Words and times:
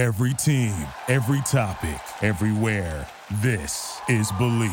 Every 0.00 0.32
team, 0.32 0.74
every 1.08 1.42
topic, 1.42 2.00
everywhere. 2.22 3.06
This 3.42 4.00
is 4.08 4.32
Believe. 4.38 4.70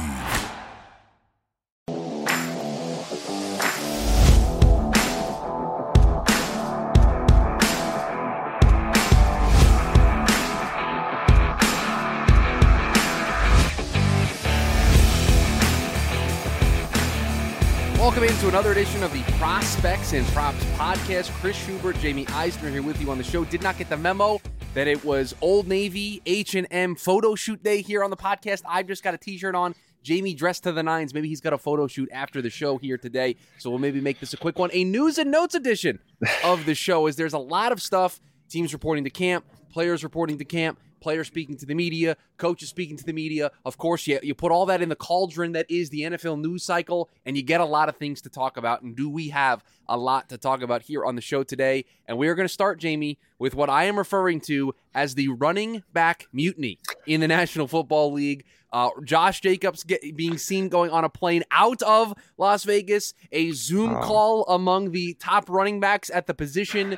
Welcome 17.99 18.23
into 18.23 18.47
another 18.47 18.71
edition 18.71 19.03
of 19.03 19.11
the 19.11 19.23
Prospects 19.37 20.13
and 20.13 20.25
Props 20.27 20.63
podcast. 20.77 21.31
Chris 21.41 21.57
Schubert, 21.57 21.97
Jaime 21.97 22.25
Eisner 22.27 22.69
here 22.69 22.81
with 22.81 23.01
you 23.01 23.11
on 23.11 23.17
the 23.17 23.25
show. 23.25 23.43
Did 23.43 23.61
not 23.61 23.77
get 23.77 23.89
the 23.89 23.97
memo 23.97 24.39
that 24.77 24.87
it 24.87 25.03
was 25.03 25.33
Old 25.41 25.67
Navy 25.67 26.21
H&M 26.27 26.95
photo 26.97 27.33
shoot 27.33 27.63
day 27.63 27.81
here 27.81 28.03
on 28.03 28.11
the 28.11 28.15
podcast. 28.15 28.61
I've 28.63 28.85
just 28.85 29.03
got 29.03 29.15
a 29.15 29.17
t-shirt 29.17 29.55
on. 29.55 29.73
Jaime 30.07 30.35
dressed 30.35 30.65
to 30.65 30.71
the 30.71 30.83
nines. 30.83 31.15
Maybe 31.15 31.27
he's 31.27 31.41
got 31.41 31.51
a 31.51 31.57
photo 31.57 31.87
shoot 31.87 32.07
after 32.11 32.43
the 32.43 32.51
show 32.51 32.77
here 32.77 32.95
today. 32.95 33.37
So 33.57 33.71
we'll 33.71 33.79
maybe 33.79 34.01
make 34.01 34.19
this 34.19 34.33
a 34.33 34.37
quick 34.37 34.59
one. 34.59 34.69
A 34.73 34.83
news 34.83 35.17
and 35.17 35.31
notes 35.31 35.55
edition 35.55 35.97
of 36.43 36.67
the 36.67 36.75
show 36.75 37.07
is 37.07 37.15
there's 37.15 37.33
a 37.33 37.39
lot 37.39 37.71
of 37.71 37.81
stuff. 37.81 38.19
Teams 38.49 38.71
reporting 38.71 39.03
to 39.05 39.09
camp, 39.09 39.45
players 39.71 40.03
reporting 40.03 40.37
to 40.37 40.45
camp 40.45 40.77
players 40.99 41.27
speaking 41.27 41.57
to 41.57 41.65
the 41.65 41.75
media, 41.75 42.17
coaches 42.37 42.69
speaking 42.69 42.97
to 42.97 43.03
the 43.03 43.13
media. 43.13 43.51
Of 43.65 43.77
course, 43.77 44.07
you, 44.07 44.19
you 44.23 44.33
put 44.33 44.51
all 44.51 44.65
that 44.67 44.81
in 44.81 44.89
the 44.89 44.95
cauldron 44.95 45.53
that 45.53 45.65
is 45.69 45.89
the 45.89 46.01
NFL 46.01 46.41
news 46.41 46.63
cycle, 46.63 47.09
and 47.25 47.35
you 47.37 47.43
get 47.43 47.61
a 47.61 47.65
lot 47.65 47.89
of 47.89 47.97
things 47.97 48.21
to 48.21 48.29
talk 48.29 48.57
about. 48.57 48.81
And 48.81 48.95
do 48.95 49.09
we 49.09 49.29
have 49.29 49.63
a 49.87 49.97
lot 49.97 50.29
to 50.29 50.37
talk 50.37 50.61
about 50.61 50.83
here 50.83 51.05
on 51.05 51.15
the 51.15 51.21
show 51.21 51.43
today? 51.43 51.85
And 52.07 52.17
we 52.17 52.27
are 52.27 52.35
going 52.35 52.47
to 52.47 52.53
start, 52.53 52.81
Jaime, 52.81 53.17
with 53.39 53.55
what 53.55 53.69
I 53.69 53.85
am 53.85 53.97
referring 53.97 54.41
to 54.41 54.73
as 54.93 55.15
the 55.15 55.29
running 55.29 55.83
back 55.93 56.27
mutiny 56.31 56.79
in 57.05 57.21
the 57.21 57.27
National 57.27 57.67
Football 57.67 58.13
League. 58.13 58.45
Uh, 58.73 58.89
Josh 59.03 59.39
Jacobs 59.39 59.83
get, 59.83 60.01
being 60.15 60.37
seen 60.37 60.67
going 60.67 60.91
on 60.91 61.05
a 61.05 61.09
plane 61.09 61.43
out 61.51 61.81
of 61.83 62.13
Las 62.37 62.65
Vegas, 62.65 63.13
a 63.31 63.51
Zoom 63.51 63.95
oh. 63.95 64.01
call 64.01 64.45
among 64.47 64.91
the 64.91 65.13
top 65.15 65.49
running 65.49 65.79
backs 65.79 66.09
at 66.09 66.27
the 66.27 66.33
position 66.33 66.97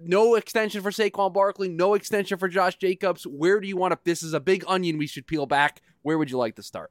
no 0.00 0.34
extension 0.34 0.82
for 0.82 0.90
Saquon 0.90 1.32
Barkley, 1.32 1.68
no 1.68 1.94
extension 1.94 2.38
for 2.38 2.48
Josh 2.48 2.76
Jacobs. 2.76 3.26
Where 3.26 3.60
do 3.60 3.68
you 3.68 3.76
want 3.76 3.92
to? 3.92 3.98
This 4.04 4.22
is 4.22 4.32
a 4.32 4.40
big 4.40 4.64
onion 4.66 4.98
we 4.98 5.06
should 5.06 5.26
peel 5.26 5.46
back. 5.46 5.82
Where 6.02 6.18
would 6.18 6.30
you 6.30 6.38
like 6.38 6.56
to 6.56 6.62
start? 6.62 6.90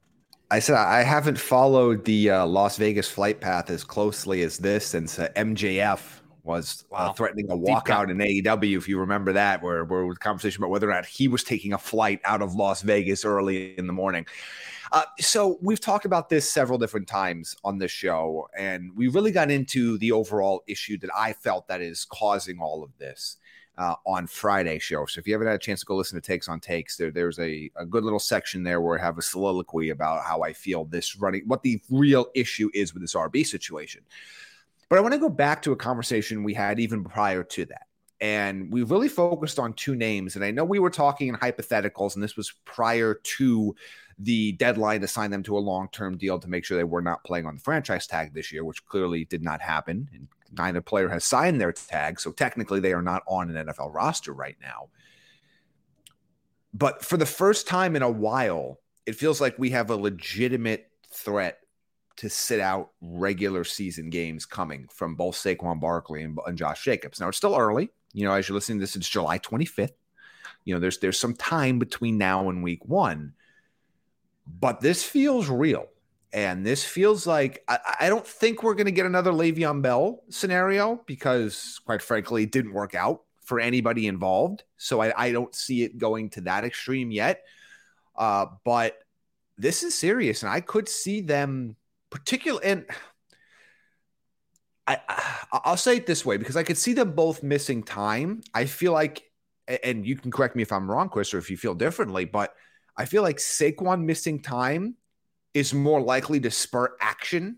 I 0.51 0.59
said 0.59 0.75
I 0.75 1.03
haven't 1.03 1.39
followed 1.39 2.05
the 2.05 2.29
uh, 2.29 2.45
Las 2.45 2.77
Vegas 2.77 3.09
flight 3.09 3.41
path 3.41 3.69
as 3.69 3.83
closely 3.83 4.43
as 4.43 4.57
this 4.57 4.85
since 4.85 5.17
uh, 5.17 5.29
MJF 5.35 6.21
was 6.43 6.85
uh, 6.91 7.13
threatening 7.13 7.49
a 7.49 7.57
walkout 7.57 8.11
in 8.11 8.17
AEW. 8.17 8.77
If 8.77 8.87
you 8.87 8.99
remember 8.99 9.33
that, 9.33 9.63
where 9.63 9.85
where 9.85 10.05
was 10.05 10.17
conversation 10.17 10.61
about 10.61 10.69
whether 10.69 10.89
or 10.89 10.93
not 10.93 11.05
he 11.05 11.27
was 11.27 11.43
taking 11.43 11.73
a 11.73 11.77
flight 11.77 12.19
out 12.25 12.41
of 12.41 12.53
Las 12.53 12.81
Vegas 12.81 13.25
early 13.25 13.77
in 13.77 13.87
the 13.87 13.93
morning. 13.93 14.25
Uh, 14.93 15.05
so 15.19 15.57
we've 15.59 15.79
talked 15.79 16.05
about 16.05 16.29
this 16.29 16.49
several 16.49 16.77
different 16.77 17.07
times 17.07 17.57
on 17.63 17.79
this 17.79 17.89
show, 17.89 18.47
and 18.55 18.95
we 18.95 19.07
really 19.07 19.31
got 19.31 19.49
into 19.49 19.97
the 19.97 20.11
overall 20.11 20.63
issue 20.67 20.99
that 20.99 21.09
I 21.17 21.33
felt 21.33 21.67
that 21.67 21.81
is 21.81 22.05
causing 22.05 22.59
all 22.59 22.83
of 22.83 22.95
this. 22.97 23.37
Uh, 23.75 23.95
on 24.05 24.27
Friday 24.27 24.77
show. 24.77 25.03
So 25.07 25.17
if 25.17 25.25
you 25.25 25.33
haven't 25.33 25.47
had 25.47 25.55
a 25.55 25.57
chance 25.57 25.79
to 25.79 25.87
go 25.87 25.95
listen 25.95 26.15
to 26.15 26.21
Takes 26.21 26.47
on 26.47 26.59
Takes, 26.59 26.95
there, 26.95 27.09
there's 27.09 27.39
a, 27.39 27.71
a 27.75 27.87
good 27.87 28.03
little 28.03 28.19
section 28.19 28.61
there 28.61 28.81
where 28.81 28.99
I 28.99 29.03
have 29.03 29.17
a 29.17 29.21
soliloquy 29.23 29.89
about 29.89 30.23
how 30.23 30.43
I 30.43 30.53
feel 30.53 30.85
this 30.85 31.15
running, 31.15 31.41
what 31.47 31.63
the 31.63 31.81
real 31.89 32.27
issue 32.35 32.69
is 32.75 32.93
with 32.93 33.01
this 33.01 33.15
RB 33.15 33.43
situation. 33.43 34.03
But 34.89 34.99
I 34.99 35.01
want 35.01 35.15
to 35.15 35.19
go 35.19 35.27
back 35.27 35.63
to 35.63 35.71
a 35.71 35.75
conversation 35.75 36.43
we 36.43 36.53
had 36.53 36.79
even 36.79 37.03
prior 37.03 37.43
to 37.43 37.65
that. 37.65 37.87
And 38.21 38.71
we 38.71 38.83
really 38.83 39.09
focused 39.09 39.57
on 39.57 39.73
two 39.73 39.95
names. 39.95 40.35
And 40.35 40.45
I 40.45 40.51
know 40.51 40.63
we 40.63 40.77
were 40.77 40.91
talking 40.91 41.29
in 41.29 41.35
hypotheticals, 41.35 42.13
and 42.13 42.23
this 42.23 42.37
was 42.37 42.53
prior 42.65 43.15
to 43.15 43.75
the 44.19 44.53
deadline 44.53 45.01
to 45.01 45.07
sign 45.07 45.31
them 45.31 45.43
to 45.43 45.57
a 45.57 45.59
long 45.59 45.89
term 45.91 46.17
deal 46.17 46.39
to 46.39 46.49
make 46.49 46.65
sure 46.65 46.77
they 46.77 46.83
were 46.83 47.01
not 47.01 47.23
playing 47.23 47.45
on 47.45 47.55
the 47.55 47.61
franchise 47.61 48.07
tag 48.07 48.33
this 48.33 48.51
year, 48.51 48.63
which 48.63 48.85
clearly 48.85 49.25
did 49.25 49.43
not 49.43 49.61
happen. 49.61 50.09
And 50.13 50.27
neither 50.57 50.81
player 50.81 51.09
has 51.09 51.23
signed 51.23 51.59
their 51.59 51.71
tag. 51.71 52.19
So 52.19 52.31
technically, 52.31 52.79
they 52.79 52.93
are 52.93 53.01
not 53.01 53.23
on 53.27 53.55
an 53.55 53.67
NFL 53.67 53.93
roster 53.93 54.33
right 54.33 54.57
now. 54.61 54.89
But 56.73 57.05
for 57.05 57.17
the 57.17 57.25
first 57.25 57.67
time 57.67 57.95
in 57.95 58.01
a 58.01 58.09
while, 58.09 58.79
it 59.05 59.15
feels 59.15 59.39
like 59.39 59.57
we 59.59 59.71
have 59.71 59.89
a 59.89 59.95
legitimate 59.95 60.89
threat 61.11 61.59
to 62.15 62.29
sit 62.29 62.59
out 62.59 62.91
regular 63.01 63.63
season 63.63 64.09
games 64.09 64.45
coming 64.45 64.87
from 64.91 65.15
both 65.15 65.35
Saquon 65.35 65.79
Barkley 65.79 66.23
and, 66.23 66.37
and 66.45 66.57
Josh 66.57 66.83
Jacobs. 66.83 67.19
Now, 67.19 67.29
it's 67.29 67.37
still 67.37 67.55
early. 67.55 67.89
You 68.13 68.25
know, 68.25 68.33
as 68.33 68.47
you're 68.47 68.55
listening 68.55 68.79
to 68.79 68.83
this, 68.83 68.95
it's 68.95 69.09
July 69.09 69.39
25th. 69.39 69.93
You 70.65 70.73
know, 70.73 70.79
there's 70.79 70.99
there's 70.99 71.19
some 71.19 71.33
time 71.33 71.79
between 71.79 72.17
now 72.17 72.49
and 72.49 72.63
week 72.63 72.85
one. 72.85 73.33
But 74.45 74.81
this 74.81 75.03
feels 75.03 75.49
real. 75.49 75.87
And 76.31 76.65
this 76.65 76.83
feels 76.83 77.27
like 77.27 77.63
I, 77.67 77.79
I 78.01 78.09
don't 78.09 78.25
think 78.25 78.63
we're 78.63 78.73
going 78.73 78.87
to 78.87 78.91
get 78.91 79.05
another 79.05 79.31
Le'Veon 79.31 79.81
Bell 79.83 80.23
scenario 80.29 81.01
because, 81.05 81.79
quite 81.85 82.01
frankly, 82.01 82.43
it 82.43 82.51
didn't 82.51 82.73
work 82.73 82.95
out 82.95 83.21
for 83.45 83.59
anybody 83.59 84.07
involved. 84.07 84.63
So 84.77 85.01
I, 85.01 85.13
I 85.15 85.31
don't 85.31 85.53
see 85.53 85.83
it 85.83 85.97
going 85.97 86.31
to 86.31 86.41
that 86.41 86.63
extreme 86.63 87.11
yet. 87.11 87.43
Uh, 88.15 88.47
but 88.63 88.97
this 89.57 89.83
is 89.83 89.97
serious, 89.97 90.41
and 90.41 90.51
I 90.51 90.61
could 90.61 90.89
see 90.89 91.21
them 91.21 91.75
particular 92.09 92.61
And 92.63 92.85
I, 94.87 94.99
I'll 95.51 95.77
say 95.77 95.97
it 95.97 96.07
this 96.07 96.25
way 96.25 96.37
because 96.37 96.57
I 96.57 96.63
could 96.63 96.77
see 96.77 96.93
them 96.93 97.11
both 97.13 97.43
missing 97.43 97.83
time. 97.83 98.41
I 98.53 98.65
feel 98.65 98.91
like, 98.91 99.23
and 99.83 100.05
you 100.05 100.15
can 100.15 100.31
correct 100.31 100.55
me 100.55 100.63
if 100.63 100.71
I'm 100.71 100.89
wrong, 100.89 101.09
Chris, 101.09 101.33
or 101.33 101.37
if 101.37 101.49
you 101.49 101.57
feel 101.57 101.75
differently, 101.75 102.25
but 102.25 102.53
I 102.95 103.05
feel 103.05 103.23
like 103.23 103.37
Saquon 103.37 104.03
missing 104.03 104.41
time 104.41 104.95
is 105.53 105.73
more 105.73 106.01
likely 106.01 106.39
to 106.41 106.51
spur 106.51 106.95
action. 106.99 107.57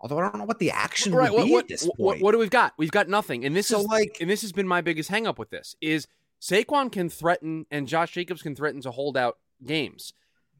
Although 0.00 0.18
I 0.18 0.30
don't 0.30 0.38
know 0.38 0.44
what 0.44 0.58
the 0.58 0.70
action 0.70 1.14
right, 1.14 1.30
would 1.30 1.38
what, 1.38 1.46
be 1.46 1.52
what, 1.52 1.64
at 1.64 1.68
this 1.68 1.84
point. 1.84 1.98
What, 1.98 2.20
what, 2.20 2.32
do 2.32 2.38
we've 2.38 2.50
got? 2.50 2.72
We've 2.78 2.90
got 2.90 3.08
nothing. 3.08 3.44
And 3.44 3.54
this 3.54 3.68
so 3.68 3.80
is 3.80 3.86
like, 3.86 4.16
and 4.20 4.30
this 4.30 4.42
has 4.42 4.52
been 4.52 4.66
my 4.66 4.80
biggest 4.80 5.10
hangup 5.10 5.38
with 5.38 5.50
this 5.50 5.76
is 5.80 6.06
Saquon 6.40 6.90
can 6.90 7.10
threaten 7.10 7.66
and 7.70 7.86
Josh 7.86 8.12
Jacobs 8.12 8.42
can 8.42 8.56
threaten 8.56 8.80
to 8.82 8.90
hold 8.90 9.16
out 9.16 9.38
games, 9.64 10.14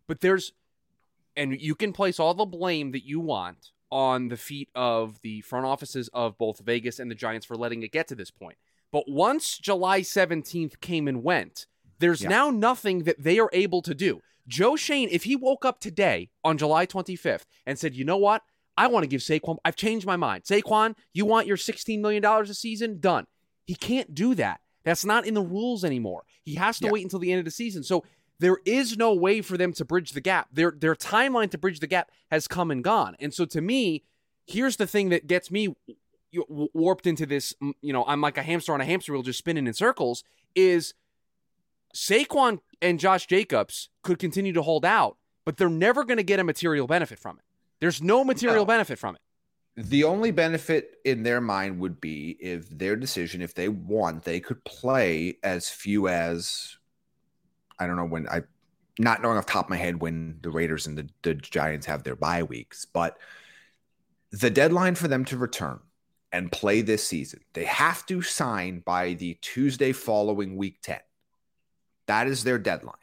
but 0.06 0.20
there's 0.20 0.52
and 1.36 1.58
you 1.58 1.74
can 1.74 1.92
place 1.92 2.20
all 2.20 2.34
the 2.34 2.44
blame 2.44 2.90
that 2.92 3.04
you 3.04 3.20
want 3.20 3.70
on 3.90 4.28
the 4.28 4.36
feet 4.36 4.68
of 4.74 5.20
the 5.22 5.40
front 5.42 5.64
offices 5.64 6.08
of 6.12 6.36
both 6.36 6.60
Vegas 6.60 6.98
and 6.98 7.10
the 7.10 7.14
Giants 7.14 7.46
for 7.46 7.56
letting 7.56 7.82
it 7.82 7.92
get 7.92 8.08
to 8.08 8.14
this 8.14 8.30
point. 8.30 8.58
But 8.92 9.04
once 9.08 9.58
July 9.58 10.00
17th 10.00 10.80
came 10.80 11.08
and 11.08 11.22
went, 11.22 11.66
there's 12.00 12.22
yeah. 12.22 12.28
now 12.28 12.50
nothing 12.50 13.04
that 13.04 13.22
they 13.22 13.38
are 13.38 13.50
able 13.52 13.82
to 13.82 13.94
do. 13.94 14.20
Joe 14.48 14.74
Schoen, 14.74 15.08
if 15.10 15.24
he 15.24 15.36
woke 15.36 15.64
up 15.64 15.80
today 15.80 16.30
on 16.42 16.58
July 16.58 16.86
25th 16.86 17.44
and 17.66 17.78
said, 17.78 17.94
you 17.94 18.04
know 18.04 18.16
what? 18.16 18.42
I 18.76 18.86
want 18.86 19.04
to 19.04 19.08
give 19.08 19.20
Saquon, 19.20 19.58
I've 19.64 19.76
changed 19.76 20.06
my 20.06 20.16
mind. 20.16 20.44
Saquon, 20.44 20.96
you 21.12 21.24
want 21.24 21.46
your 21.46 21.56
$16 21.56 22.00
million 22.00 22.24
a 22.24 22.54
season? 22.54 22.98
Done. 22.98 23.26
He 23.66 23.74
can't 23.74 24.14
do 24.14 24.34
that. 24.36 24.60
That's 24.84 25.04
not 25.04 25.26
in 25.26 25.34
the 25.34 25.42
rules 25.42 25.84
anymore. 25.84 26.24
He 26.42 26.54
has 26.54 26.78
to 26.78 26.86
yeah. 26.86 26.92
wait 26.92 27.04
until 27.04 27.18
the 27.18 27.30
end 27.30 27.40
of 27.40 27.44
the 27.44 27.50
season. 27.50 27.82
So 27.82 28.04
there 28.38 28.58
is 28.64 28.96
no 28.96 29.14
way 29.14 29.42
for 29.42 29.58
them 29.58 29.72
to 29.74 29.84
bridge 29.84 30.12
the 30.12 30.20
gap. 30.20 30.48
Their 30.50 30.72
their 30.76 30.94
timeline 30.94 31.50
to 31.50 31.58
bridge 31.58 31.80
the 31.80 31.86
gap 31.86 32.10
has 32.30 32.48
come 32.48 32.70
and 32.70 32.82
gone. 32.82 33.14
And 33.20 33.34
so 33.34 33.44
to 33.44 33.60
me, 33.60 34.04
here's 34.46 34.76
the 34.76 34.86
thing 34.86 35.10
that 35.10 35.26
gets 35.26 35.50
me 35.50 35.76
warped 36.48 37.06
into 37.06 37.26
this, 37.26 37.54
you 37.82 37.92
know, 37.92 38.04
I'm 38.06 38.20
like 38.20 38.38
a 38.38 38.42
hamster 38.42 38.72
on 38.72 38.80
a 38.80 38.84
hamster 38.84 39.12
wheel 39.12 39.22
just 39.22 39.38
spinning 39.38 39.66
in 39.66 39.74
circles 39.74 40.24
is 40.54 40.94
Saquon 41.94 42.58
and 42.80 42.98
Josh 43.00 43.26
Jacobs 43.26 43.88
could 44.02 44.18
continue 44.18 44.52
to 44.52 44.62
hold 44.62 44.84
out, 44.84 45.16
but 45.44 45.56
they're 45.56 45.68
never 45.68 46.04
going 46.04 46.16
to 46.16 46.22
get 46.22 46.40
a 46.40 46.44
material 46.44 46.86
benefit 46.86 47.18
from 47.18 47.38
it. 47.38 47.44
There's 47.80 48.02
no 48.02 48.24
material 48.24 48.62
no. 48.62 48.66
benefit 48.66 48.98
from 48.98 49.16
it. 49.16 49.20
The 49.76 50.04
only 50.04 50.30
benefit 50.30 50.96
in 51.04 51.22
their 51.22 51.40
mind 51.40 51.80
would 51.80 52.00
be 52.00 52.36
if 52.40 52.68
their 52.68 52.96
decision, 52.96 53.40
if 53.40 53.54
they 53.54 53.68
want, 53.68 54.24
they 54.24 54.40
could 54.40 54.62
play 54.64 55.38
as 55.42 55.70
few 55.70 56.08
as 56.08 56.76
I 57.78 57.86
don't 57.86 57.96
know 57.96 58.04
when 58.04 58.28
I 58.28 58.42
not 58.98 59.22
knowing 59.22 59.38
off 59.38 59.46
top 59.46 59.66
of 59.66 59.70
my 59.70 59.76
head 59.76 60.02
when 60.02 60.38
the 60.42 60.50
Raiders 60.50 60.86
and 60.86 60.98
the, 60.98 61.08
the 61.22 61.34
Giants 61.34 61.86
have 61.86 62.02
their 62.02 62.16
bye 62.16 62.42
weeks, 62.42 62.84
but 62.84 63.16
the 64.30 64.50
deadline 64.50 64.94
for 64.94 65.08
them 65.08 65.24
to 65.26 65.38
return 65.38 65.80
and 66.32 66.52
play 66.52 66.82
this 66.82 67.06
season, 67.06 67.40
they 67.54 67.64
have 67.64 68.04
to 68.06 68.20
sign 68.20 68.80
by 68.80 69.14
the 69.14 69.38
Tuesday 69.40 69.92
following 69.92 70.56
week 70.56 70.80
10. 70.82 70.98
That 72.10 72.26
is 72.26 72.42
their 72.42 72.58
deadline. 72.58 72.96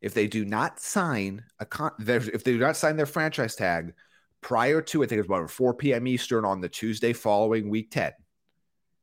If 0.00 0.12
they 0.12 0.26
do 0.26 0.44
not 0.44 0.80
sign 0.80 1.44
a 1.60 1.64
con- 1.64 1.92
if 2.00 2.42
they 2.42 2.50
do 2.50 2.58
not 2.58 2.76
sign 2.76 2.96
their 2.96 3.06
franchise 3.06 3.54
tag 3.54 3.94
prior 4.40 4.82
to 4.82 5.04
I 5.04 5.06
think 5.06 5.20
it's 5.20 5.28
about 5.28 5.48
4 5.52 5.74
p.m. 5.74 6.08
Eastern 6.08 6.44
on 6.44 6.60
the 6.60 6.68
Tuesday 6.68 7.12
following 7.12 7.68
week 7.68 7.92
10, 7.92 8.10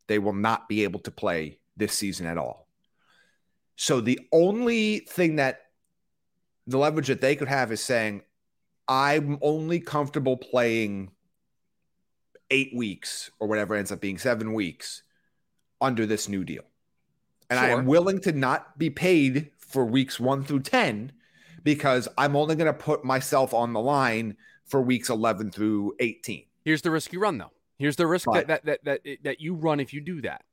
they 0.07 0.19
will 0.19 0.33
not 0.33 0.67
be 0.67 0.83
able 0.83 0.99
to 0.99 1.11
play 1.11 1.59
this 1.77 1.93
season 1.93 2.25
at 2.25 2.37
all. 2.37 2.67
So 3.77 4.01
the 4.01 4.19
only 4.33 4.99
thing 4.99 5.37
that 5.37 5.61
the 6.67 6.77
leverage 6.77 7.07
that 7.07 7.21
they 7.21 7.37
could 7.37 7.47
have 7.47 7.71
is 7.71 7.81
saying, 7.81 8.23
I'm 8.89 9.39
only 9.41 9.79
comfortable 9.79 10.35
playing 10.35 11.11
eight 12.49 12.75
weeks 12.75 13.31
or 13.39 13.47
whatever 13.47 13.75
ends 13.75 13.93
up 13.93 14.01
being 14.01 14.17
seven 14.17 14.51
weeks 14.51 15.03
under 15.79 16.05
this 16.05 16.27
new 16.27 16.43
deal 16.43 16.65
And 17.51 17.59
sure. 17.59 17.67
I 17.67 17.71
am 17.71 17.85
willing 17.85 18.19
to 18.21 18.31
not 18.31 18.79
be 18.79 18.89
paid 18.89 19.51
for 19.59 19.85
weeks 19.85 20.19
one 20.19 20.43
through 20.43 20.61
10 20.61 21.11
because 21.63 22.07
I'm 22.17 22.35
only 22.35 22.55
going 22.55 22.67
to 22.67 22.73
put 22.73 23.03
myself 23.03 23.53
on 23.53 23.73
the 23.73 23.81
line 23.81 24.37
for 24.65 24.81
weeks 24.81 25.09
11 25.09 25.51
through 25.51 25.93
18. 25.99 26.45
Here's 26.63 26.81
the 26.81 26.91
risk 26.91 27.11
you 27.11 27.19
run, 27.19 27.37
though. 27.37 27.51
Here's 27.77 27.97
the 27.97 28.07
risk 28.07 28.25
that, 28.31 28.47
that, 28.47 28.65
that, 28.65 28.83
that, 28.85 29.01
that 29.23 29.41
you 29.41 29.53
run 29.53 29.81
if 29.81 29.93
you 29.93 29.99
do 29.99 30.21
that. 30.21 30.43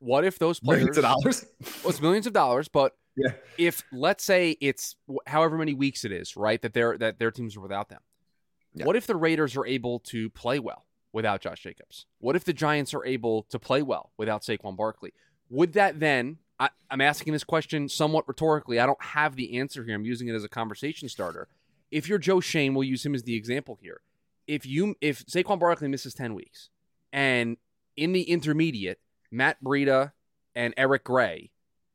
What 0.00 0.24
if 0.24 0.38
those 0.38 0.58
players 0.58 0.80
millions 0.80 0.98
of 0.98 1.04
dollars? 1.04 1.46
well, 1.60 1.90
it's 1.90 2.02
millions 2.02 2.26
of 2.26 2.32
dollars, 2.32 2.68
but 2.68 2.92
yeah. 3.16 3.32
if 3.56 3.84
let's 3.92 4.24
say 4.24 4.56
it's 4.60 4.96
however 5.26 5.56
many 5.56 5.72
weeks 5.72 6.04
it 6.04 6.12
is, 6.12 6.36
right, 6.36 6.60
that 6.62 6.74
their 6.74 6.98
that 6.98 7.18
their 7.18 7.30
teams 7.30 7.56
are 7.56 7.60
without 7.60 7.88
them. 7.88 8.00
Yeah. 8.74 8.86
What 8.86 8.96
if 8.96 9.06
the 9.06 9.16
Raiders 9.16 9.56
are 9.56 9.64
able 9.64 10.00
to 10.00 10.28
play 10.30 10.58
well 10.58 10.84
without 11.12 11.40
Josh 11.40 11.62
Jacobs? 11.62 12.06
What 12.18 12.34
if 12.34 12.44
the 12.44 12.52
Giants 12.52 12.92
are 12.92 13.04
able 13.04 13.44
to 13.44 13.58
play 13.58 13.82
well 13.82 14.10
without 14.18 14.42
Saquon 14.42 14.76
Barkley? 14.76 15.14
Would 15.54 15.74
that 15.74 16.00
then 16.00 16.38
I, 16.58 16.70
am 16.90 17.00
asking 17.00 17.32
this 17.32 17.44
question 17.44 17.88
somewhat 17.88 18.26
rhetorically. 18.26 18.80
I 18.80 18.86
don't 18.86 19.02
have 19.02 19.36
the 19.36 19.56
answer 19.58 19.84
here. 19.84 19.94
I'm 19.94 20.04
using 20.04 20.26
it 20.26 20.34
as 20.34 20.42
a 20.42 20.48
conversation 20.48 21.08
starter. 21.08 21.46
If 21.92 22.08
you're 22.08 22.18
Joe 22.18 22.40
Schoen, 22.40 22.74
we'll 22.74 22.88
use 22.88 23.06
him 23.06 23.14
as 23.14 23.22
the 23.22 23.36
example 23.36 23.78
here. 23.80 24.00
If 24.48 24.66
you 24.66 24.96
if 25.00 25.24
Saquon 25.26 25.60
Barkley 25.60 25.86
misses 25.86 26.12
10 26.12 26.34
weeks 26.34 26.70
and 27.12 27.56
in 27.96 28.12
the 28.12 28.22
intermediate, 28.22 28.98
Matt 29.30 29.62
Breida 29.62 30.12
and 30.56 30.74
Eric 30.76 31.04
Gray 31.04 31.52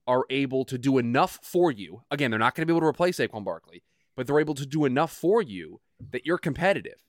are 0.08 0.24
able 0.30 0.64
to 0.64 0.78
do 0.78 0.98
enough 0.98 1.40
for 1.44 1.70
you. 1.70 2.04
Again, 2.10 2.32
they're 2.32 2.40
not 2.40 2.56
going 2.56 2.66
to 2.66 2.66
be 2.66 2.76
able 2.76 2.82
to 2.82 2.88
replace 2.88 3.20
Saquon 3.20 3.44
Barkley, 3.44 3.84
but 4.16 4.26
they're 4.26 4.40
able 4.40 4.56
to 4.56 4.66
do 4.66 4.86
enough 4.86 5.12
for 5.12 5.42
you 5.42 5.82
that 6.12 6.26
you're 6.26 6.38
competitive. 6.38 7.04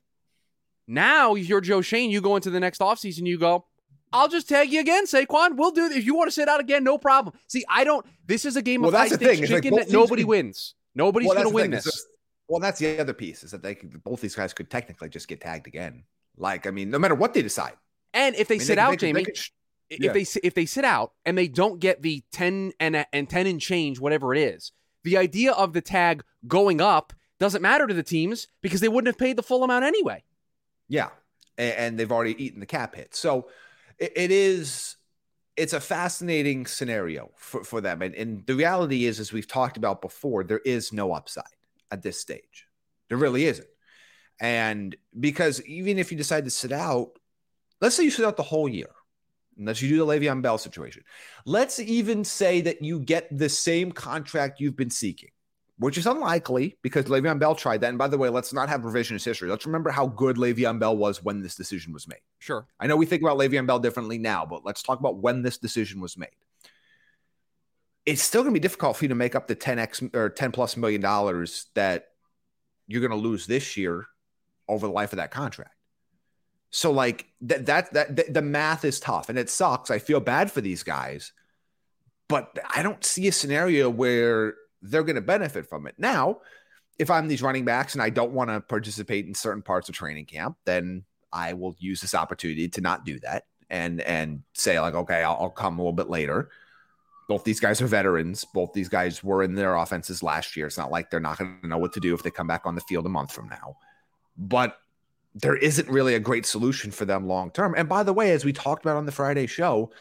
Now 0.89 1.37
if 1.37 1.49
you're 1.49 1.61
Joe 1.61 1.81
Schoen, 1.81 2.11
you 2.11 2.21
go 2.21 2.35
into 2.35 2.51
the 2.51 2.59
next 2.59 2.81
offseason, 2.81 3.25
you 3.25 3.39
go, 3.39 3.67
I'll 4.13 4.29
just 4.29 4.49
tag 4.49 4.73
you 4.73 4.81
again, 4.81 5.07
Saquon. 5.07 5.57
We'll 5.57 5.71
do 5.71 5.87
it. 5.87 5.93
if 5.93 6.05
you 6.05 6.15
want 6.15 6.29
to 6.29 6.33
sit 6.33 6.49
out 6.49 6.61
again, 6.61 6.83
no 6.83 6.99
problem. 6.99 7.37
See, 7.47 7.65
I 7.69 7.85
don't. 7.85 8.05
This 8.27 8.45
is 8.45 8.57
a 8.57 8.63
game 8.63 8.83
well, 8.83 8.91
of 8.91 8.97
high 8.97 9.09
stakes 9.09 9.49
chicken 9.49 9.73
like 9.75 9.87
that 9.87 9.93
nobody 9.93 10.25
wins. 10.25 10.75
Nobody's 10.95 11.29
well, 11.29 11.37
going 11.37 11.49
to 11.49 11.55
win 11.55 11.71
this. 11.71 11.85
Just, 11.85 12.07
well, 12.49 12.61
that's 12.61 12.81
the 12.81 12.99
other 12.99 13.13
piece 13.13 13.45
is 13.45 13.53
that 13.53 13.63
they 13.63 13.77
could, 13.77 14.03
both 14.03 14.21
these 14.21 14.35
guys 14.35 14.53
could 14.53 14.69
technically 14.69 15.09
just 15.09 15.29
get 15.29 15.41
tagged 15.41 15.69
again. 15.69 16.03
Like, 16.37 16.67
I 16.67 16.71
mean, 16.71 16.91
no 16.91 16.99
matter 16.99 17.15
what 17.15 17.33
they 17.33 17.43
decide. 17.43 17.75
And 18.13 18.35
if 18.35 18.49
they 18.49 18.57
I 18.57 18.59
mean, 18.59 18.67
sit 18.67 18.75
they, 18.75 18.81
out, 18.81 18.99
they, 18.99 19.07
Jaime, 19.07 19.21
they 19.21 19.25
could, 19.25 19.39
yeah. 19.91 20.13
if 20.13 20.33
they 20.33 20.41
if 20.47 20.55
they 20.55 20.67
sit 20.67 20.85
out 20.85 21.13
and 21.25 21.39
they 21.39 21.47
don't 21.47 21.79
get 21.79 22.03
the 22.03 22.25
ten 22.33 22.73
and 22.81 22.97
uh, 22.97 23.05
and 23.13 23.31
ten 23.31 23.47
and 23.47 23.61
change, 23.61 24.01
whatever 24.01 24.35
it 24.35 24.41
is, 24.41 24.73
the 25.05 25.17
idea 25.17 25.53
of 25.53 25.73
the 25.73 25.81
tag 25.81 26.25
going 26.49 26.81
up 26.81 27.13
doesn't 27.39 27.63
matter 27.63 27.87
to 27.87 27.95
the 27.95 28.03
teams 28.03 28.49
because 28.63 28.81
they 28.81 28.89
wouldn't 28.89 29.07
have 29.07 29.19
paid 29.19 29.37
the 29.37 29.43
full 29.45 29.63
amount 29.63 29.85
anyway. 29.85 30.25
Yeah, 30.89 31.11
and, 31.57 31.75
and 31.75 31.99
they've 31.99 32.11
already 32.11 32.43
eaten 32.43 32.59
the 32.59 32.67
cap 32.67 32.97
hit. 32.97 33.15
So 33.15 33.47
it, 34.01 34.13
it 34.17 34.31
is 34.31 34.97
it's 35.57 35.73
a 35.75 35.81
fascinating 35.81 36.67
scenario 36.67 37.31
for, 37.37 37.63
for 37.65 37.81
them. 37.81 38.01
And, 38.01 38.15
and 38.15 38.47
the 38.47 38.55
reality 38.55 39.05
is, 39.05 39.21
as 39.21 39.33
we've 39.33 39.47
talked 39.47 39.77
about 39.77 40.01
before, 40.01 40.43
there 40.43 40.63
is 40.65 40.93
no 40.93 41.13
upside 41.13 41.45
at 41.91 42.03
this 42.03 42.19
stage. 42.19 42.67
There 43.09 43.19
really 43.19 43.45
isn't. 43.45 43.69
And 44.41 44.97
because 45.19 45.63
even 45.67 45.99
if 45.99 46.11
you 46.11 46.17
decide 46.17 46.45
to 46.45 46.51
sit 46.51 46.73
out, 46.73 47.11
let's 47.81 47.95
say 47.95 48.05
you 48.05 48.11
sit 48.11 48.25
out 48.25 48.39
the 48.39 48.43
whole 48.43 48.69
year, 48.69 48.91
unless 49.59 49.83
you 49.83 49.91
do 49.91 49.99
the 49.99 50.07
Le'Veon 50.07 50.41
Bell 50.41 50.57
situation. 50.57 51.03
Let's 51.45 51.79
even 51.79 52.25
say 52.25 52.63
that 52.63 52.83
you 52.83 52.99
get 52.99 53.29
the 53.37 53.51
same 53.51 53.93
contract 53.93 54.61
you've 54.61 54.77
been 54.77 54.91
seeking 54.91 55.29
which 55.81 55.97
is 55.97 56.07
unlikely 56.07 56.77
because 56.83 57.07
Le'Veon 57.07 57.39
Bell 57.39 57.55
tried 57.55 57.81
that. 57.81 57.89
And 57.89 57.97
by 57.97 58.07
the 58.07 58.19
way, 58.19 58.29
let's 58.29 58.53
not 58.53 58.69
have 58.69 58.83
revisionist 58.83 59.25
history. 59.25 59.49
Let's 59.49 59.65
remember 59.65 59.91
how 59.91 60.07
good 60.09 60.37
Le'Veon 60.37 60.79
Bell 60.79 60.95
was 60.95 61.25
when 61.25 61.41
this 61.41 61.55
decision 61.55 61.95
was 61.95 62.07
made. 62.07 62.21
Sure. 62.39 62.67
I 62.79 62.87
know 62.87 62.97
we 62.97 63.07
think 63.07 63.23
about 63.23 63.39
Le'Veon 63.39 63.67
Bell 63.67 63.79
differently 63.79 64.19
now, 64.19 64.45
but 64.45 64.63
let's 64.63 64.83
talk 64.83 65.01
about 65.01 65.17
when 65.17 65.41
this 65.41 65.57
decision 65.57 66.03
was 66.03 66.19
made. 66.19 66.29
It's 68.05 68.21
still 68.21 68.43
going 68.43 68.53
to 68.53 68.61
be 68.61 68.63
difficult 68.63 68.99
for 68.99 69.07
you 69.07 69.09
to 69.09 69.15
make 69.15 69.35
up 69.35 69.49
the 69.49 69.57
10x 69.57 70.15
or 70.15 70.29
10 70.29 70.53
plus 70.53 70.77
million 70.77 71.01
dollars 71.01 71.67
that 71.75 72.09
you're 72.87 73.01
going 73.01 73.11
to 73.11 73.17
lose 73.17 73.47
this 73.47 73.79
year 73.79 74.05
over 74.69 74.87
the 74.87 74.93
life 74.93 75.15
of 75.15 75.17
that 75.17 75.31
contract. 75.31 75.75
So 76.69 76.93
like 76.93 77.27
that 77.41 77.67
that 77.67 77.93
that 77.95 78.35
the 78.35 78.43
math 78.43 78.85
is 78.85 79.01
tough 79.01 79.31
and 79.31 79.39
it 79.39 79.49
sucks. 79.49 79.91
I 79.91 79.99
feel 79.99 80.21
bad 80.21 80.53
for 80.53 80.61
these 80.61 80.83
guys, 80.83 81.33
but 82.29 82.59
I 82.75 82.83
don't 82.83 83.03
see 83.03 83.27
a 83.29 83.33
scenario 83.33 83.89
where 83.89 84.55
they're 84.83 85.03
going 85.03 85.17
to 85.17 85.23
benefit 85.23 85.69
from 85.69 85.87
it. 85.87 85.95
Now, 85.99 86.39
if 86.99 87.11
I'm 87.11 87.29
these 87.29 87.43
running 87.43 87.65
backs 87.65 87.95
and 87.95 88.03
I 88.03 88.11
don't 88.11 88.33
want 88.33 88.51
to 88.51 88.61
participate 88.61 89.27
in 89.27 89.35
certain 89.35 89.63
parts 89.63 89.89
of 89.89 89.95
training 89.95 90.27
camp, 90.27 90.57
then 90.65 91.05
I 91.33 91.55
will 91.55 91.75
use 91.79 92.01
this 92.01 92.15
opportunity 92.15 92.69
to 92.69 92.81
not 92.81 93.05
do 93.05 93.19
that 93.21 93.45
and 93.71 94.01
and 94.01 94.43
say 94.53 94.81
like, 94.81 94.95
okay, 94.95 95.23
I'll, 95.23 95.37
I'll 95.41 95.51
come 95.51 95.79
a 95.79 95.83
little 95.83 95.93
bit 95.93 96.11
later. 96.11 96.51
Both 97.29 97.45
these 97.45 97.61
guys 97.61 97.81
are 97.81 97.87
veterans. 97.87 98.45
Both 98.45 98.73
these 98.73 98.89
guys 98.89 99.23
were 99.23 99.43
in 99.43 99.55
their 99.55 99.77
offenses 99.77 100.23
last 100.23 100.57
year. 100.57 100.67
It's 100.67 100.77
not 100.77 100.91
like 100.91 101.11
they're 101.11 101.21
not 101.21 101.39
going 101.39 101.61
to 101.63 101.69
know 101.69 101.79
what 101.79 101.93
to 101.93 102.01
do 102.01 102.13
if 102.13 102.23
they 102.23 102.31
come 102.31 102.49
back 102.49 102.67
on 102.67 102.75
the 102.75 102.81
field 102.83 103.07
a 103.07 103.09
month 103.09 103.33
from 103.33 103.49
now. 103.49 103.77
But 104.37 104.77
there 105.35 105.57
isn't 105.57 105.89
really 105.89 106.15
a 106.15 106.21
great 106.21 106.45
solution 106.45 106.91
for 106.91 107.05
them 107.05 107.27
long 107.27 107.53
term. 107.53 107.75
And 107.77 107.89
by 107.89 108.03
the 108.03 108.13
way, 108.13 108.33
as 108.33 108.45
we 108.45 108.53
talked 108.53 108.85
about 108.85 108.97
on 108.97 109.07
the 109.07 109.13
Friday 109.13 109.47
show, 109.47 109.93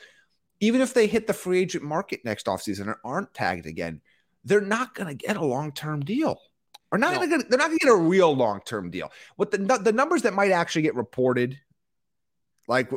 even 0.59 0.81
if 0.81 0.93
they 0.93 1.05
hit 1.05 1.27
the 1.27 1.33
free 1.33 1.59
agent 1.59 1.83
market 1.83 2.25
next 2.25 2.47
offseason 2.47 2.87
and 2.87 2.95
aren't 3.05 3.33
tagged 3.33 3.67
again, 3.67 4.01
they're 4.43 4.61
not 4.61 4.95
going 4.95 5.07
to 5.07 5.13
get 5.15 5.37
a 5.37 5.45
long 5.45 5.71
term 5.71 6.01
deal. 6.01 6.39
Or 6.91 6.97
not 6.97 7.13
no. 7.13 7.19
gonna, 7.19 7.43
they're 7.47 7.59
not 7.59 7.67
going 7.67 7.77
to 7.77 7.85
get 7.85 7.93
a 7.93 7.97
real 7.97 8.35
long 8.35 8.61
term 8.65 8.89
deal. 8.89 9.11
What 9.35 9.51
the 9.51 9.59
the 9.59 9.91
numbers 9.91 10.23
that 10.23 10.33
might 10.33 10.51
actually 10.51 10.81
get 10.81 10.95
reported, 10.95 11.59
like, 12.67 12.91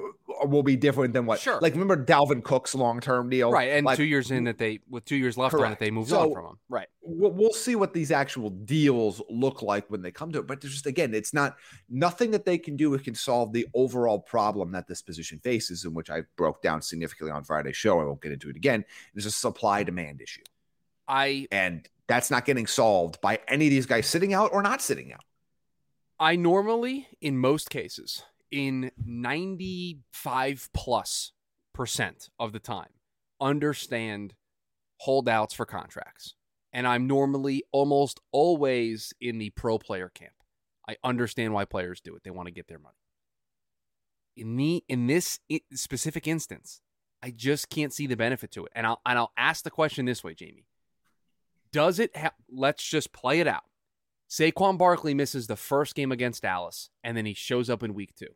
will 0.44 0.62
be 0.62 0.76
different 0.76 1.12
than 1.12 1.26
what. 1.26 1.40
Sure. 1.40 1.60
Like, 1.60 1.74
remember 1.74 2.02
Dalvin 2.02 2.42
Cook's 2.42 2.74
long 2.74 3.00
term 3.00 3.28
deal, 3.28 3.52
right? 3.52 3.72
And 3.72 3.84
like, 3.84 3.98
two 3.98 4.04
years 4.04 4.30
in 4.30 4.44
that 4.44 4.56
they, 4.56 4.80
with 4.88 5.04
two 5.04 5.16
years 5.16 5.36
left 5.36 5.52
correct. 5.52 5.66
on 5.66 5.72
it, 5.72 5.78
they 5.78 5.90
moved 5.90 6.08
so, 6.08 6.20
on 6.20 6.32
from 6.32 6.44
him, 6.46 6.58
right? 6.70 6.88
We'll, 7.02 7.32
we'll 7.32 7.52
see 7.52 7.74
what 7.76 7.92
these 7.92 8.10
actual 8.10 8.48
deals 8.48 9.20
look 9.28 9.60
like 9.60 9.90
when 9.90 10.00
they 10.00 10.10
come 10.10 10.32
to 10.32 10.38
it. 10.38 10.46
But 10.46 10.62
there's 10.62 10.72
just 10.72 10.86
again, 10.86 11.12
it's 11.12 11.34
not 11.34 11.56
nothing 11.90 12.30
that 12.30 12.46
they 12.46 12.56
can 12.56 12.76
do 12.76 12.96
can 12.96 13.14
solve 13.14 13.52
the 13.52 13.66
overall 13.74 14.20
problem 14.20 14.72
that 14.72 14.88
this 14.88 15.02
position 15.02 15.38
faces, 15.40 15.84
in 15.84 15.92
which 15.92 16.08
I 16.08 16.22
broke 16.38 16.62
down 16.62 16.80
significantly 16.80 17.32
on 17.32 17.44
Friday's 17.44 17.76
show. 17.76 18.00
I 18.00 18.04
won't 18.04 18.22
get 18.22 18.32
into 18.32 18.48
it 18.48 18.56
again. 18.56 18.86
It's 19.14 19.26
a 19.26 19.30
supply 19.30 19.82
demand 19.82 20.22
issue. 20.22 20.42
I 21.08 21.48
and 21.50 21.88
that's 22.06 22.30
not 22.30 22.44
getting 22.44 22.66
solved 22.66 23.20
by 23.20 23.40
any 23.48 23.66
of 23.66 23.70
these 23.70 23.86
guys 23.86 24.06
sitting 24.06 24.34
out 24.34 24.50
or 24.52 24.62
not 24.62 24.82
sitting 24.82 25.12
out. 25.12 25.24
I 26.18 26.36
normally, 26.36 27.08
in 27.20 27.36
most 27.38 27.70
cases, 27.70 28.22
in 28.50 28.92
95 29.04 30.68
plus 30.72 31.32
percent 31.74 32.28
of 32.38 32.52
the 32.52 32.60
time, 32.60 32.90
understand 33.40 34.34
holdouts 34.98 35.54
for 35.54 35.66
contracts. 35.66 36.34
And 36.72 36.86
I'm 36.86 37.06
normally 37.06 37.64
almost 37.72 38.20
always 38.30 39.12
in 39.20 39.38
the 39.38 39.50
pro 39.50 39.78
player 39.78 40.08
camp. 40.08 40.32
I 40.88 40.96
understand 41.04 41.52
why 41.52 41.64
players 41.64 42.00
do 42.00 42.14
it. 42.14 42.22
They 42.24 42.30
want 42.30 42.46
to 42.46 42.52
get 42.54 42.68
their 42.68 42.78
money. 42.78 42.94
In 44.36 44.56
the 44.56 44.82
in 44.88 45.06
this 45.06 45.38
specific 45.74 46.26
instance, 46.26 46.80
I 47.22 47.30
just 47.30 47.68
can't 47.68 47.92
see 47.92 48.06
the 48.06 48.16
benefit 48.16 48.50
to 48.52 48.64
it. 48.64 48.72
And 48.74 48.86
I'll 48.86 49.00
and 49.04 49.18
I'll 49.18 49.32
ask 49.36 49.64
the 49.64 49.70
question 49.70 50.06
this 50.06 50.24
way, 50.24 50.34
Jaime. 50.38 50.64
Does 51.72 51.98
it? 51.98 52.16
Ha- 52.16 52.32
Let's 52.50 52.84
just 52.84 53.12
play 53.12 53.40
it 53.40 53.46
out. 53.46 53.62
Saquon 54.28 54.78
Barkley 54.78 55.12
misses 55.14 55.46
the 55.46 55.56
first 55.56 55.94
game 55.94 56.10
against 56.10 56.42
Dallas, 56.42 56.88
and 57.04 57.16
then 57.16 57.26
he 57.26 57.34
shows 57.34 57.68
up 57.68 57.82
in 57.82 57.92
week 57.92 58.14
two. 58.14 58.34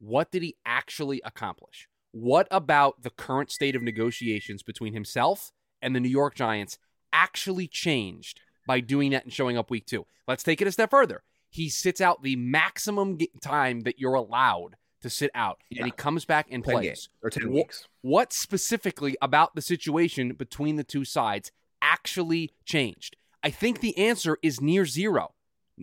What 0.00 0.32
did 0.32 0.42
he 0.42 0.56
actually 0.66 1.20
accomplish? 1.24 1.88
What 2.10 2.48
about 2.50 3.02
the 3.02 3.10
current 3.10 3.50
state 3.52 3.76
of 3.76 3.82
negotiations 3.82 4.62
between 4.62 4.94
himself 4.94 5.52
and 5.80 5.94
the 5.94 6.00
New 6.00 6.08
York 6.08 6.34
Giants 6.34 6.76
actually 7.12 7.68
changed 7.68 8.40
by 8.66 8.80
doing 8.80 9.12
that 9.12 9.24
and 9.24 9.32
showing 9.32 9.56
up 9.56 9.70
week 9.70 9.86
two? 9.86 10.06
Let's 10.26 10.42
take 10.42 10.60
it 10.60 10.66
a 10.66 10.72
step 10.72 10.90
further. 10.90 11.22
He 11.50 11.68
sits 11.68 12.00
out 12.00 12.22
the 12.22 12.36
maximum 12.36 13.18
time 13.40 13.82
that 13.82 14.00
you're 14.00 14.14
allowed 14.14 14.76
to 15.02 15.10
sit 15.10 15.30
out, 15.34 15.60
yeah. 15.70 15.82
and 15.82 15.86
he 15.86 15.92
comes 15.92 16.24
back 16.24 16.48
and 16.50 16.64
plays. 16.64 17.08
or 17.22 17.30
10 17.30 17.52
weeks. 17.52 17.86
What 18.00 18.32
specifically 18.32 19.16
about 19.22 19.54
the 19.54 19.62
situation 19.62 20.32
between 20.32 20.76
the 20.76 20.84
two 20.84 21.04
sides 21.04 21.52
actually 21.82 22.50
changed? 22.64 23.16
I 23.42 23.50
think 23.50 23.80
the 23.80 23.96
answer 23.98 24.38
is 24.42 24.60
near 24.60 24.86
zero. 24.86 25.34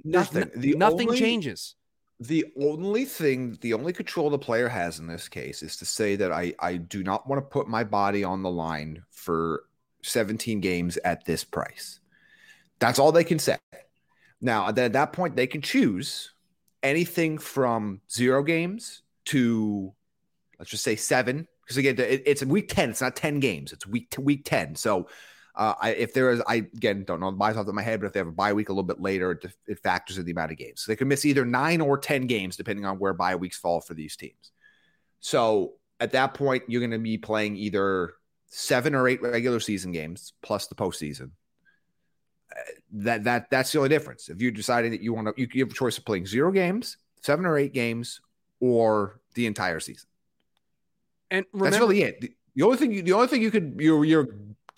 Nothing. 0.03 0.49
The 0.55 0.73
nothing 0.75 1.09
only, 1.09 1.19
changes. 1.19 1.75
The 2.19 2.45
only 2.59 3.05
thing, 3.05 3.57
the 3.61 3.73
only 3.73 3.93
control 3.93 4.29
the 4.29 4.39
player 4.39 4.67
has 4.67 4.99
in 4.99 5.07
this 5.07 5.27
case 5.27 5.61
is 5.61 5.77
to 5.77 5.85
say 5.85 6.15
that 6.15 6.31
I, 6.31 6.53
I 6.59 6.77
do 6.77 7.03
not 7.03 7.27
want 7.27 7.41
to 7.41 7.49
put 7.49 7.67
my 7.67 7.83
body 7.83 8.23
on 8.23 8.43
the 8.43 8.51
line 8.51 9.03
for 9.11 9.63
17 10.03 10.61
games 10.61 10.97
at 11.03 11.25
this 11.25 11.43
price. 11.43 11.99
That's 12.79 12.99
all 12.99 13.11
they 13.11 13.23
can 13.23 13.39
say. 13.39 13.57
Now, 14.41 14.69
at 14.69 14.75
that 14.93 15.13
point, 15.13 15.35
they 15.35 15.47
can 15.47 15.61
choose 15.61 16.31
anything 16.81 17.37
from 17.37 18.01
zero 18.09 18.41
games 18.43 19.01
to, 19.25 19.93
let's 20.57 20.71
just 20.71 20.83
say 20.83 20.95
seven. 20.95 21.47
Because 21.61 21.77
again, 21.77 21.95
it's 21.99 22.43
week 22.43 22.69
10. 22.69 22.91
It's 22.91 23.01
not 23.01 23.15
10 23.15 23.39
games. 23.39 23.73
It's 23.73 23.85
week 23.85 24.15
week 24.17 24.43
10. 24.45 24.75
So 24.75 25.07
uh, 25.55 25.73
I, 25.81 25.89
if 25.91 26.13
there 26.13 26.31
is, 26.31 26.41
I 26.47 26.55
again 26.55 27.03
don't 27.03 27.19
know 27.19 27.31
the 27.31 27.37
buys 27.37 27.57
off 27.57 27.67
of 27.67 27.73
my 27.73 27.81
head, 27.81 27.99
but 27.99 28.07
if 28.07 28.13
they 28.13 28.19
have 28.19 28.27
a 28.27 28.31
bye 28.31 28.53
week 28.53 28.69
a 28.69 28.71
little 28.71 28.83
bit 28.83 29.01
later, 29.01 29.31
it, 29.31 29.45
it 29.67 29.79
factors 29.79 30.17
in 30.17 30.25
the 30.25 30.31
amount 30.31 30.51
of 30.51 30.57
games. 30.57 30.81
So 30.81 30.91
they 30.91 30.95
could 30.95 31.07
miss 31.07 31.25
either 31.25 31.45
nine 31.45 31.81
or 31.81 31.97
10 31.97 32.27
games, 32.27 32.55
depending 32.55 32.85
on 32.85 32.99
where 32.99 33.13
bye 33.13 33.35
weeks 33.35 33.57
fall 33.57 33.81
for 33.81 33.93
these 33.93 34.15
teams. 34.15 34.51
So 35.19 35.73
at 35.99 36.11
that 36.13 36.33
point, 36.33 36.63
you're 36.67 36.81
going 36.81 36.91
to 36.91 36.99
be 36.99 37.17
playing 37.17 37.57
either 37.57 38.13
seven 38.47 38.95
or 38.95 39.07
eight 39.07 39.21
regular 39.21 39.59
season 39.59 39.91
games 39.91 40.33
plus 40.41 40.67
the 40.67 40.75
postseason. 40.75 41.31
Uh, 42.51 42.61
that 42.91 43.23
that 43.25 43.49
that's 43.51 43.71
the 43.71 43.77
only 43.77 43.89
difference. 43.89 44.29
If 44.29 44.41
you're 44.41 44.51
deciding 44.51 44.91
that 44.91 45.01
you 45.01 45.13
want 45.13 45.27
to, 45.27 45.33
you, 45.39 45.47
you 45.53 45.63
have 45.63 45.71
a 45.71 45.75
choice 45.75 45.97
of 45.97 46.05
playing 46.05 46.25
zero 46.25 46.51
games, 46.51 46.97
seven 47.21 47.45
or 47.45 47.57
eight 47.57 47.73
games, 47.73 48.21
or 48.59 49.19
the 49.35 49.45
entire 49.45 49.79
season. 49.79 50.09
And 51.29 51.45
remember, 51.53 51.69
that's 51.69 51.79
really 51.79 52.01
it. 52.01 52.21
The, 52.21 52.31
the 52.55 52.63
only 52.63 52.77
thing 52.77 52.91
you, 52.91 53.01
the 53.03 53.13
only 53.13 53.27
thing 53.27 53.41
you 53.41 53.51
could 53.51 53.75
you're 53.77 54.03
you're 54.03 54.27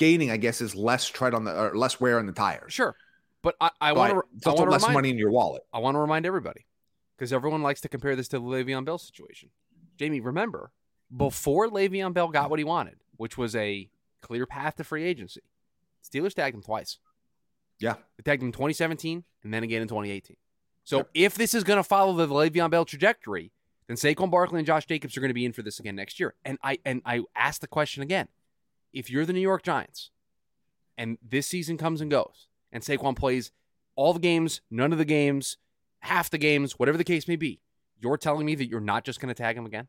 gaining, 0.02 0.32
I 0.32 0.38
guess, 0.38 0.62
is 0.62 0.76
less 0.76 1.08
tread 1.08 1.36
on 1.36 1.46
the 1.46 1.56
or 1.56 1.78
less 1.78 2.02
wear 2.02 2.18
on 2.18 2.26
the 2.26 2.32
tires. 2.32 2.74
Sure, 2.74 2.96
but 3.44 3.56
I, 3.62 3.70
I 3.80 3.94
want 3.94 4.14
to. 4.14 4.24
It's 4.36 4.48
also 4.48 4.66
less 4.66 4.82
remind, 4.82 4.94
money 4.96 5.10
in 5.12 5.18
your 5.20 5.30
wallet. 5.30 5.62
I 5.72 5.78
want 5.78 5.94
to 5.96 6.00
remind 6.00 6.26
everybody 6.26 6.66
because 7.16 7.32
everyone 7.32 7.62
likes 7.62 7.82
to 7.82 7.90
compare 7.90 8.16
this 8.16 8.28
to 8.30 8.40
the 8.40 8.44
Le'Veon 8.44 8.84
Bell 8.84 8.98
situation. 8.98 9.50
Jaime, 10.00 10.20
remember 10.20 10.72
before 11.16 11.70
Le'Veon 11.70 12.14
Bell 12.14 12.30
got 12.30 12.50
what 12.50 12.58
he 12.58 12.66
wanted, 12.66 12.96
which 13.18 13.38
was 13.38 13.56
a 13.56 13.90
clear 14.22 14.48
path 14.48 14.78
to 14.78 14.84
free 14.84 15.04
agency, 15.04 15.42
Steelers 16.04 16.34
tagged 16.34 16.56
him 16.56 16.64
twice. 16.64 16.98
Yeah, 17.80 17.96
they 18.18 18.24
tagged 18.24 18.42
him 18.42 18.48
in 18.48 18.54
2017 18.54 19.24
and 19.44 19.54
then 19.54 19.64
again 19.64 19.84
in 19.84 19.88
2018. 19.88 20.36
So 20.84 21.06
if 21.14 21.36
this 21.36 21.54
is 21.54 21.64
going 21.64 21.78
to 21.78 21.84
follow 21.84 22.14
the 22.14 22.28
Le'Veon 22.28 22.72
Bell 22.72 22.86
trajectory, 22.86 23.52
then 23.88 23.98
Saquon 23.98 24.32
Barkley 24.32 24.60
and 24.60 24.66
Josh 24.66 24.88
Jacobs 24.88 25.16
are 25.16 25.22
going 25.22 25.30
to 25.30 25.36
be 25.36 25.46
in 25.46 25.54
for 25.54 25.62
this 25.62 25.80
again 25.80 25.96
next 25.96 26.20
year. 26.20 26.34
And 26.44 26.58
I 26.64 26.80
and 26.86 27.04
I 27.06 27.22
ask 27.36 27.62
the 27.62 27.68
question 27.68 28.02
again: 28.02 28.30
If 28.94 29.10
you're 29.10 29.26
the 29.26 29.34
New 29.34 29.40
York 29.40 29.64
Giants, 29.64 30.12
and 30.98 31.18
this 31.28 31.48
season 31.48 31.78
comes 31.78 32.02
and 32.02 32.12
goes, 32.12 32.48
and 32.72 32.84
Saquon 32.84 33.16
plays 33.16 33.52
all 33.96 34.14
the 34.14 34.20
games, 34.20 34.62
none 34.70 34.92
of 34.92 34.98
the 34.98 35.06
games, 35.06 35.58
half 36.00 36.30
the 36.30 36.38
games, 36.38 36.74
whatever 36.74 36.98
the 36.98 37.04
case 37.04 37.28
may 37.28 37.36
be, 37.36 37.62
you're 38.00 38.18
telling 38.18 38.46
me 38.46 38.56
that 38.56 38.68
you're 38.68 38.80
not 38.80 39.06
just 39.06 39.20
going 39.20 39.34
to 39.34 39.42
tag 39.42 39.58
him 39.58 39.66
again? 39.66 39.88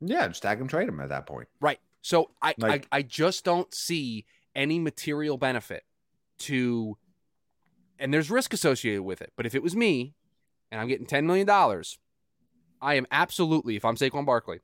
Yeah, 0.00 0.28
just 0.28 0.42
tag 0.42 0.60
him, 0.60 0.68
trade 0.68 0.88
him 0.88 1.00
at 1.00 1.08
that 1.08 1.26
point. 1.26 1.48
Right. 1.60 1.78
So 2.02 2.30
I, 2.40 2.54
like, 2.56 2.86
I 2.90 2.98
I 2.98 3.02
just 3.02 3.44
don't 3.44 3.72
see 3.74 4.24
any 4.54 4.78
material 4.78 5.36
benefit 5.36 5.84
to 6.38 6.96
and 7.98 8.12
there's 8.12 8.30
risk 8.30 8.52
associated 8.52 9.02
with 9.02 9.20
it. 9.20 9.32
But 9.36 9.46
if 9.46 9.54
it 9.54 9.62
was 9.62 9.76
me 9.76 10.14
and 10.72 10.80
I'm 10.80 10.88
getting 10.88 11.06
$10 11.06 11.24
million, 11.24 11.48
I 12.80 12.94
am 12.94 13.06
absolutely, 13.12 13.76
if 13.76 13.84
I'm 13.84 13.96
Saquon 13.96 14.24
Barkley, 14.24 14.60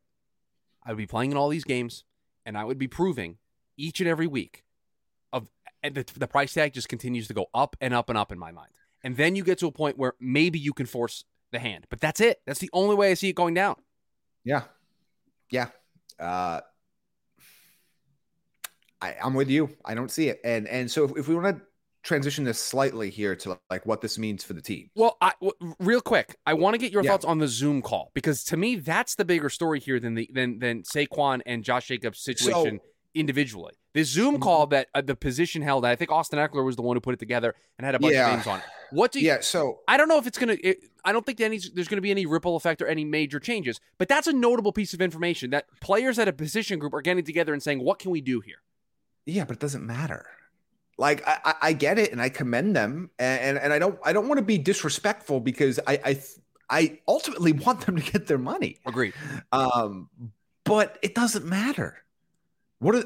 I 0.85 0.91
would 0.91 0.97
be 0.97 1.07
playing 1.07 1.33
in 1.33 1.37
all 1.37 1.51
these 1.51 1.65
games 1.65 2.05
and 2.47 2.57
I 2.57 2.65
would 2.65 2.79
be 2.79 2.89
proving 2.89 3.37
each 3.77 4.01
and 4.01 4.09
every 4.09 4.27
week 4.27 4.65
of 5.33 5.49
the, 5.83 6.05
the 6.17 6.27
price 6.27 6.55
tag 6.55 6.73
just 6.73 6.89
continues 6.89 7.29
to 7.29 7.35
go 7.35 7.47
up 7.55 7.77
and 7.81 7.95
up 7.95 8.09
and 8.09 8.19
up 8.19 8.33
in 8.33 8.39
my 8.39 8.53
mind. 8.53 8.71
And 9.03 9.17
then 9.17 9.37
you 9.37 9.45
get 9.45 9.59
to 9.59 9.67
a 9.67 9.73
point 9.73 9.99
where 9.99 10.15
maybe 10.21 10.59
you 10.59 10.73
can 10.73 10.87
force 10.87 11.25
the 11.53 11.59
hand, 11.59 11.87
but 11.91 12.01
that's 12.01 12.21
it. 12.21 12.41
That's 12.47 12.59
the 12.59 12.71
only 12.73 12.97
way 12.97 13.11
I 13.11 13.15
see 13.15 13.29
it 13.29 13.37
going 13.37 13.55
down. 13.55 13.77
Yeah. 14.45 14.63
Yeah. 15.51 15.69
Uh, 16.19 16.61
I, 19.01 19.17
am 19.21 19.35
with 19.35 19.51
you. 19.51 19.71
I 19.85 19.95
don't 19.95 20.11
see 20.11 20.29
it. 20.29 20.41
And 20.45 20.67
and 20.67 20.91
so 20.91 21.05
if, 21.05 21.17
if 21.17 21.29
we 21.29 21.35
want 21.35 21.57
to 21.57 21.63
transition 22.03 22.45
this 22.45 22.59
slightly 22.59 23.11
here 23.11 23.35
to 23.35 23.59
like 23.69 23.85
what 23.85 24.01
this 24.01 24.17
means 24.17 24.45
for 24.45 24.53
the 24.53 24.63
team. 24.63 24.89
Well, 24.95 25.17
I, 25.21 25.33
w- 25.43 25.75
real 25.81 26.01
quick, 26.01 26.37
I 26.47 26.55
want 26.55 26.75
to 26.75 26.79
get 26.79 26.93
your 26.93 27.03
yeah. 27.03 27.11
thoughts 27.11 27.25
on 27.25 27.39
the 27.39 27.49
Zoom 27.49 27.83
call 27.83 28.13
because 28.15 28.45
to 28.45 28.57
me 28.57 28.77
that's 28.77 29.17
the 29.17 29.25
bigger 29.25 29.51
story 29.51 29.81
here 29.81 29.99
than 29.99 30.15
the 30.15 30.31
than 30.33 30.59
than 30.59 30.83
Saquon 30.83 31.43
and 31.45 31.65
Josh 31.65 31.89
Jacobs 31.89 32.21
situation 32.21 32.81
so, 32.81 32.89
individually. 33.17 33.75
The 33.95 34.05
Zoom 34.05 34.35
mm-hmm. 34.35 34.43
call 34.43 34.67
that 34.69 34.89
uh, 34.95 35.01
the 35.01 35.17
position 35.17 35.63
held, 35.63 35.85
I 35.85 35.97
think 35.97 36.11
Austin 36.11 36.39
Ekeler 36.39 36.65
was 36.65 36.77
the 36.77 36.83
one 36.83 36.97
who 36.97 37.01
put 37.01 37.15
it 37.15 37.19
together 37.19 37.55
and 37.79 37.87
had 37.87 37.95
a 37.95 37.99
bunch 37.99 38.15
yeah. 38.15 38.29
of 38.29 38.35
names 38.35 38.47
on 38.47 38.59
it. 38.59 38.65
What 38.91 39.13
do 39.13 39.21
you? 39.21 39.27
Yeah, 39.27 39.39
so 39.41 39.81
I 39.89 39.97
don't 39.97 40.09
know 40.09 40.19
if 40.19 40.27
it's 40.27 40.39
gonna. 40.39 40.57
It, 40.63 40.79
I 41.05 41.13
don't 41.13 41.25
think 41.25 41.41
any, 41.41 41.59
there's 41.59 41.89
going 41.89 41.97
to 41.97 42.03
be 42.03 42.11
any 42.11 42.27
ripple 42.27 42.57
effect 42.57 42.83
or 42.83 42.87
any 42.87 43.05
major 43.05 43.41
changes. 43.41 43.81
But 43.99 44.09
that's 44.09 44.27
a 44.27 44.33
notable 44.33 44.73
piece 44.73 44.95
of 44.95 45.01
information 45.01 45.51
that 45.51 45.67
players 45.81 46.19
at 46.19 46.29
a 46.29 46.33
position 46.33 46.79
group 46.79 46.95
are 46.95 47.01
getting 47.01 47.25
together 47.25 47.53
and 47.53 47.63
saying, 47.63 47.83
"What 47.83 47.99
can 47.99 48.11
we 48.11 48.21
do 48.21 48.41
here?" 48.41 48.63
Yeah, 49.25 49.45
but 49.45 49.57
it 49.57 49.61
doesn't 49.61 49.85
matter. 49.85 50.27
Like 50.99 51.27
I, 51.27 51.55
I 51.63 51.73
get 51.73 51.99
it 51.99 52.13
and 52.13 52.23
I 52.23 52.29
commend 52.29 52.75
them 52.75 53.11
and, 53.19 53.59
and 53.59 53.73
I 53.73 53.79
don't 53.79 53.99
I 54.03 54.13
don't 54.13 54.29
want 54.29 54.39
to 54.39 54.45
be 54.45 54.57
disrespectful 54.57 55.41
because 55.41 55.79
I 55.87 56.01
I 56.05 56.23
I 56.71 56.99
ultimately 57.07 57.53
want 57.67 57.85
them 57.85 57.97
to 57.97 58.03
get 58.03 58.27
their 58.27 58.39
money. 58.39 58.79
Agreed. 58.87 59.15
Um, 59.53 60.09
but 60.65 60.99
it 61.03 61.15
doesn't 61.15 61.45
matter. 61.45 62.03
What 62.79 62.95
are, 62.95 63.03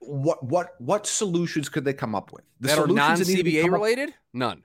what 0.00 0.44
what 0.44 0.70
what 0.78 1.06
solutions 1.06 1.68
could 1.68 1.84
they 1.84 1.92
come 1.92 2.14
up 2.14 2.32
with? 2.32 2.44
The 2.60 2.68
that 2.68 2.78
are 2.78 2.86
non 2.86 3.16
CBA 3.18 3.70
related? 3.70 4.14
None. 4.32 4.62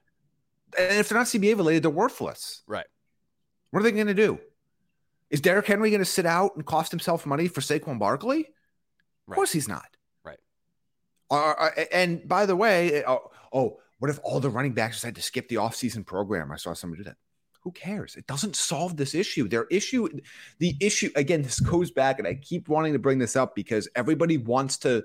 And 0.77 0.99
if 0.99 1.09
they're 1.09 1.17
not 1.17 1.27
CBA 1.27 1.55
related, 1.57 1.83
they're 1.83 1.91
worthless. 1.91 2.63
Right. 2.65 2.87
What 3.69 3.81
are 3.81 3.83
they 3.83 3.91
going 3.91 4.07
to 4.07 4.13
do? 4.13 4.39
Is 5.29 5.41
Derrick 5.41 5.67
Henry 5.67 5.89
going 5.91 5.99
to 5.99 6.05
sit 6.05 6.25
out 6.25 6.55
and 6.55 6.65
cost 6.65 6.91
himself 6.91 7.25
money 7.25 7.47
for 7.47 7.61
Saquon 7.61 7.99
Barkley? 7.99 8.37
Right. 8.37 8.47
Of 9.29 9.35
course 9.35 9.51
he's 9.51 9.67
not. 9.67 9.85
Uh, 11.31 11.69
and 11.91 12.27
by 12.27 12.45
the 12.45 12.55
way, 12.55 13.03
oh, 13.05 13.31
oh, 13.53 13.77
what 13.99 14.11
if 14.11 14.19
all 14.21 14.41
the 14.41 14.49
running 14.49 14.73
backs 14.73 14.97
decided 14.97 15.15
to 15.15 15.21
skip 15.21 15.47
the 15.47 15.55
offseason 15.55 16.05
program? 16.05 16.51
I 16.51 16.57
saw 16.57 16.73
somebody 16.73 17.03
do 17.03 17.09
that. 17.09 17.17
Who 17.61 17.71
cares? 17.71 18.15
It 18.15 18.25
doesn't 18.25 18.55
solve 18.55 18.97
this 18.97 19.13
issue. 19.13 19.47
Their 19.47 19.65
issue, 19.65 20.09
the 20.57 20.75
issue, 20.79 21.11
again, 21.15 21.43
this 21.43 21.59
goes 21.59 21.91
back, 21.91 22.17
and 22.17 22.27
I 22.27 22.35
keep 22.35 22.67
wanting 22.67 22.93
to 22.93 22.99
bring 22.99 23.19
this 23.19 23.35
up 23.35 23.55
because 23.55 23.87
everybody 23.95 24.37
wants 24.37 24.77
to 24.79 25.03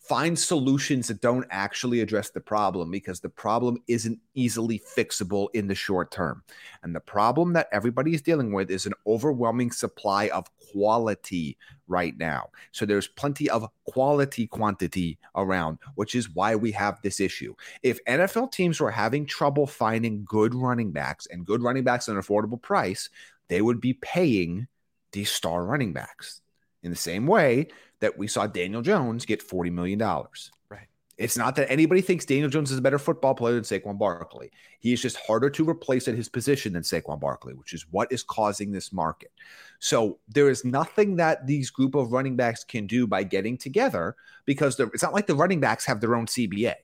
find 0.00 0.38
solutions 0.38 1.08
that 1.08 1.20
don't 1.20 1.46
actually 1.50 2.00
address 2.00 2.30
the 2.30 2.40
problem 2.40 2.90
because 2.90 3.20
the 3.20 3.28
problem 3.28 3.76
isn't 3.88 4.18
easily 4.34 4.80
fixable 4.96 5.48
in 5.54 5.66
the 5.66 5.74
short 5.74 6.10
term. 6.10 6.42
And 6.82 6.94
the 6.94 7.00
problem 7.00 7.52
that 7.52 7.68
everybody 7.72 8.14
is 8.14 8.22
dealing 8.22 8.52
with 8.52 8.70
is 8.70 8.86
an 8.86 8.94
overwhelming 9.06 9.70
supply 9.70 10.28
of 10.28 10.46
quality 10.72 11.58
right 11.88 12.16
now. 12.16 12.48
So 12.72 12.86
there's 12.86 13.08
plenty 13.08 13.50
of 13.50 13.68
quality 13.84 14.46
quantity 14.46 15.18
around, 15.34 15.78
which 15.96 16.14
is 16.14 16.34
why 16.34 16.54
we 16.54 16.72
have 16.72 17.00
this 17.02 17.20
issue. 17.20 17.54
If 17.82 18.02
NFL 18.04 18.52
teams 18.52 18.80
were 18.80 18.90
having 18.90 19.26
trouble 19.26 19.66
finding 19.66 20.24
good 20.24 20.54
running 20.54 20.92
backs 20.92 21.26
and 21.26 21.44
good 21.44 21.62
running 21.62 21.84
backs 21.84 22.08
at 22.08 22.14
an 22.14 22.22
affordable 22.22 22.60
price, 22.60 23.10
they 23.48 23.60
would 23.60 23.80
be 23.80 23.94
paying 23.94 24.68
these 25.12 25.30
star 25.30 25.64
running 25.64 25.92
backs 25.92 26.40
in 26.82 26.90
the 26.90 26.96
same 26.96 27.26
way 27.26 27.68
that 28.00 28.18
we 28.18 28.26
saw 28.26 28.46
Daniel 28.46 28.82
Jones 28.82 29.24
get 29.24 29.46
$40 29.46 29.72
million. 29.72 29.98
Right. 29.98 30.86
It's 31.16 31.36
not 31.36 31.56
that 31.56 31.70
anybody 31.70 32.00
thinks 32.00 32.24
Daniel 32.24 32.48
Jones 32.48 32.70
is 32.70 32.78
a 32.78 32.82
better 32.82 32.98
football 32.98 33.34
player 33.34 33.54
than 33.54 33.64
Saquon 33.64 33.98
Barkley. 33.98 34.50
He 34.78 34.92
is 34.92 35.02
just 35.02 35.16
harder 35.16 35.50
to 35.50 35.68
replace 35.68 36.06
at 36.06 36.14
his 36.14 36.28
position 36.28 36.72
than 36.72 36.82
Saquon 36.82 37.18
Barkley, 37.20 37.54
which 37.54 37.72
is 37.72 37.86
what 37.90 38.12
is 38.12 38.22
causing 38.22 38.70
this 38.70 38.92
market. 38.92 39.32
So 39.80 40.18
there 40.28 40.48
is 40.48 40.64
nothing 40.64 41.16
that 41.16 41.46
these 41.46 41.70
group 41.70 41.94
of 41.94 42.12
running 42.12 42.36
backs 42.36 42.64
can 42.64 42.86
do 42.86 43.06
by 43.06 43.24
getting 43.24 43.58
together 43.58 44.14
because 44.44 44.78
it's 44.78 45.02
not 45.02 45.14
like 45.14 45.26
the 45.26 45.34
running 45.34 45.60
backs 45.60 45.84
have 45.86 46.00
their 46.00 46.14
own 46.14 46.26
CBA. 46.26 46.74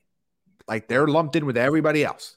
Like 0.66 0.88
they're 0.88 1.06
lumped 1.06 1.36
in 1.36 1.46
with 1.46 1.56
everybody 1.56 2.04
else. 2.04 2.36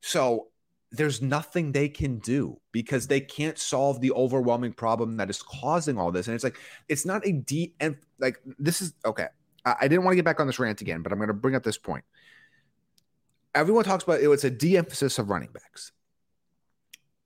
So 0.00 0.48
there's 0.90 1.20
nothing 1.20 1.72
they 1.72 1.88
can 1.88 2.18
do 2.18 2.58
because 2.72 3.06
they 3.06 3.20
mm-hmm. 3.20 3.36
can't 3.36 3.58
solve 3.58 4.00
the 4.00 4.12
overwhelming 4.12 4.72
problem 4.72 5.16
that 5.18 5.30
is 5.30 5.42
causing 5.42 5.98
all 5.98 6.10
this. 6.10 6.26
And 6.26 6.34
it's 6.34 6.44
like, 6.44 6.58
it's 6.88 7.04
not 7.04 7.26
a 7.26 7.72
and 7.80 7.96
like 8.18 8.38
this 8.58 8.80
is 8.80 8.94
okay. 9.04 9.26
I, 9.64 9.74
I 9.82 9.88
didn't 9.88 10.04
want 10.04 10.12
to 10.12 10.16
get 10.16 10.24
back 10.24 10.40
on 10.40 10.46
this 10.46 10.58
rant 10.58 10.80
again, 10.80 11.02
but 11.02 11.12
I'm 11.12 11.18
going 11.18 11.28
to 11.28 11.34
bring 11.34 11.54
up 11.54 11.62
this 11.62 11.78
point. 11.78 12.04
Everyone 13.54 13.84
talks 13.84 14.04
about 14.04 14.20
it, 14.20 14.28
it's 14.28 14.44
a 14.44 14.50
de 14.50 14.76
emphasis 14.76 15.18
of 15.18 15.30
running 15.30 15.50
backs. 15.52 15.92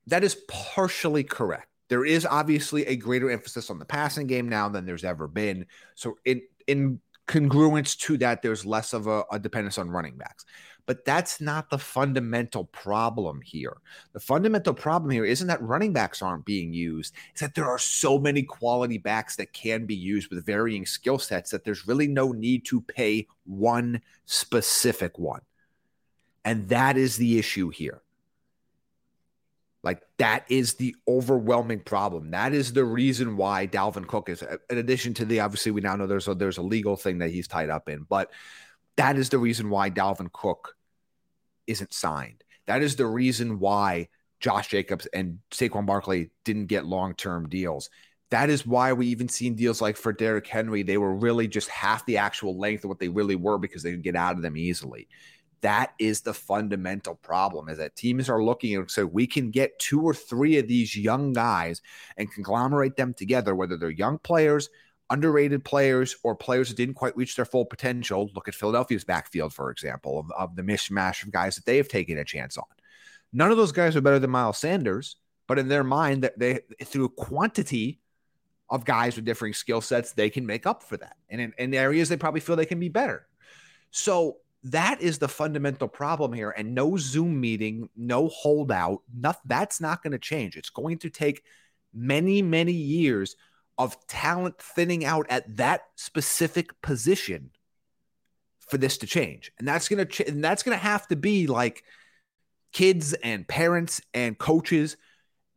That 0.07 0.23
is 0.23 0.35
partially 0.47 1.23
correct. 1.23 1.67
There 1.89 2.05
is 2.05 2.25
obviously 2.25 2.85
a 2.87 2.95
greater 2.95 3.29
emphasis 3.29 3.69
on 3.69 3.79
the 3.79 3.85
passing 3.85 4.27
game 4.27 4.49
now 4.49 4.67
than 4.67 4.85
there's 4.85 5.03
ever 5.03 5.27
been. 5.27 5.67
So, 5.95 6.17
in, 6.25 6.41
in 6.65 6.99
congruence 7.27 7.97
to 7.99 8.17
that, 8.17 8.41
there's 8.41 8.65
less 8.65 8.93
of 8.93 9.07
a, 9.07 9.23
a 9.31 9.39
dependence 9.39 9.77
on 9.77 9.89
running 9.89 10.17
backs. 10.17 10.45
But 10.85 11.05
that's 11.05 11.39
not 11.39 11.69
the 11.69 11.77
fundamental 11.77 12.65
problem 12.65 13.41
here. 13.41 13.77
The 14.11 14.19
fundamental 14.19 14.73
problem 14.73 15.11
here 15.11 15.23
isn't 15.23 15.47
that 15.47 15.61
running 15.61 15.93
backs 15.93 16.21
aren't 16.21 16.45
being 16.45 16.73
used, 16.73 17.13
it's 17.31 17.41
that 17.41 17.55
there 17.55 17.69
are 17.69 17.79
so 17.79 18.19
many 18.19 18.43
quality 18.43 18.97
backs 18.97 19.37
that 19.37 19.53
can 19.53 19.85
be 19.85 19.95
used 19.95 20.29
with 20.29 20.45
varying 20.45 20.85
skill 20.85 21.19
sets 21.19 21.51
that 21.51 21.63
there's 21.63 21.87
really 21.87 22.07
no 22.07 22.31
need 22.33 22.65
to 22.65 22.81
pay 22.81 23.27
one 23.45 24.01
specific 24.25 25.17
one. 25.17 25.41
And 26.43 26.67
that 26.69 26.97
is 26.97 27.15
the 27.15 27.39
issue 27.39 27.69
here. 27.69 28.01
Like 29.83 30.01
that 30.17 30.45
is 30.49 30.75
the 30.75 30.95
overwhelming 31.07 31.81
problem. 31.81 32.31
That 32.31 32.53
is 32.53 32.71
the 32.71 32.85
reason 32.85 33.35
why 33.35 33.67
Dalvin 33.67 34.07
Cook 34.07 34.29
is. 34.29 34.41
Uh, 34.41 34.57
in 34.69 34.77
addition 34.77 35.13
to 35.15 35.25
the 35.25 35.41
obviously, 35.41 35.73
we 35.73 35.81
now 35.81 35.97
know 35.97 36.07
there's 36.07 36.29
a 36.29 36.35
there's 36.35 36.57
a 36.57 36.61
legal 36.61 36.95
thing 36.95 37.17
that 37.19 37.31
he's 37.31 37.49
tied 37.49 37.69
up 37.69 37.89
in, 37.89 38.05
but 38.07 38.31
that 38.97 39.17
is 39.17 39.29
the 39.29 39.37
reason 39.37 39.69
why 39.69 39.89
Dalvin 39.89 40.31
Cook 40.31 40.75
isn't 41.67 41.93
signed. 41.93 42.43
That 42.67 42.81
is 42.81 42.95
the 42.95 43.05
reason 43.05 43.59
why 43.59 44.09
Josh 44.39 44.67
Jacobs 44.67 45.05
and 45.07 45.39
Saquon 45.51 45.85
Barkley 45.85 46.31
didn't 46.43 46.67
get 46.67 46.85
long 46.85 47.15
term 47.15 47.49
deals. 47.49 47.89
That 48.29 48.49
is 48.49 48.65
why 48.65 48.93
we 48.93 49.07
even 49.07 49.29
seen 49.29 49.55
deals 49.55 49.81
like 49.81 49.95
for 49.95 50.11
Derrick 50.11 50.47
Henry, 50.47 50.81
they 50.81 50.97
were 50.97 51.13
really 51.13 51.47
just 51.47 51.69
half 51.69 52.05
the 52.05 52.17
actual 52.17 52.57
length 52.57 52.83
of 52.83 52.89
what 52.89 52.99
they 52.99 53.09
really 53.09 53.35
were 53.35 53.57
because 53.57 53.83
they 53.83 53.91
could 53.91 54.03
get 54.03 54.15
out 54.15 54.35
of 54.35 54.41
them 54.41 54.57
easily. 54.57 55.07
That 55.61 55.93
is 55.97 56.21
the 56.21 56.33
fundamental 56.33 57.15
problem 57.15 57.69
is 57.69 57.77
that 57.77 57.95
teams 57.95 58.29
are 58.29 58.43
looking 58.43 58.75
and 58.75 58.91
so 58.91 59.05
we 59.05 59.27
can 59.27 59.49
get 59.49 59.79
two 59.79 60.01
or 60.01 60.13
three 60.13 60.57
of 60.57 60.67
these 60.67 60.97
young 60.97 61.31
guys 61.31 61.81
and 62.17 62.33
conglomerate 62.33 62.97
them 62.97 63.13
together, 63.13 63.55
whether 63.55 63.77
they're 63.77 63.89
young 63.89 64.17
players, 64.17 64.69
underrated 65.13 65.63
players 65.63 66.15
or 66.23 66.35
players 66.35 66.69
that 66.69 66.77
didn't 66.77 66.95
quite 66.95 67.15
reach 67.15 67.35
their 67.35 67.45
full 67.45 67.65
potential. 67.65 68.31
Look 68.33 68.47
at 68.47 68.55
Philadelphia's 68.55 69.03
backfield, 69.03 69.53
for 69.53 69.69
example, 69.69 70.19
of, 70.19 70.31
of 70.37 70.55
the 70.55 70.63
mishmash 70.63 71.23
of 71.23 71.31
guys 71.31 71.55
that 71.55 71.65
they 71.65 71.77
have 71.77 71.87
taken 71.87 72.17
a 72.17 72.25
chance 72.25 72.57
on. 72.57 72.65
None 73.31 73.51
of 73.51 73.57
those 73.57 73.71
guys 73.71 73.95
are 73.95 74.01
better 74.01 74.19
than 74.19 74.31
Miles 74.31 74.57
Sanders, 74.57 75.17
but 75.47 75.59
in 75.59 75.67
their 75.67 75.83
mind, 75.83 76.23
that 76.23 76.37
they 76.39 76.61
through 76.83 77.05
a 77.05 77.09
quantity 77.09 77.99
of 78.69 78.85
guys 78.85 79.15
with 79.15 79.25
differing 79.25 79.53
skill 79.53 79.81
sets, 79.81 80.13
they 80.13 80.29
can 80.29 80.45
make 80.45 80.65
up 80.65 80.81
for 80.81 80.97
that. 80.97 81.15
And 81.29 81.39
in, 81.39 81.53
in 81.57 81.73
areas 81.73 82.09
they 82.09 82.17
probably 82.17 82.41
feel 82.41 82.55
they 82.55 82.65
can 82.65 82.79
be 82.79 82.89
better. 82.89 83.27
So 83.91 84.37
that 84.63 85.01
is 85.01 85.19
the 85.19 85.27
fundamental 85.27 85.87
problem 85.87 86.33
here. 86.33 86.51
And 86.51 86.73
no 86.73 86.97
Zoom 86.97 87.39
meeting, 87.39 87.89
no 87.95 88.29
holdout, 88.29 89.01
not, 89.13 89.39
that's 89.45 89.79
not 89.79 90.01
going 90.01 90.13
to 90.13 90.19
change. 90.19 90.55
It's 90.55 90.69
going 90.69 90.97
to 90.99 91.09
take 91.09 91.43
many, 91.93 92.41
many 92.41 92.71
years 92.71 93.35
of 93.77 93.97
talent 94.07 94.59
thinning 94.59 95.03
out 95.03 95.25
at 95.29 95.57
that 95.57 95.81
specific 95.95 96.81
position 96.81 97.51
for 98.59 98.77
this 98.77 98.97
to 98.99 99.07
change. 99.07 99.51
And 99.59 99.67
that's 99.67 99.87
going 99.87 99.99
to 99.99 100.05
ch- 100.05 100.27
and 100.27 100.43
that's 100.43 100.63
going 100.63 100.77
to 100.77 100.83
have 100.83 101.07
to 101.07 101.15
be 101.15 101.47
like 101.47 101.83
kids 102.71 103.13
and 103.13 103.47
parents 103.47 104.01
and 104.13 104.37
coaches 104.37 104.97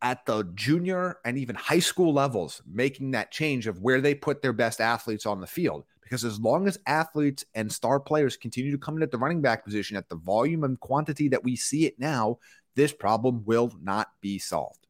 at 0.01 0.25
the 0.25 0.43
junior 0.53 1.17
and 1.25 1.37
even 1.37 1.55
high 1.55 1.79
school 1.79 2.13
levels 2.13 2.61
making 2.71 3.11
that 3.11 3.31
change 3.31 3.65
of 3.65 3.81
where 3.81 4.01
they 4.01 4.13
put 4.13 4.41
their 4.41 4.53
best 4.53 4.79
athletes 4.79 5.25
on 5.25 5.41
the 5.41 5.47
field. 5.47 5.83
Because 6.01 6.23
as 6.23 6.39
long 6.39 6.67
as 6.67 6.77
athletes 6.85 7.43
and 7.55 7.71
star 7.71 7.99
players 7.99 8.37
continue 8.37 8.71
to 8.71 8.77
come 8.77 8.95
in 8.95 9.03
at 9.03 9.11
the 9.11 9.17
running 9.17 9.41
back 9.41 9.65
position 9.65 9.97
at 9.97 10.07
the 10.07 10.15
volume 10.15 10.63
and 10.63 10.79
quantity 10.79 11.27
that 11.29 11.43
we 11.43 11.55
see 11.55 11.85
it 11.85 11.99
now, 11.99 12.37
this 12.75 12.93
problem 12.93 13.43
will 13.45 13.73
not 13.81 14.07
be 14.21 14.39
solved. 14.39 14.86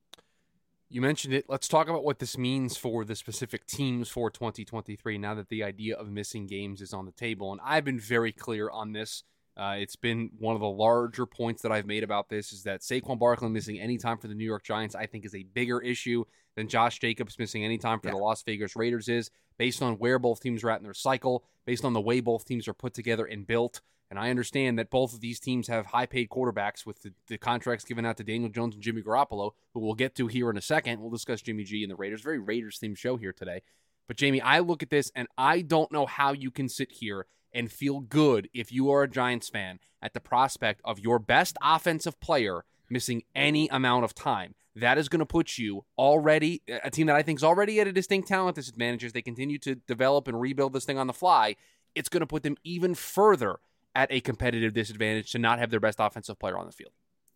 You 0.90 1.02
mentioned 1.02 1.34
it. 1.34 1.46
Let's 1.50 1.68
talk 1.68 1.90
about 1.90 2.06
what 2.06 2.20
this 2.20 2.38
means 2.38 2.78
for 2.78 3.04
the 3.04 3.16
specific 3.16 3.66
teams 3.66 4.08
for 4.08 4.30
2023 4.30 5.18
now 5.18 5.36
that 5.36 5.50
the 5.50 5.64
idea 5.64 5.98
of 5.98 6.10
missing 6.10 6.48
games 6.48 6.82
is 6.82 6.94
on 6.94 7.06
the 7.06 7.12
table. 7.12 7.52
And 7.52 7.60
I've 7.64 7.84
been 7.84 8.00
very 8.00 8.32
clear 8.32 8.70
on 8.70 8.94
this. 8.94 9.24
Uh, 9.58 9.76
it's 9.80 9.98
been 9.98 10.30
one 10.38 10.56
of 10.56 10.62
the 10.62 10.70
larger 10.70 11.26
points 11.26 11.62
that 11.64 11.72
I've 11.72 11.88
made 11.88 12.04
about 12.04 12.30
this 12.30 12.54
is 12.54 12.64
that 12.64 12.82
Saquon 12.82 13.20
Barkley 13.20 13.50
missing 13.50 13.80
any 13.80 13.98
time 13.98 14.18
for 14.18 14.28
the 14.28 14.36
New 14.36 14.46
York 14.46 14.64
Giants, 14.64 14.96
I 14.96 15.08
think, 15.08 15.26
is 15.26 15.36
a 15.36 15.44
bigger 15.44 15.82
issue 15.82 16.24
than 16.56 16.70
Josh 16.70 17.00
Jacobs 17.00 17.38
missing 17.38 17.66
any 17.66 17.78
time 17.78 18.00
for 18.00 18.08
yeah. 18.08 18.14
the 18.14 18.20
Las 18.20 18.44
Vegas 18.44 18.76
Raiders 18.76 19.10
is, 19.10 19.30
based 19.58 19.82
on 19.82 19.96
where 19.96 20.20
both 20.20 20.40
teams 20.40 20.64
are 20.64 20.70
at 20.70 20.80
in 20.80 20.84
their 20.84 20.94
cycle, 20.94 21.44
based 21.66 21.84
on 21.84 21.94
the 21.94 22.02
way 22.02 22.20
both 22.22 22.46
teams 22.46 22.68
are 22.68 22.74
put 22.74 22.94
together 22.94 23.26
and 23.26 23.46
built. 23.46 23.82
And 24.10 24.18
I 24.18 24.30
understand 24.30 24.80
that 24.80 24.90
both 24.90 25.14
of 25.14 25.20
these 25.20 25.40
teams 25.40 25.68
have 25.68 25.88
high 25.88 26.06
paid 26.06 26.30
quarterbacks 26.30 26.86
with 26.86 27.02
the, 27.02 27.14
the, 27.28 27.38
contracts 27.38 27.84
given 27.84 28.06
out 28.06 28.16
to 28.18 28.24
Daniel 28.24 28.50
Jones 28.50 28.74
and 28.74 28.84
Jimmy 28.84 29.02
Garoppolo, 29.02 29.52
who 29.74 29.82
we'll 29.82 29.96
get 29.96 30.16
to 30.16 30.28
here 30.28 30.50
in 30.50 30.58
a 30.58 30.62
second. 30.62 31.02
We'll 31.02 31.12
discuss 31.12 31.42
Jimmy 31.42 31.66
G 31.66 31.84
and 31.84 31.92
the 31.92 31.96
Raiders. 31.96 32.22
Very 32.22 32.40
Raiders 32.40 32.80
themed 32.80 32.98
show 32.98 33.18
here 33.18 33.34
today. 33.34 33.64
But 34.08 34.20
Jaime, 34.20 34.40
I 34.40 34.60
look 34.60 34.82
at 34.82 34.90
this 34.90 35.12
and 35.14 35.28
I 35.38 35.62
don't 35.62 35.92
know 35.92 36.06
how 36.06 36.32
you 36.32 36.52
can 36.52 36.70
sit 36.70 36.94
here 36.94 37.26
and 37.54 37.72
feel 37.72 38.00
good 38.00 38.50
if 38.54 38.72
you 38.72 38.90
are 38.92 39.04
a 39.04 39.10
Giants 39.10 39.50
fan 39.50 39.80
at 40.02 40.14
the 40.14 40.20
prospect 40.20 40.82
of 40.86 41.00
your 41.00 41.20
best 41.20 41.58
offensive 41.62 42.20
player 42.22 42.64
missing 42.90 43.24
any 43.36 43.68
amount 43.70 44.06
of 44.06 44.16
time. 44.16 44.56
That 44.76 44.98
is 44.98 45.10
going 45.10 45.20
to 45.20 45.26
put 45.26 45.58
you 45.58 45.86
already 45.98 46.62
a 46.84 46.92
team 46.92 47.08
that 47.08 47.16
I 47.16 47.24
think 47.24 47.40
is 47.40 47.44
already 47.44 47.80
at 47.80 47.88
a 47.88 47.92
distinct 47.92 48.28
talent 48.28 48.56
disadvantage 48.56 49.04
as 49.04 49.12
they 49.12 49.24
continue 49.24 49.58
to 49.60 49.76
develop 49.76 50.28
and 50.28 50.40
rebuild 50.40 50.74
this 50.74 50.86
thing 50.86 51.00
on 51.00 51.08
the 51.08 51.14
fly. 51.14 51.56
It's 51.96 52.10
going 52.10 52.22
to 52.22 52.28
put 52.28 52.44
them 52.44 52.58
even 52.64 52.94
further 52.94 53.58
at 53.98 54.12
a 54.12 54.22
competitive 54.22 54.74
disadvantage 54.74 55.32
to 55.32 55.40
not 55.40 55.58
have 55.58 55.72
their 55.72 55.80
best 55.80 55.98
offensive 56.00 56.38
player 56.38 56.56
on 56.56 56.68
the 56.68 56.72
field. 56.72 56.92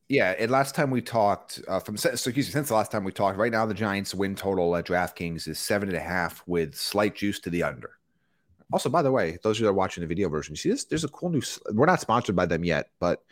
Yeah, 0.09 0.35
and 0.37 0.51
last 0.51 0.75
time 0.75 0.91
we 0.91 1.01
talked 1.01 1.59
uh, 1.67 1.79
from 1.79 1.97
so 1.97 2.09
excuse 2.09 2.35
me, 2.35 2.51
since 2.51 2.67
the 2.67 2.75
last 2.75 2.91
time 2.91 3.03
we 3.03 3.11
talked, 3.11 3.37
right 3.37 3.51
now 3.51 3.65
the 3.65 3.73
Giants' 3.73 4.13
win 4.13 4.35
total 4.35 4.75
at 4.75 4.85
DraftKings 4.85 5.47
is 5.47 5.57
seven 5.57 5.89
and 5.89 5.97
a 5.97 6.01
half 6.01 6.43
with 6.45 6.75
slight 6.75 7.15
juice 7.15 7.39
to 7.39 7.49
the 7.49 7.63
under. 7.63 7.91
Also, 8.71 8.89
by 8.89 9.01
the 9.01 9.11
way, 9.11 9.39
those 9.41 9.57
who 9.57 9.67
are 9.67 9.73
watching 9.73 10.01
the 10.01 10.07
video 10.07 10.29
version, 10.29 10.55
see 10.55 10.69
this? 10.69 10.85
There's 10.85 11.03
a 11.03 11.07
cool 11.07 11.29
new. 11.29 11.41
We're 11.73 11.87
not 11.87 11.99
sponsored 11.99 12.35
by 12.35 12.45
them 12.45 12.63
yet, 12.63 12.89
but 12.99 13.23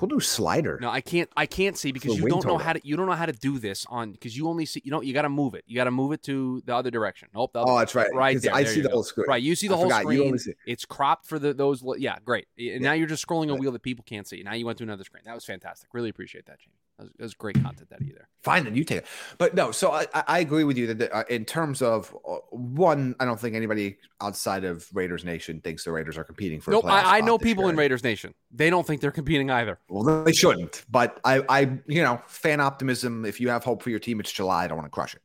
Cool 0.00 0.08
new 0.08 0.20
slider. 0.20 0.78
No, 0.80 0.88
I 0.88 1.02
can't. 1.02 1.28
I 1.36 1.44
can't 1.44 1.76
see 1.76 1.92
because 1.92 2.16
you 2.16 2.26
don't 2.26 2.46
know 2.46 2.56
how 2.56 2.72
to. 2.72 2.80
You 2.82 2.96
don't 2.96 3.04
know 3.04 3.12
how 3.12 3.26
to 3.26 3.34
do 3.34 3.58
this 3.58 3.84
on 3.90 4.12
because 4.12 4.34
you 4.34 4.48
only 4.48 4.64
see. 4.64 4.80
You 4.82 4.90
know, 4.90 5.02
you 5.02 5.12
got 5.12 5.22
to 5.22 5.28
move 5.28 5.54
it. 5.54 5.62
You 5.66 5.76
got 5.76 5.84
to 5.84 5.90
move 5.90 6.12
it 6.12 6.22
to 6.22 6.62
the 6.64 6.74
other 6.74 6.90
direction. 6.90 7.28
Nope. 7.34 7.50
oh, 7.54 7.78
that's 7.78 7.94
right. 7.94 8.08
Right 8.14 8.40
there. 8.40 8.54
I 8.54 8.62
there 8.62 8.72
see 8.72 8.80
the 8.80 8.88
go. 8.88 8.94
whole 8.94 9.02
screen. 9.02 9.26
Right. 9.28 9.42
You 9.42 9.54
see 9.54 9.68
the 9.68 9.74
I 9.74 9.76
whole 9.76 9.90
screen. 9.90 10.38
It's 10.66 10.86
cropped 10.86 11.26
for 11.26 11.38
the 11.38 11.52
those. 11.52 11.84
Yeah, 11.98 12.16
great. 12.24 12.46
And 12.56 12.66
yeah. 12.66 12.78
now 12.78 12.92
you're 12.94 13.08
just 13.08 13.26
scrolling 13.26 13.50
a 13.50 13.54
wheel 13.54 13.72
that 13.72 13.82
people 13.82 14.02
can't 14.08 14.26
see. 14.26 14.42
Now 14.42 14.54
you 14.54 14.64
went 14.64 14.78
to 14.78 14.84
another 14.84 15.04
screen. 15.04 15.24
That 15.26 15.34
was 15.34 15.44
fantastic. 15.44 15.90
Really 15.92 16.08
appreciate 16.08 16.46
that, 16.46 16.60
Jaime. 16.64 16.72
That 17.00 17.22
was, 17.22 17.34
great 17.34 17.62
content 17.62 17.88
that 17.90 18.02
either. 18.02 18.28
Fine, 18.42 18.64
then 18.64 18.74
you 18.74 18.84
take 18.84 18.98
it. 18.98 19.06
But 19.38 19.54
no, 19.54 19.70
so 19.70 19.92
I, 19.92 20.06
I 20.14 20.38
agree 20.40 20.64
with 20.64 20.76
you 20.76 20.92
that 20.94 21.12
uh, 21.12 21.24
in 21.28 21.44
terms 21.44 21.82
of 21.82 22.14
uh, 22.28 22.36
one, 22.50 23.14
I 23.20 23.24
don't 23.24 23.38
think 23.38 23.56
anybody 23.56 23.98
outside 24.20 24.64
of 24.64 24.88
Raiders 24.94 25.24
Nation 25.24 25.60
thinks 25.60 25.84
the 25.84 25.92
Raiders 25.92 26.16
are 26.16 26.24
competing 26.24 26.60
for. 26.60 26.70
No, 26.70 26.80
I, 26.82 27.18
I 27.18 27.20
know 27.20 27.38
people 27.38 27.64
year. 27.64 27.70
in 27.70 27.76
Raiders 27.76 28.04
Nation. 28.04 28.34
They 28.52 28.70
don't 28.70 28.86
think 28.86 29.00
they're 29.00 29.10
competing 29.10 29.50
either. 29.50 29.78
Well, 29.88 30.24
they 30.24 30.32
shouldn't. 30.32 30.84
But 30.90 31.20
I, 31.24 31.42
I, 31.48 31.60
you 31.86 32.02
know, 32.02 32.20
fan 32.26 32.60
optimism. 32.60 33.24
If 33.24 33.40
you 33.40 33.48
have 33.48 33.64
hope 33.64 33.82
for 33.82 33.90
your 33.90 34.00
team, 34.00 34.20
it's 34.20 34.32
July. 34.32 34.64
I 34.64 34.68
don't 34.68 34.76
want 34.76 34.86
to 34.86 34.90
crush 34.90 35.14
it. 35.14 35.22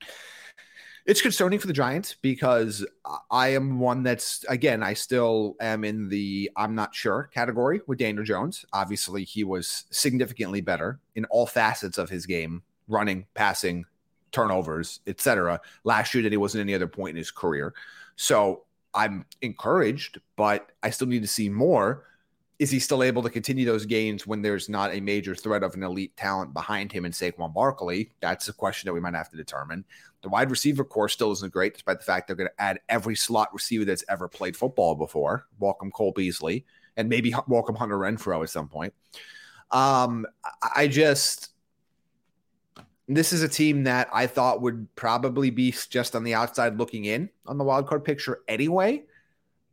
It's 1.05 1.21
concerning 1.21 1.59
for 1.59 1.67
the 1.67 1.73
Giants 1.73 2.15
because 2.19 2.83
I 3.29 3.49
am 3.49 3.79
one 3.79 4.01
that's 4.01 4.43
again, 4.49 4.81
I 4.81 4.95
still 4.95 5.55
am 5.61 5.83
in 5.83 6.09
the 6.09 6.49
I'm 6.55 6.73
not 6.73 6.95
sure 6.95 7.29
category 7.31 7.81
with 7.85 7.99
Daniel 7.99 8.23
Jones. 8.23 8.65
Obviously, 8.73 9.23
he 9.23 9.43
was 9.43 9.85
significantly 9.91 10.61
better 10.61 10.99
in 11.13 11.25
all 11.25 11.45
facets 11.45 11.99
of 11.99 12.09
his 12.09 12.25
game, 12.25 12.63
running, 12.87 13.27
passing, 13.35 13.85
turnovers, 14.31 15.01
etc. 15.05 15.61
last 15.83 16.15
year 16.15 16.23
than 16.23 16.33
he 16.33 16.37
was 16.37 16.55
at 16.55 16.61
any 16.61 16.73
other 16.73 16.87
point 16.87 17.11
in 17.11 17.17
his 17.17 17.29
career. 17.29 17.75
So 18.15 18.63
I'm 18.95 19.25
encouraged, 19.43 20.19
but 20.35 20.71
I 20.81 20.89
still 20.89 21.07
need 21.07 21.21
to 21.21 21.27
see 21.27 21.49
more 21.49 22.03
is 22.57 22.71
he 22.71 22.79
still 22.79 23.03
able 23.03 23.21
to 23.21 23.29
continue 23.29 23.65
those 23.65 23.85
gains 23.85 24.25
when 24.25 24.41
there's 24.41 24.69
not 24.69 24.93
a 24.93 25.01
major 25.01 25.35
threat 25.35 25.63
of 25.63 25.73
an 25.73 25.83
elite 25.83 26.15
talent 26.15 26.53
behind 26.53 26.91
him 26.91 27.05
in 27.05 27.11
Saquon 27.11 27.53
Barkley? 27.53 28.11
That's 28.21 28.47
a 28.47 28.53
question 28.53 28.87
that 28.87 28.93
we 28.93 29.01
might 29.01 29.13
have 29.13 29.29
to 29.31 29.37
determine. 29.37 29.83
The 30.21 30.29
wide 30.29 30.49
receiver 30.49 30.85
corps 30.85 31.09
still 31.09 31.31
isn't 31.33 31.51
great, 31.51 31.73
despite 31.73 31.99
the 31.99 32.05
fact 32.05 32.27
they're 32.27 32.35
going 32.35 32.49
to 32.49 32.61
add 32.61 32.79
every 32.87 33.15
slot 33.15 33.53
receiver 33.53 33.83
that's 33.83 34.05
ever 34.09 34.27
played 34.27 34.55
football 34.55 34.95
before. 34.95 35.47
Welcome 35.59 35.91
Cole 35.91 36.13
Beasley 36.13 36.65
and 36.97 37.09
maybe 37.09 37.33
welcome 37.47 37.75
Hunter 37.75 37.97
Renfrow 37.97 38.41
at 38.41 38.49
some 38.49 38.67
point. 38.67 38.93
Um, 39.71 40.25
I 40.75 40.87
just 40.87 41.51
this 43.07 43.33
is 43.33 43.43
a 43.43 43.49
team 43.49 43.83
that 43.83 44.09
I 44.11 44.25
thought 44.25 44.61
would 44.61 44.87
probably 44.95 45.51
be 45.51 45.75
just 45.89 46.15
on 46.15 46.23
the 46.23 46.33
outside 46.33 46.77
looking 46.77 47.05
in 47.05 47.29
on 47.45 47.57
the 47.57 47.63
wild 47.63 47.87
card 47.87 48.03
picture 48.03 48.39
anyway. 48.47 49.03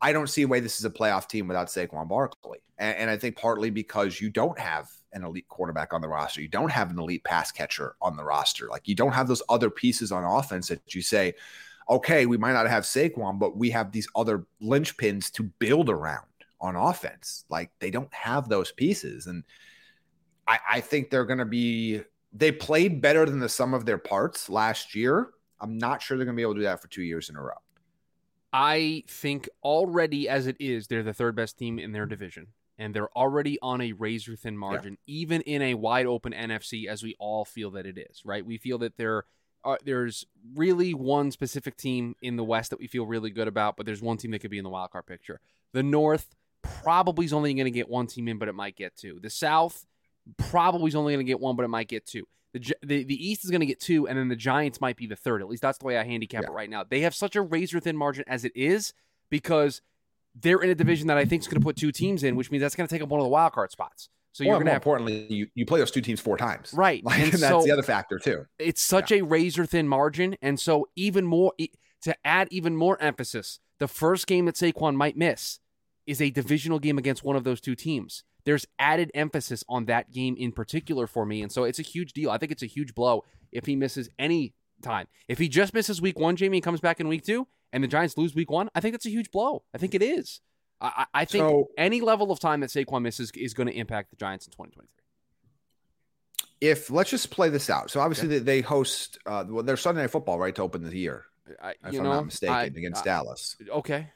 I 0.02 0.12
don't 0.12 0.28
see 0.28 0.42
a 0.42 0.48
way 0.48 0.58
this 0.58 0.80
is 0.80 0.84
a 0.84 0.90
playoff 0.90 1.28
team 1.28 1.46
without 1.46 1.68
Saquon 1.68 2.08
Barkley. 2.08 2.58
And, 2.76 2.96
and, 2.98 3.10
I 3.10 3.16
think 3.16 3.36
partly 3.36 3.70
because 3.70 4.20
you 4.20 4.30
don't 4.30 4.58
have 4.58 4.90
an 5.12 5.22
elite 5.22 5.48
quarterback 5.48 5.94
on 5.94 6.00
the 6.00 6.08
roster, 6.08 6.42
you 6.42 6.48
don't 6.48 6.72
have 6.72 6.90
an 6.90 6.98
elite 6.98 7.22
pass 7.22 7.52
catcher 7.52 7.94
on 8.02 8.16
the 8.16 8.24
roster. 8.24 8.66
Like 8.68 8.88
you 8.88 8.96
don't 8.96 9.12
have 9.12 9.28
those 9.28 9.42
other 9.48 9.70
pieces 9.70 10.10
on 10.10 10.24
offense 10.24 10.68
that 10.68 10.92
you 10.92 11.02
say, 11.02 11.34
okay, 11.88 12.26
we 12.26 12.36
might 12.36 12.52
not 12.52 12.68
have 12.68 12.82
Saquon, 12.82 13.38
but 13.38 13.56
we 13.56 13.70
have 13.70 13.92
these 13.92 14.08
other 14.16 14.44
linchpins 14.60 15.30
to 15.32 15.44
build 15.44 15.88
around 15.88 16.26
on 16.60 16.74
offense. 16.74 17.44
Like 17.48 17.70
they 17.78 17.90
don't 17.90 18.12
have 18.12 18.48
those 18.48 18.72
pieces. 18.72 19.28
And 19.28 19.44
I, 20.48 20.58
I 20.68 20.80
think 20.80 21.10
they're 21.10 21.24
going 21.24 21.38
to 21.38 21.44
be, 21.44 22.02
they 22.32 22.50
played 22.50 23.00
better 23.00 23.24
than 23.24 23.38
the 23.38 23.48
sum 23.48 23.72
of 23.72 23.86
their 23.86 23.98
parts 23.98 24.48
last 24.48 24.96
year. 24.96 25.30
I'm 25.60 25.78
not 25.78 26.02
sure 26.02 26.16
they're 26.16 26.24
going 26.24 26.36
to 26.36 26.40
be 26.40 26.42
able 26.42 26.54
to 26.54 26.60
do 26.60 26.64
that 26.64 26.82
for 26.82 26.88
two 26.88 27.02
years 27.02 27.30
in 27.30 27.36
a 27.36 27.42
row. 27.42 27.54
I 28.52 29.04
think 29.08 29.48
already 29.62 30.28
as 30.28 30.46
it 30.46 30.56
is, 30.60 30.86
they're 30.86 31.02
the 31.02 31.14
third 31.14 31.34
best 31.34 31.58
team 31.58 31.78
in 31.78 31.92
their 31.92 32.06
division. 32.06 32.48
And 32.78 32.94
they're 32.94 33.10
already 33.16 33.58
on 33.62 33.80
a 33.80 33.92
razor 33.92 34.34
thin 34.34 34.56
margin, 34.56 34.98
yeah. 35.06 35.20
even 35.20 35.40
in 35.42 35.62
a 35.62 35.74
wide 35.74 36.06
open 36.06 36.32
NFC, 36.32 36.86
as 36.86 37.02
we 37.02 37.14
all 37.18 37.44
feel 37.44 37.70
that 37.72 37.86
it 37.86 37.96
is, 37.98 38.22
right? 38.24 38.44
We 38.44 38.58
feel 38.58 38.78
that 38.78 38.96
there 38.96 39.24
are, 39.62 39.78
there's 39.84 40.26
really 40.54 40.92
one 40.92 41.30
specific 41.30 41.76
team 41.76 42.16
in 42.22 42.36
the 42.36 42.44
West 42.44 42.70
that 42.70 42.80
we 42.80 42.88
feel 42.88 43.06
really 43.06 43.30
good 43.30 43.46
about, 43.46 43.76
but 43.76 43.86
there's 43.86 44.02
one 44.02 44.16
team 44.16 44.32
that 44.32 44.40
could 44.40 44.50
be 44.50 44.58
in 44.58 44.64
the 44.64 44.70
wild 44.70 44.90
card 44.90 45.06
picture. 45.06 45.40
The 45.72 45.82
North 45.82 46.34
probably 46.62 47.26
is 47.26 47.32
only 47.32 47.54
going 47.54 47.66
to 47.66 47.70
get 47.70 47.88
one 47.88 48.06
team 48.06 48.26
in, 48.26 48.38
but 48.38 48.48
it 48.48 48.54
might 48.54 48.74
get 48.74 48.96
two. 48.96 49.20
The 49.20 49.30
South 49.30 49.86
probably 50.36 50.88
is 50.88 50.94
only 50.96 51.12
going 51.14 51.24
to 51.24 51.30
get 51.30 51.40
one, 51.40 51.56
but 51.56 51.64
it 51.64 51.68
might 51.68 51.88
get 51.88 52.06
two. 52.06 52.26
The, 52.52 52.74
the, 52.82 53.04
the 53.04 53.30
East 53.30 53.44
is 53.44 53.50
going 53.50 53.60
to 53.60 53.66
get 53.66 53.80
two, 53.80 54.06
and 54.06 54.18
then 54.18 54.28
the 54.28 54.36
Giants 54.36 54.80
might 54.80 54.96
be 54.96 55.06
the 55.06 55.16
third. 55.16 55.40
At 55.40 55.48
least 55.48 55.62
that's 55.62 55.78
the 55.78 55.86
way 55.86 55.96
I 55.96 56.04
handicap 56.04 56.42
yeah. 56.42 56.50
it 56.50 56.52
right 56.52 56.68
now. 56.68 56.84
They 56.84 57.00
have 57.00 57.14
such 57.14 57.34
a 57.34 57.42
razor 57.42 57.80
thin 57.80 57.96
margin 57.96 58.24
as 58.26 58.44
it 58.44 58.52
is 58.54 58.92
because 59.30 59.80
they're 60.34 60.62
in 60.62 60.70
a 60.70 60.74
division 60.74 61.06
that 61.08 61.16
I 61.16 61.24
think 61.24 61.42
is 61.42 61.48
going 61.48 61.60
to 61.60 61.64
put 61.64 61.76
two 61.76 61.92
teams 61.92 62.22
in, 62.22 62.36
which 62.36 62.50
means 62.50 62.62
that's 62.62 62.74
going 62.74 62.86
to 62.86 62.94
take 62.94 63.02
up 63.02 63.08
one 63.08 63.20
of 63.20 63.24
the 63.24 63.30
wild 63.30 63.52
card 63.52 63.70
spots. 63.70 64.08
So 64.32 64.44
you're 64.44 64.54
going 64.54 64.64
to 64.64 64.72
have 64.72 64.80
importantly, 64.80 65.26
you, 65.28 65.46
you 65.54 65.66
play 65.66 65.78
those 65.78 65.90
two 65.90 66.00
teams 66.00 66.20
four 66.20 66.38
times, 66.38 66.72
right? 66.72 67.04
Like, 67.04 67.18
and, 67.18 67.34
and 67.34 67.42
that's 67.42 67.52
so 67.52 67.62
the 67.62 67.70
other 67.70 67.82
factor 67.82 68.18
too. 68.18 68.46
It's 68.58 68.80
such 68.80 69.10
yeah. 69.10 69.18
a 69.18 69.22
razor 69.22 69.66
thin 69.66 69.88
margin, 69.88 70.36
and 70.40 70.58
so 70.58 70.88
even 70.96 71.26
more 71.26 71.52
to 72.02 72.16
add 72.24 72.48
even 72.50 72.74
more 72.74 73.00
emphasis, 73.00 73.60
the 73.78 73.88
first 73.88 74.26
game 74.26 74.46
that 74.46 74.54
Saquon 74.54 74.94
might 74.94 75.16
miss 75.16 75.60
is 76.06 76.20
a 76.20 76.30
divisional 76.30 76.78
game 76.78 76.98
against 76.98 77.24
one 77.24 77.36
of 77.36 77.44
those 77.44 77.60
two 77.60 77.74
teams 77.74 78.24
there's 78.44 78.66
added 78.78 79.10
emphasis 79.14 79.62
on 79.68 79.84
that 79.86 80.10
game 80.12 80.34
in 80.36 80.52
particular 80.52 81.06
for 81.06 81.24
me. 81.24 81.42
And 81.42 81.50
so 81.52 81.64
it's 81.64 81.78
a 81.78 81.82
huge 81.82 82.12
deal. 82.12 82.30
I 82.30 82.38
think 82.38 82.52
it's 82.52 82.62
a 82.62 82.66
huge 82.66 82.94
blow 82.94 83.24
if 83.52 83.66
he 83.66 83.76
misses 83.76 84.08
any 84.18 84.54
time. 84.82 85.06
If 85.28 85.38
he 85.38 85.48
just 85.48 85.74
misses 85.74 86.00
week 86.02 86.18
one, 86.18 86.36
Jaime, 86.36 86.60
comes 86.60 86.80
back 86.80 86.98
in 87.00 87.08
week 87.08 87.24
two, 87.24 87.46
and 87.72 87.82
the 87.84 87.88
Giants 87.88 88.16
lose 88.18 88.34
week 88.34 88.50
one, 88.50 88.68
I 88.74 88.80
think 88.80 88.94
that's 88.94 89.06
a 89.06 89.10
huge 89.10 89.30
blow. 89.30 89.62
I 89.74 89.78
think 89.78 89.94
it 89.94 90.02
is. 90.02 90.40
I, 90.80 91.06
I 91.14 91.24
think 91.24 91.42
So- 91.44 91.68
any 91.78 92.00
level 92.00 92.32
of 92.32 92.40
time 92.40 92.60
that 92.60 92.70
Saquon 92.70 93.02
misses 93.02 93.30
is 93.36 93.54
going 93.54 93.68
to 93.68 93.74
impact 93.74 94.10
the 94.10 94.16
Giants 94.16 94.46
in 94.46 94.50
2023. 94.52 94.88
If 96.60 96.90
let's 96.90 97.10
just 97.10 97.30
play 97.30 97.48
this 97.48 97.68
out. 97.70 97.90
So 97.90 98.00
obviously 98.00 98.28
they, 98.28 98.38
they 98.38 98.60
host 98.60 99.18
uh, 99.26 99.44
well, 99.48 99.62
their 99.64 99.76
Sunday 99.76 100.02
Night 100.02 100.10
Football 100.10 100.38
right 100.38 100.54
to 100.54 100.62
open 100.62 100.82
the 100.84 100.96
year, 100.96 101.24
I, 101.60 101.70
if 101.84 101.92
you 101.92 101.98
I'm 101.98 102.04
know, 102.04 102.12
not 102.14 102.26
mistaken, 102.26 102.54
I- 102.54 102.64
against 102.64 103.04
Dallas. 103.04 103.56
Okay. 103.68 104.08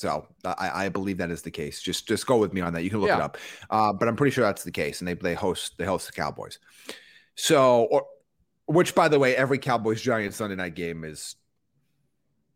So 0.00 0.26
I, 0.46 0.86
I 0.86 0.88
believe 0.88 1.18
that 1.18 1.30
is 1.30 1.42
the 1.42 1.50
case. 1.50 1.82
Just 1.82 2.08
just 2.08 2.26
go 2.26 2.38
with 2.38 2.54
me 2.54 2.62
on 2.62 2.72
that. 2.72 2.82
You 2.84 2.88
can 2.88 3.00
look 3.00 3.10
it 3.10 3.20
up, 3.22 3.36
uh, 3.68 3.92
but 3.92 4.08
I'm 4.08 4.16
pretty 4.16 4.30
sure 4.30 4.42
that's 4.42 4.64
the 4.64 4.70
case. 4.72 5.02
And 5.02 5.08
they 5.08 5.12
they 5.12 5.34
host 5.34 5.74
they 5.76 5.84
host 5.84 6.06
the 6.06 6.14
Cowboys. 6.14 6.58
So, 7.34 7.82
or, 7.90 8.06
which 8.64 8.94
by 8.94 9.08
the 9.08 9.18
way, 9.18 9.36
every 9.36 9.58
Cowboys 9.58 10.00
Giants 10.00 10.38
Sunday 10.38 10.56
night 10.56 10.74
game 10.74 11.04
is 11.04 11.36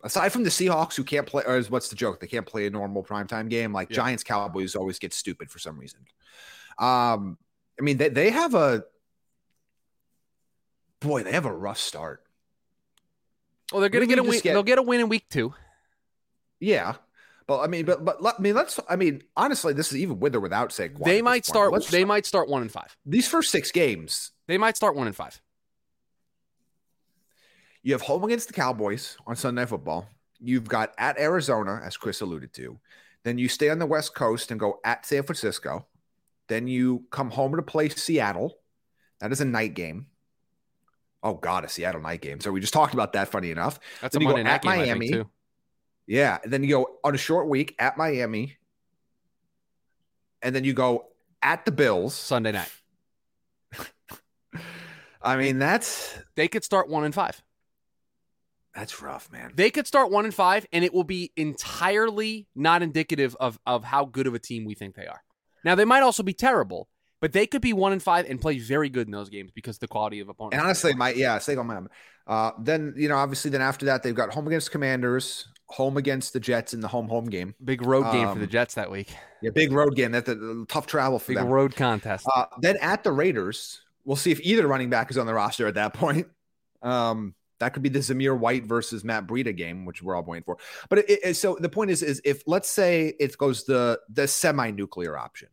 aside 0.03 0.31
from 0.31 0.43
the 0.43 0.49
Seahawks 0.49 0.95
who 0.97 1.05
can't 1.05 1.27
play. 1.27 1.43
Or 1.47 1.59
is, 1.59 1.71
what's 1.71 1.91
the 1.91 1.97
joke? 1.97 2.19
They 2.19 2.27
can't 2.29 2.47
play 2.47 2.67
a 2.67 2.71
normal 2.71 3.05
primetime 3.05 3.51
game. 3.51 3.75
Like 3.75 3.91
Yeah. 3.91 3.97
Giants 3.97 4.25
Cowboys 4.25 4.75
always 4.75 4.99
get 4.99 5.13
stupid 5.13 5.51
for 5.51 5.59
some 5.59 5.79
reason. 5.79 6.01
Um, 6.79 7.37
I 7.79 7.83
mean 7.83 7.99
they 7.99 8.09
they 8.09 8.31
have 8.31 8.55
a 8.55 8.85
boy. 11.01 11.25
They 11.25 11.33
have 11.33 11.45
a 11.45 11.53
rough 11.53 11.79
start. 11.79 12.23
Well, 13.71 13.83
they're 13.83 13.91
going 13.91 14.07
to 14.07 14.07
Maybe 14.07 14.17
get 14.17 14.19
a 14.19 14.31
win. 14.31 14.41
get- 14.41 14.53
They'll 14.55 14.63
get 14.63 14.79
a 14.79 14.83
win 14.83 15.01
in 15.01 15.09
week 15.11 15.27
two. 15.29 15.53
Yeah. 16.59 16.95
But 17.47 17.61
I 17.61 17.67
mean, 17.67 17.85
but 17.85 18.05
but 18.05 18.23
let- 18.23 18.37
I 18.39 18.43
mean, 18.43 18.55
let's. 18.55 18.81
I 18.89 18.97
mean, 18.97 19.23
honestly, 19.37 19.73
this 19.75 19.93
is 19.93 19.99
even 19.99 20.19
with 20.19 20.35
or 20.35 20.41
without 20.41 20.71
Saquon. 20.71 21.05
They 21.05 21.21
might 21.21 21.45
start. 21.45 21.73
Let's- 21.73 21.91
They 21.91 22.05
might 22.05 22.25
start 22.27 22.49
one 22.49 22.63
and 22.63 22.73
five. 22.73 22.97
these 23.05 23.29
first 23.29 23.51
six 23.51 23.71
games. 23.71 24.33
They 24.47 24.57
might 24.59 24.77
start 24.77 24.97
one 24.97 25.07
and 25.07 25.17
five. 25.17 25.41
You 27.83 27.93
have 27.93 28.03
home 28.03 28.25
against 28.25 28.49
the 28.49 28.55
Cowboys 28.55 29.17
on 29.27 29.37
Sunday 29.37 29.61
Night 29.63 29.69
Football. 29.69 30.09
You've 30.41 30.69
got 30.69 30.95
at 30.99 31.19
Arizona, 31.19 31.81
as 31.85 31.97
Chris 31.97 32.21
alluded 32.23 32.53
to. 32.55 32.79
Then 33.25 33.39
you 33.39 33.49
stay 33.49 33.71
on 33.71 33.79
the 33.79 33.87
West 33.87 34.15
Coast 34.15 34.51
and 34.51 34.59
go 34.61 34.81
at 34.85 35.05
San 35.07 35.23
Francisco. 35.23 35.87
Then 36.49 36.67
you 36.67 37.05
come 37.11 37.31
home 37.31 37.57
to 37.57 37.63
play 37.63 37.89
Seattle. 37.91 38.59
That 39.21 39.33
is 39.33 39.41
a 39.41 39.45
night 39.47 39.75
game. 39.75 40.07
Oh 41.23 41.35
God, 41.35 41.65
a 41.65 41.69
Seattle 41.69 42.03
night 42.03 42.21
game. 42.21 42.41
So 42.41 42.53
we 42.53 42.61
just 42.61 42.73
talked 42.75 42.93
about 42.93 43.15
that. 43.15 43.29
Funny 43.29 43.51
enough, 43.51 43.81
That's 44.01 44.13
Then 44.15 44.23
a 44.23 44.25
you 44.27 44.31
go 44.33 44.39
at 44.51 44.63
game, 44.63 44.71
Miami. 44.71 45.25
Yeah. 46.07 46.39
And 46.43 46.53
then 46.53 46.63
you 46.63 46.71
go 46.71 46.99
on 47.05 47.15
a 47.15 47.19
short 47.19 47.49
week 47.49 47.75
at 47.79 47.97
Miami, 47.97 48.57
and 50.43 50.55
then 50.55 50.65
you 50.65 50.73
go 50.73 51.07
at 51.43 51.65
the 51.65 51.73
Bills. 51.73 52.15
Sunday 52.15 52.53
night. 52.53 52.71
I 55.23 55.37
mean, 55.37 55.59
that's 55.59 56.19
They 56.35 56.49
could 56.49 56.65
start 56.65 56.89
one 56.89 57.05
and 57.05 57.15
five. 57.15 57.43
that's 58.75 59.01
rough, 59.01 59.31
man. 59.33 59.53
They 59.55 59.71
could 59.71 59.87
start 59.87 60.11
one 60.11 60.25
and 60.25 60.35
five, 60.35 60.67
and 60.73 60.85
it 60.85 60.93
will 60.93 61.05
be 61.05 61.33
entirely 61.37 62.47
not 62.55 62.83
indicative 62.83 63.35
of 63.41 63.59
of 63.67 63.85
how 63.85 64.05
good 64.05 64.27
of 64.27 64.35
a 64.35 64.39
team 64.39 64.65
we 64.65 64.75
think 64.75 64.95
they 64.97 65.07
are. 65.07 65.23
Now 65.65 65.75
they 65.75 65.85
might 65.87 66.03
also 66.03 66.23
be 66.23 66.35
terrible, 66.35 66.89
but 67.21 67.33
they 67.33 67.47
could 67.47 67.63
be 67.63 67.73
one 67.73 67.93
and 67.93 68.03
five 68.03 68.27
and 68.29 68.39
play 68.41 68.59
very 68.59 68.91
good 68.91 69.07
in 69.07 69.13
those 69.13 69.31
games 69.31 69.51
because 69.51 69.79
the 69.79 69.89
quality 69.89 70.21
of 70.21 70.29
opponent. 70.29 70.55
And 70.55 70.63
honestly, 70.63 70.95
my 70.95 71.13
yeah, 71.13 71.39
stay 71.39 71.57
on 71.57 71.67
my. 71.67 71.81
Uh, 72.27 72.51
then 72.59 72.95
you 72.97 73.09
know, 73.09 73.17
obviously, 73.17 73.51
then 73.51 73.63
after 73.63 73.87
that, 73.87 74.03
they've 74.03 74.15
got 74.15 74.33
home 74.35 74.47
against 74.47 74.71
Commanders, 74.73 75.49
home 75.67 75.97
against 75.97 76.33
the 76.33 76.41
Jets 76.41 76.75
in 76.75 76.81
the 76.81 76.89
home 76.89 77.09
home 77.09 77.27
game. 77.27 77.55
big 77.65 77.83
road 77.83 78.11
game 78.13 78.29
for 78.29 78.39
the 78.39 78.45
Um, 78.45 78.51
Jets 78.51 78.75
that 78.75 78.91
week. 78.91 79.15
Yeah, 79.41 79.51
big 79.51 79.73
road 79.73 79.97
game. 79.97 80.13
That's 80.13 80.29
a, 80.29 80.37
a 80.37 80.67
tough 80.67 80.87
travel 80.87 81.19
for 81.19 81.29
Big 81.33 81.39
them. 81.39 81.49
road 81.49 81.75
contest. 81.75 82.27
Uh, 82.35 82.47
then 82.61 82.77
at 82.81 83.03
the 83.03 83.13
Raiders, 83.13 83.81
we'll 84.05 84.17
see 84.17 84.31
if 84.31 84.41
either 84.43 84.67
running 84.67 84.91
back 84.91 85.11
is 85.11 85.19
on 85.19 85.27
the 85.27 85.35
roster 85.35 85.67
at 85.67 85.75
that 85.75 85.95
point. 85.95 86.29
Um, 86.83 87.35
that 87.61 87.73
could 87.73 87.83
be 87.83 87.89
the 87.89 88.01
Zamir 88.01 88.39
White 88.39 88.67
versus 88.67 89.05
Matt 89.05 89.27
Breida 89.27 89.57
game, 89.57 89.85
which 89.87 90.03
we're 90.03 90.15
all 90.15 90.23
waiting 90.23 90.45
for. 90.45 90.59
But 90.91 90.99
it, 91.01 91.21
it, 91.25 91.35
so 91.35 91.57
the 91.59 91.69
point 91.71 91.91
is, 91.91 92.03
is 92.03 92.21
if 92.25 92.43
let's 92.47 92.69
say 92.69 93.15
it 93.19 93.39
goes 93.39 93.65
the 93.65 94.01
the 94.11 94.29
semi 94.29 94.71
nuclear 94.71 95.17
option. 95.17 95.49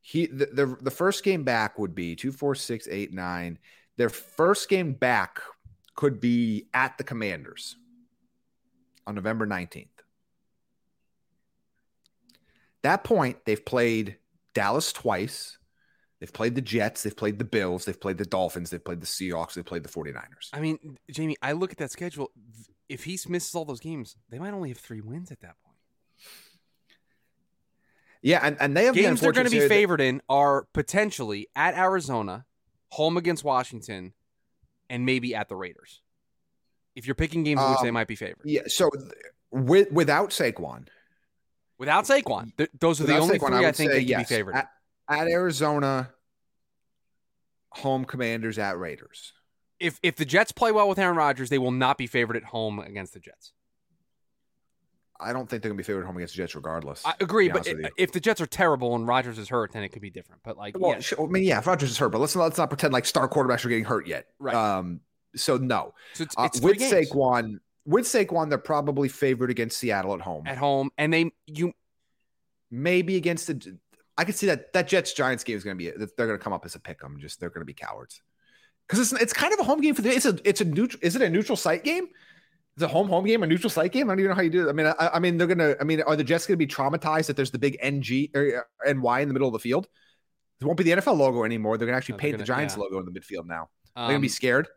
He 0.00 0.26
the, 0.26 0.46
the 0.46 0.76
the 0.80 0.90
first 0.90 1.22
game 1.24 1.44
back 1.44 1.78
would 1.78 1.94
be 1.94 2.16
two, 2.16 2.32
four, 2.32 2.54
six, 2.54 2.88
eight, 2.90 3.12
nine. 3.12 3.58
Their 3.96 4.08
first 4.08 4.68
game 4.68 4.92
back 4.94 5.40
could 5.94 6.20
be 6.20 6.68
at 6.72 6.98
the 6.98 7.04
Commanders 7.04 7.76
on 9.06 9.14
November 9.14 9.46
19th. 9.46 9.88
That 12.82 13.04
point, 13.04 13.38
they've 13.44 13.64
played 13.64 14.16
Dallas 14.54 14.92
twice. 14.92 15.58
They've 16.18 16.32
played 16.32 16.54
the 16.54 16.60
Jets. 16.60 17.02
They've 17.02 17.16
played 17.16 17.38
the 17.38 17.44
Bills. 17.44 17.84
They've 17.84 18.00
played 18.00 18.18
the 18.18 18.24
Dolphins. 18.24 18.70
They've 18.70 18.84
played 18.84 19.00
the 19.00 19.06
Seahawks. 19.06 19.54
They've 19.54 19.64
played 19.64 19.82
the 19.82 19.88
49ers. 19.88 20.50
I 20.52 20.60
mean, 20.60 20.98
Jaime, 21.14 21.36
I 21.42 21.52
look 21.52 21.72
at 21.72 21.78
that 21.78 21.90
schedule. 21.90 22.30
If 22.88 23.04
he 23.04 23.18
misses 23.28 23.54
all 23.54 23.64
those 23.64 23.80
games, 23.80 24.16
they 24.30 24.38
might 24.38 24.52
only 24.52 24.68
have 24.68 24.78
three 24.78 25.00
wins 25.00 25.30
at 25.30 25.40
that 25.40 25.56
point. 25.64 25.72
Yeah, 28.22 28.40
and, 28.42 28.56
and 28.60 28.76
they 28.76 28.84
have 28.84 28.94
the 28.94 29.02
Games 29.02 29.20
they're 29.20 29.32
going 29.32 29.46
to 29.46 29.50
be 29.50 29.68
favored 29.68 30.00
in 30.00 30.22
are 30.28 30.68
potentially 30.72 31.48
at 31.56 31.74
Arizona, 31.74 32.46
home 32.90 33.16
against 33.16 33.42
Washington, 33.42 34.12
and 34.92 35.06
maybe 35.06 35.34
at 35.34 35.48
the 35.48 35.56
Raiders. 35.56 36.02
If 36.94 37.06
you're 37.06 37.14
picking 37.14 37.42
games 37.42 37.60
in 37.62 37.70
which 37.70 37.80
they 37.80 37.88
Um, 37.88 37.94
might 37.94 38.06
be 38.06 38.14
favored. 38.14 38.42
Yeah, 38.44 38.60
so 38.66 38.90
th- 38.90 39.10
with, 39.50 39.90
without 39.90 40.30
Saquon, 40.30 40.86
Without 41.78 42.04
Saquon, 42.04 42.54
th- 42.56 42.68
those 42.78 43.00
are 43.00 43.04
the 43.06 43.16
only 43.16 43.38
Saquon, 43.38 43.48
three 43.48 43.56
I, 43.56 43.60
would 43.62 43.74
think 43.76 43.90
they 43.90 44.00
yes. 44.00 44.28
be 44.28 44.34
favored. 44.36 44.54
At, 44.54 44.68
at 45.08 45.26
Arizona, 45.26 46.10
home 47.70 48.04
Commanders 48.04 48.58
at 48.58 48.78
Raiders. 48.78 49.32
if 49.80 49.98
if 50.02 50.14
the 50.16 50.24
Jets 50.26 50.52
play 50.52 50.70
well 50.70 50.88
with 50.88 50.98
Aaron 50.98 51.16
Rodgers, 51.16 51.48
they 51.48 51.58
will 51.58 51.72
not 51.72 51.96
be 51.98 52.06
favored 52.06 52.36
at 52.36 52.44
home 52.44 52.78
against 52.78 53.14
the 53.14 53.20
Jets. 53.20 53.52
I 55.22 55.32
don't 55.32 55.48
think 55.48 55.62
they're 55.62 55.70
going 55.70 55.78
to 55.78 55.82
be 55.82 55.86
favored 55.86 56.04
home 56.04 56.16
against 56.16 56.34
the 56.34 56.38
Jets 56.38 56.54
regardless. 56.54 57.02
I 57.04 57.14
agree, 57.20 57.48
but 57.48 57.66
if 57.96 58.12
the 58.12 58.20
Jets 58.20 58.40
are 58.40 58.46
terrible 58.46 58.94
and 58.94 59.06
Rodgers 59.06 59.38
is 59.38 59.48
hurt, 59.48 59.72
then 59.72 59.82
it 59.82 59.90
could 59.90 60.02
be 60.02 60.10
different. 60.10 60.42
But 60.42 60.56
like, 60.56 60.76
Well, 60.78 60.92
yeah, 60.92 61.00
sure, 61.00 61.24
I 61.24 61.28
mean, 61.28 61.44
yeah, 61.44 61.58
if 61.58 61.66
Rodgers 61.66 61.90
is 61.90 61.98
hurt, 61.98 62.10
but 62.10 62.20
let's 62.20 62.34
not, 62.34 62.44
let's 62.44 62.58
not 62.58 62.68
pretend 62.68 62.92
like 62.92 63.06
star 63.06 63.28
quarterbacks 63.28 63.64
are 63.64 63.68
getting 63.68 63.84
hurt 63.84 64.06
yet. 64.06 64.26
Right. 64.38 64.54
Um, 64.54 65.00
so 65.34 65.56
no, 65.56 65.94
so 66.12 66.24
it's, 66.24 66.34
uh, 66.36 66.42
it's 66.44 66.60
three 66.60 66.72
with 66.72 66.78
games 66.78 67.10
Saquon, 67.10 67.58
with 67.86 68.04
Saquon, 68.04 68.48
they're 68.50 68.58
probably 68.58 69.08
favored 69.08 69.50
against 69.50 69.78
Seattle 69.78 70.12
at 70.14 70.20
home. 70.20 70.46
at 70.46 70.58
home, 70.58 70.90
and 70.98 71.12
they 71.12 71.32
you 71.46 71.72
Maybe 72.74 73.16
against 73.16 73.48
the. 73.48 73.78
I 74.16 74.24
could 74.24 74.34
see 74.34 74.46
that 74.46 74.72
that 74.72 74.88
Jets 74.88 75.12
Giants 75.12 75.44
game 75.44 75.58
is 75.58 75.62
going 75.62 75.76
to 75.76 75.78
be. 75.78 75.90
They're 75.90 76.26
going 76.26 76.38
to 76.38 76.42
come 76.42 76.54
up 76.54 76.64
as 76.64 76.74
a 76.74 76.80
pick 76.80 77.00
'em. 77.04 77.18
Just 77.20 77.38
they're 77.38 77.50
going 77.50 77.60
to 77.60 77.66
be 77.66 77.74
cowards 77.74 78.22
because 78.88 79.12
it's 79.12 79.22
it's 79.22 79.32
kind 79.34 79.52
of 79.52 79.60
a 79.60 79.62
home 79.62 79.82
game 79.82 79.94
for 79.94 80.00
the. 80.00 80.08
It's 80.08 80.24
a 80.24 80.38
it's 80.42 80.62
a 80.62 80.64
neutral. 80.64 80.98
Is 81.02 81.14
it 81.14 81.20
a 81.20 81.28
neutral 81.28 81.54
site 81.54 81.84
game? 81.84 82.08
Is 82.76 82.82
it 82.82 82.86
a 82.86 82.88
home 82.88 83.08
home 83.08 83.26
game, 83.26 83.42
a 83.42 83.46
neutral 83.46 83.68
site 83.70 83.92
game? 83.92 84.08
I 84.08 84.12
don't 84.12 84.20
even 84.20 84.30
know 84.30 84.34
how 84.34 84.42
you 84.42 84.50
do 84.50 84.66
it. 84.66 84.70
I 84.70 84.72
mean, 84.72 84.86
I, 84.86 84.94
I 85.14 85.18
mean, 85.18 85.36
they're 85.36 85.46
gonna. 85.46 85.74
I 85.80 85.84
mean, 85.84 86.00
are 86.02 86.16
the 86.16 86.24
Jets 86.24 86.46
gonna 86.46 86.56
be 86.56 86.66
traumatized 86.66 87.26
that 87.26 87.36
there's 87.36 87.50
the 87.50 87.58
big 87.58 87.76
NG 87.82 88.28
or 88.34 88.66
NY 88.86 89.20
in 89.20 89.28
the 89.28 89.34
middle 89.34 89.48
of 89.48 89.52
the 89.52 89.58
field? 89.58 89.88
It 90.60 90.64
won't 90.64 90.78
be 90.78 90.84
the 90.84 90.92
NFL 90.92 91.16
logo 91.18 91.44
anymore. 91.44 91.76
They're 91.76 91.86
gonna 91.86 91.98
actually 91.98 92.14
No, 92.14 92.18
paint 92.18 92.32
the 92.38 92.44
gonna- 92.44 92.46
Giants 92.46 92.76
yeah. 92.76 92.82
logo 92.84 92.98
in 93.00 93.04
the 93.04 93.10
midfield 93.12 93.46
now. 93.46 93.68
They're 93.94 94.04
um, 94.04 94.10
gonna 94.10 94.20
be 94.20 94.28
scared. 94.28 94.68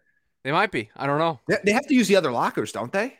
they 0.43 0.51
might 0.51 0.71
be. 0.71 0.89
I 0.95 1.07
don't 1.07 1.19
know. 1.19 1.39
They, 1.47 1.57
they 1.63 1.71
have 1.71 1.87
to 1.87 1.95
use 1.95 2.07
the 2.09 2.17
other 2.17 2.31
lockers, 2.31 2.71
don't 2.73 2.91
they? 2.91 3.17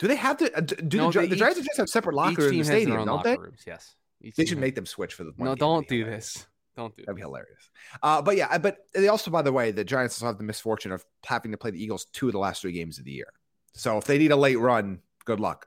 Do 0.00 0.08
they 0.08 0.16
have 0.16 0.38
to? 0.38 0.52
uh, 0.56 0.60
Do 0.62 0.96
No, 0.96 1.12
the, 1.12 1.26
the 1.26 1.36
Giants 1.36 1.60
just 1.60 1.76
have 1.76 1.88
separate 1.88 2.14
lockers 2.16 2.50
in 2.50 2.58
the 2.58 2.64
stadium, 2.64 3.04
don't 3.04 3.22
they? 3.22 3.36
rooms. 3.36 3.62
Yes, 3.66 3.94
Each 4.20 4.34
They 4.34 4.46
should 4.46 4.58
make 4.58 4.74
them 4.74 4.86
switch 4.86 5.14
for 5.14 5.24
the. 5.24 5.32
No, 5.38 5.54
don't 5.54 5.86
do 5.86 6.04
this. 6.04 6.46
Don't 6.76 6.96
do. 6.96 7.02
That'd 7.02 7.16
be 7.16 7.20
this. 7.22 7.26
hilarious. 7.26 7.70
Uh, 8.02 8.22
but 8.22 8.36
yeah, 8.36 8.58
but 8.58 8.78
they 8.94 9.08
also, 9.08 9.30
by 9.30 9.42
the 9.42 9.52
way, 9.52 9.70
the 9.70 9.84
Giants 9.84 10.16
also 10.16 10.26
have 10.26 10.38
the 10.38 10.44
misfortune 10.44 10.92
of 10.92 11.04
having 11.24 11.50
to 11.50 11.58
play 11.58 11.70
the 11.70 11.82
Eagles 11.82 12.06
two 12.12 12.26
of 12.28 12.32
the 12.32 12.38
last 12.38 12.62
three 12.62 12.72
games 12.72 12.98
of 12.98 13.04
the 13.04 13.12
year. 13.12 13.32
So 13.74 13.98
if 13.98 14.04
they 14.04 14.18
need 14.18 14.32
a 14.32 14.36
late 14.36 14.58
run, 14.58 15.00
good 15.24 15.40
luck. 15.40 15.66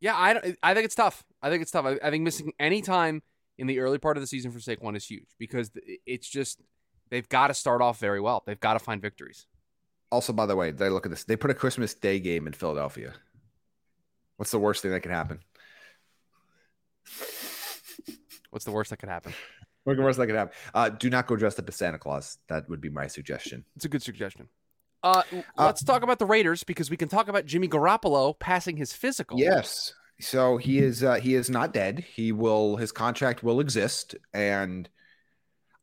Yeah, 0.00 0.14
I 0.14 0.56
I 0.62 0.74
think 0.74 0.84
it's 0.84 0.96
tough. 0.96 1.24
I 1.40 1.48
think 1.48 1.62
it's 1.62 1.70
tough. 1.70 1.86
I, 1.86 1.98
I 2.02 2.10
think 2.10 2.24
missing 2.24 2.52
any 2.58 2.82
time 2.82 3.22
in 3.58 3.66
the 3.66 3.78
early 3.78 3.98
part 3.98 4.16
of 4.16 4.20
the 4.20 4.26
season 4.26 4.50
for 4.50 4.58
Saquon 4.58 4.96
is 4.96 5.06
huge 5.06 5.28
because 5.38 5.70
it's 6.06 6.28
just 6.28 6.60
they've 7.10 7.28
got 7.28 7.48
to 7.48 7.54
start 7.54 7.80
off 7.82 8.00
very 8.00 8.20
well. 8.20 8.42
They've 8.46 8.58
got 8.58 8.72
to 8.74 8.78
find 8.80 9.00
victories. 9.00 9.46
Also, 10.10 10.32
by 10.32 10.46
the 10.46 10.56
way, 10.56 10.72
they 10.72 10.88
look 10.88 11.06
at 11.06 11.10
this. 11.10 11.24
They 11.24 11.36
put 11.36 11.50
a 11.50 11.54
Christmas 11.54 11.94
Day 11.94 12.18
game 12.18 12.46
in 12.46 12.52
Philadelphia. 12.52 13.14
What's 14.36 14.50
the 14.50 14.58
worst 14.58 14.82
thing 14.82 14.90
that 14.90 15.00
could 15.00 15.12
happen? 15.12 15.40
What's 18.50 18.64
the 18.64 18.72
worst 18.72 18.90
that 18.90 18.98
could 18.98 19.08
happen? 19.08 19.32
What's 19.84 19.98
the 19.98 20.04
worst 20.04 20.18
that 20.18 20.26
could 20.26 20.36
happen? 20.36 20.54
Uh, 20.74 20.88
do 20.90 21.10
not 21.10 21.26
go 21.26 21.36
dressed 21.36 21.58
up 21.58 21.68
as 21.68 21.76
Santa 21.76 21.98
Claus. 21.98 22.38
That 22.48 22.68
would 22.68 22.80
be 22.80 22.88
my 22.88 23.06
suggestion. 23.06 23.64
It's 23.76 23.84
a 23.84 23.88
good 23.88 24.02
suggestion. 24.02 24.48
Uh, 25.02 25.22
let's 25.58 25.82
talk 25.82 26.02
about 26.02 26.20
the 26.20 26.26
Raiders 26.26 26.62
because 26.62 26.88
we 26.88 26.96
can 26.96 27.08
talk 27.08 27.28
about 27.28 27.44
Jimmy 27.46 27.68
Garoppolo 27.68 28.38
passing 28.38 28.76
his 28.76 28.92
physical. 28.92 29.38
Yes. 29.38 29.92
So 30.20 30.56
he 30.56 30.78
is 30.78 31.02
uh, 31.02 31.14
he 31.14 31.34
is 31.34 31.50
not 31.50 31.72
dead. 31.72 31.98
He 31.98 32.30
will 32.30 32.76
his 32.76 32.92
contract 32.92 33.42
will 33.42 33.58
exist, 33.58 34.14
and 34.32 34.88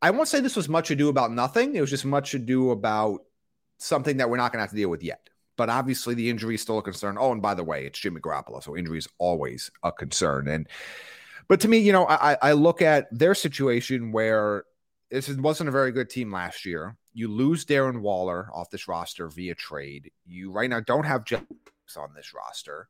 I 0.01 0.11
won't 0.11 0.29
say 0.29 0.39
this 0.39 0.55
was 0.55 0.69
much 0.69 0.91
ado 0.91 1.09
about 1.09 1.33
nothing. 1.33 1.75
It 1.75 1.81
was 1.81 1.89
just 1.89 2.05
much 2.05 2.33
ado 2.33 2.71
about 2.71 3.25
something 3.79 4.17
that 4.17 4.29
we're 4.29 4.37
not 4.37 4.53
going 4.53 4.59
to 4.59 4.63
have 4.63 4.69
to 4.69 4.75
deal 4.77 4.89
with 4.89 5.03
yet. 5.03 5.29
But 5.57 5.69
obviously, 5.69 6.13
the 6.13 6.29
injury 6.29 6.55
is 6.55 6.61
still 6.61 6.77
a 6.77 6.81
concern. 6.81 7.17
Oh, 7.19 7.33
and 7.33 7.41
by 7.41 7.53
the 7.53 7.65
way, 7.65 7.85
it's 7.85 7.99
Jimmy 7.99 8.21
Garoppolo, 8.21 8.63
so 8.63 8.77
injury 8.77 8.97
is 8.97 9.09
always 9.17 9.69
a 9.83 9.91
concern. 9.91 10.47
And 10.47 10.69
but 11.49 11.59
to 11.61 11.67
me, 11.67 11.79
you 11.79 11.91
know, 11.91 12.07
I 12.07 12.37
I 12.41 12.51
look 12.53 12.81
at 12.81 13.07
their 13.11 13.35
situation 13.35 14.13
where 14.13 14.63
this 15.11 15.27
wasn't 15.29 15.69
a 15.69 15.71
very 15.71 15.91
good 15.91 16.09
team 16.09 16.31
last 16.31 16.65
year. 16.65 16.95
you 17.13 17.27
lose 17.27 17.65
Darren 17.65 18.01
Waller 18.01 18.49
off 18.53 18.69
this 18.69 18.87
roster 18.87 19.27
via 19.27 19.55
trade. 19.55 20.11
You 20.25 20.51
right 20.51 20.69
now 20.69 20.79
don't 20.79 21.05
have 21.05 21.25
Jets 21.25 21.43
on 21.97 22.13
this 22.15 22.33
roster. 22.33 22.87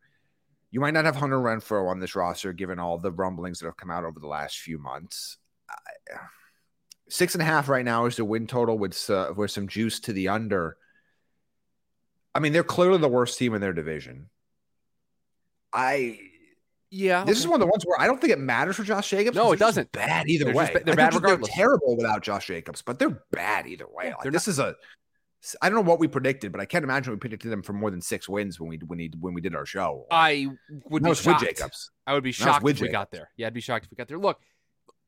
You 0.71 0.81
might 0.81 0.93
not 0.93 1.05
have 1.05 1.15
Hunter 1.15 1.39
Renfrow 1.39 1.89
on 1.89 1.99
this 1.99 2.15
roster, 2.15 2.53
given 2.53 2.77
all 2.77 2.97
the 2.99 3.11
rumblings 3.11 3.59
that 3.59 3.65
have 3.65 3.77
come 3.77 3.89
out 3.89 4.03
over 4.03 4.19
the 4.19 4.27
last 4.27 4.59
few 4.59 4.77
months. 4.77 5.37
Six 7.09 7.33
and 7.33 7.41
a 7.41 7.45
half 7.45 7.69
right 7.69 7.85
now 7.85 8.05
is 8.05 8.17
the 8.17 8.25
win 8.25 8.45
total 8.45 8.77
with 8.77 9.09
uh, 9.09 9.33
with 9.35 9.49
some 9.49 9.67
juice 9.67 9.99
to 10.01 10.13
the 10.13 10.27
under. 10.27 10.77
I 12.35 12.39
mean, 12.39 12.53
they're 12.53 12.63
clearly 12.63 12.99
the 12.99 13.07
worst 13.07 13.39
team 13.39 13.55
in 13.55 13.61
their 13.61 13.73
division. 13.73 14.29
I 15.73 16.19
yeah, 16.91 17.23
this 17.23 17.37
okay. 17.37 17.39
is 17.39 17.47
one 17.47 17.61
of 17.61 17.67
the 17.67 17.71
ones 17.71 17.85
where 17.85 17.99
I 17.99 18.07
don't 18.07 18.19
think 18.19 18.33
it 18.33 18.39
matters 18.39 18.75
for 18.75 18.83
Josh 18.83 19.09
Jacobs. 19.09 19.35
No, 19.35 19.51
it 19.51 19.59
doesn't. 19.59 19.91
Bad 19.91 20.27
either 20.27 20.45
they're 20.45 20.53
way. 20.53 20.71
Just, 20.73 20.85
they're 20.85 20.95
bad 20.95 21.13
regardless. 21.13 21.49
They're 21.49 21.55
terrible 21.55 21.95
without 21.95 22.23
Josh 22.23 22.47
Jacobs, 22.47 22.81
but 22.81 22.97
they're 22.97 23.21
bad 23.31 23.67
either 23.67 23.85
way. 23.87 24.07
Yeah, 24.07 24.15
like, 24.23 24.31
this 24.31 24.47
not. 24.47 24.51
is 24.51 24.59
a. 24.59 24.75
I 25.61 25.69
don't 25.69 25.75
know 25.75 25.89
what 25.89 25.99
we 25.99 26.07
predicted, 26.07 26.51
but 26.51 26.59
I 26.59 26.65
can't 26.65 26.83
imagine 26.83 27.13
we 27.13 27.19
predicted 27.19 27.51
them 27.51 27.61
for 27.61 27.73
more 27.73 27.91
than 27.91 28.01
six 28.01 28.27
wins 28.27 28.59
when 28.59 28.69
we 28.69 28.77
when 28.77 28.99
he 28.99 29.11
when 29.19 29.33
we 29.33 29.41
did 29.41 29.55
our 29.55 29.65
show. 29.65 30.05
I 30.09 30.47
would 30.89 31.03
be 31.03 31.13
shocked. 31.13 31.41
with 31.41 31.49
Jacobs. 31.49 31.91
I 32.07 32.13
would 32.13 32.23
be 32.23 32.31
shocked 32.31 32.67
if 32.67 32.81
we 32.81 32.89
got 32.89 33.11
there. 33.11 33.29
Yeah, 33.37 33.47
I'd 33.47 33.53
be 33.53 33.61
shocked 33.61 33.85
if 33.85 33.91
we 33.91 33.95
got 33.95 34.07
there. 34.07 34.17
Look, 34.17 34.39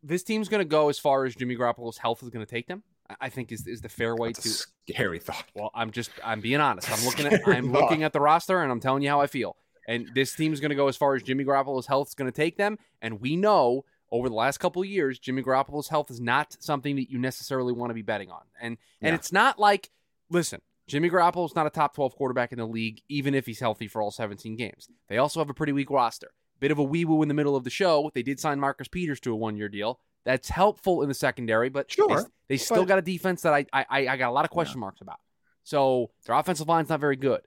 this 0.03 0.23
team's 0.23 0.49
going 0.49 0.61
to 0.61 0.65
go 0.65 0.89
as 0.89 0.99
far 0.99 1.25
as 1.25 1.35
Jimmy 1.35 1.55
Garoppolo's 1.55 1.97
health 1.97 2.21
is 2.23 2.29
going 2.29 2.45
to 2.45 2.49
take 2.49 2.67
them. 2.67 2.83
I 3.19 3.29
think 3.29 3.51
is 3.51 3.67
is 3.67 3.81
the 3.81 3.89
fair 3.89 4.15
way 4.15 4.29
That's 4.29 4.43
to 4.43 4.93
scary 4.93 5.19
thought. 5.19 5.45
Well, 5.55 5.71
I'm 5.73 5.91
just 5.91 6.11
I'm 6.23 6.39
being 6.41 6.61
honest. 6.61 6.89
I'm 6.91 7.03
looking 7.03 7.25
at 7.25 7.41
I'm 7.47 7.71
looking 7.71 8.03
at 8.03 8.13
the 8.13 8.21
roster 8.21 8.61
and 8.61 8.71
I'm 8.71 8.79
telling 8.79 9.03
you 9.03 9.09
how 9.09 9.19
I 9.19 9.27
feel. 9.27 9.57
And 9.87 10.09
this 10.13 10.35
team's 10.35 10.59
going 10.59 10.69
to 10.69 10.75
go 10.75 10.87
as 10.87 10.97
far 10.97 11.15
as 11.15 11.23
Jimmy 11.23 11.43
Garoppolo's 11.43 11.87
health 11.87 12.09
is 12.09 12.13
going 12.13 12.31
to 12.31 12.35
take 12.35 12.57
them. 12.57 12.77
And 13.01 13.19
we 13.19 13.35
know 13.35 13.85
over 14.11 14.29
the 14.29 14.35
last 14.35 14.59
couple 14.59 14.81
of 14.81 14.87
years, 14.87 15.19
Jimmy 15.19 15.41
Garoppolo's 15.41 15.87
health 15.87 16.11
is 16.11 16.19
not 16.19 16.55
something 16.59 16.95
that 16.97 17.09
you 17.09 17.17
necessarily 17.17 17.73
want 17.73 17.89
to 17.89 17.93
be 17.93 18.01
betting 18.01 18.29
on. 18.29 18.43
And 18.59 18.77
and 19.01 19.09
yeah. 19.09 19.15
it's 19.15 19.31
not 19.31 19.59
like 19.59 19.89
listen, 20.29 20.61
Jimmy 20.87 21.09
Garoppolo's 21.09 21.55
not 21.55 21.67
a 21.67 21.69
top 21.69 21.95
12 21.95 22.15
quarterback 22.15 22.51
in 22.51 22.57
the 22.57 22.67
league, 22.67 23.01
even 23.09 23.33
if 23.33 23.45
he's 23.45 23.59
healthy 23.59 23.87
for 23.87 24.01
all 24.01 24.11
17 24.11 24.55
games. 24.55 24.89
They 25.07 25.17
also 25.17 25.39
have 25.39 25.49
a 25.49 25.53
pretty 25.53 25.73
weak 25.73 25.89
roster. 25.89 26.31
Bit 26.59 26.71
of 26.71 26.77
a 26.77 26.83
wee 26.83 27.05
woo 27.05 27.21
in 27.21 27.27
the 27.27 27.33
middle 27.33 27.55
of 27.55 27.63
the 27.63 27.69
show. 27.69 28.11
They 28.13 28.23
did 28.23 28.39
sign 28.39 28.59
Marcus 28.59 28.87
Peters 28.87 29.19
to 29.21 29.31
a 29.31 29.35
one 29.35 29.57
year 29.57 29.69
deal. 29.69 29.99
That's 30.23 30.49
helpful 30.49 31.01
in 31.01 31.07
the 31.07 31.15
secondary, 31.15 31.69
but 31.69 31.89
sure, 31.91 32.07
they, 32.07 32.23
they 32.49 32.57
still 32.57 32.83
but, 32.83 32.87
got 32.87 32.99
a 32.99 33.01
defense 33.01 33.41
that 33.41 33.53
I, 33.53 33.65
I 33.73 33.85
I 34.07 34.17
got 34.17 34.29
a 34.29 34.31
lot 34.31 34.45
of 34.45 34.51
question 34.51 34.77
yeah. 34.77 34.81
marks 34.81 35.01
about. 35.01 35.19
So 35.63 36.11
their 36.25 36.35
offensive 36.35 36.67
line's 36.67 36.89
not 36.89 36.99
very 36.99 37.15
good. 37.15 37.41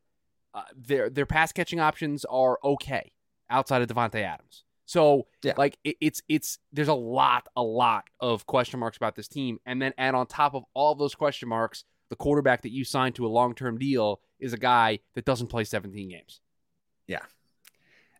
Uh, 0.55 0.63
their 0.77 1.11
their 1.11 1.27
pass 1.27 1.51
catching 1.51 1.81
options 1.81 2.25
are 2.27 2.59
okay 2.63 3.13
outside 3.51 3.83
of 3.83 3.89
Davante 3.89 4.23
Adams. 4.23 4.63
So 4.87 5.27
yeah. 5.43 5.55
like 5.57 5.79
it, 5.83 5.97
it's 6.01 6.23
it's 6.29 6.59
there's 6.73 6.89
a 6.89 6.95
lot 6.95 7.49
a 7.57 7.63
lot 7.63 8.05
of 8.21 8.47
question 8.47 8.79
marks 8.79 8.97
about 8.97 9.17
this 9.17 9.27
team, 9.27 9.59
and 9.67 9.83
then 9.83 9.93
add 9.99 10.15
on 10.15 10.27
top 10.27 10.55
of 10.55 10.65
all 10.75 10.93
of 10.93 10.99
those 10.99 11.15
question 11.15 11.49
marks, 11.49 11.85
the 12.11 12.17
quarterback 12.17 12.63
that 12.63 12.71
you 12.71 12.85
signed 12.85 13.17
to 13.17 13.27
a 13.27 13.29
long 13.29 13.55
term 13.55 13.79
deal 13.79 14.21
is 14.39 14.53
a 14.53 14.59
guy 14.59 15.01
that 15.15 15.25
doesn't 15.25 15.49
play 15.49 15.65
17 15.65 16.09
games. 16.11 16.41
Yeah, 17.09 17.21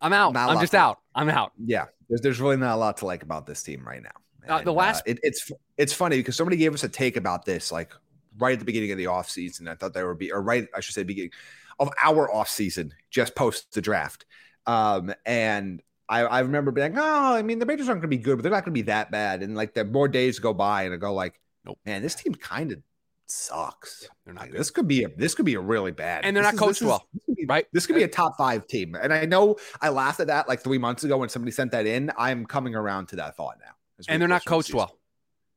I'm 0.01 0.11
out. 0.11 0.33
Not 0.33 0.49
I'm 0.49 0.59
just 0.59 0.71
to, 0.71 0.77
out. 0.77 0.99
I'm 1.13 1.29
out. 1.29 1.53
Yeah, 1.63 1.85
there's 2.09 2.21
there's 2.21 2.41
really 2.41 2.57
not 2.57 2.75
a 2.75 2.77
lot 2.77 2.97
to 2.97 3.05
like 3.05 3.23
about 3.23 3.45
this 3.45 3.63
team 3.63 3.87
right 3.87 4.01
now. 4.01 4.09
Uh, 4.47 4.61
the 4.61 4.73
last, 4.73 5.01
uh, 5.07 5.11
it, 5.11 5.19
it's 5.23 5.51
it's 5.77 5.93
funny 5.93 6.17
because 6.17 6.35
somebody 6.35 6.57
gave 6.57 6.73
us 6.73 6.83
a 6.83 6.89
take 6.89 7.15
about 7.15 7.45
this 7.45 7.71
like 7.71 7.93
right 8.37 8.53
at 8.53 8.59
the 8.59 8.65
beginning 8.65 8.91
of 8.91 8.97
the 8.97 9.05
offseason. 9.05 9.69
I 9.69 9.75
thought 9.75 9.93
they 9.93 10.03
would 10.03 10.17
be, 10.17 10.31
or 10.31 10.41
right, 10.41 10.67
I 10.75 10.81
should 10.81 10.95
say, 10.95 11.03
beginning 11.03 11.31
of 11.79 11.89
our 12.01 12.29
offseason, 12.29 12.91
just 13.09 13.35
post 13.35 13.73
the 13.73 13.81
draft. 13.81 14.25
Um, 14.65 15.13
and 15.25 15.81
I, 16.07 16.21
I 16.21 16.39
remember 16.41 16.71
being 16.71 16.97
oh, 16.97 17.35
I 17.35 17.41
mean, 17.41 17.59
the 17.59 17.65
Raiders 17.65 17.89
aren't 17.89 18.01
going 18.01 18.11
to 18.11 18.17
be 18.17 18.21
good, 18.21 18.37
but 18.37 18.43
they're 18.43 18.51
not 18.51 18.63
going 18.65 18.73
to 18.73 18.79
be 18.79 18.83
that 18.83 19.11
bad. 19.11 19.43
And 19.43 19.55
like 19.55 19.73
the 19.73 19.85
more 19.85 20.07
days 20.07 20.39
go 20.39 20.53
by, 20.53 20.83
and 20.83 20.93
I 20.93 20.97
go 20.97 21.13
like, 21.13 21.39
nope, 21.65 21.79
man, 21.85 22.01
this 22.01 22.15
team 22.15 22.35
kind 22.35 22.71
of 22.71 22.79
sucks. 23.25 24.01
Yeah, 24.03 24.09
they're 24.25 24.33
not. 24.33 24.43
Like, 24.43 24.53
this 24.53 24.71
could 24.71 24.87
be 24.87 25.03
a 25.03 25.09
this 25.09 25.35
could 25.35 25.45
be 25.45 25.55
a 25.55 25.59
really 25.59 25.91
bad, 25.91 26.25
and 26.25 26.35
they're 26.35 26.43
not 26.43 26.53
is, 26.53 26.59
coached 26.59 26.81
is, 26.81 26.87
well, 26.87 27.07
this 27.13 27.35
be, 27.35 27.45
right? 27.45 27.65
This 27.73 27.87
could 27.87 27.95
be 27.95 28.03
a 28.03 28.07
top 28.07 28.37
five 28.37 28.67
team. 28.67 28.95
And 28.95 29.13
I 29.13 29.25
know 29.25 29.57
I 29.81 29.89
laughed 29.89 30.19
at 30.19 30.27
that 30.27 30.47
like 30.47 30.61
three 30.61 30.77
months 30.77 31.03
ago 31.03 31.17
when 31.17 31.29
somebody 31.29 31.51
sent 31.51 31.71
that 31.71 31.85
in. 31.85 32.11
I'm 32.17 32.45
coming 32.45 32.75
around 32.75 33.07
to 33.07 33.17
that 33.17 33.35
thought 33.35 33.57
now. 33.59 33.71
And 34.07 34.21
they're 34.21 34.29
not 34.29 34.45
coached 34.45 34.73
well. 34.73 34.97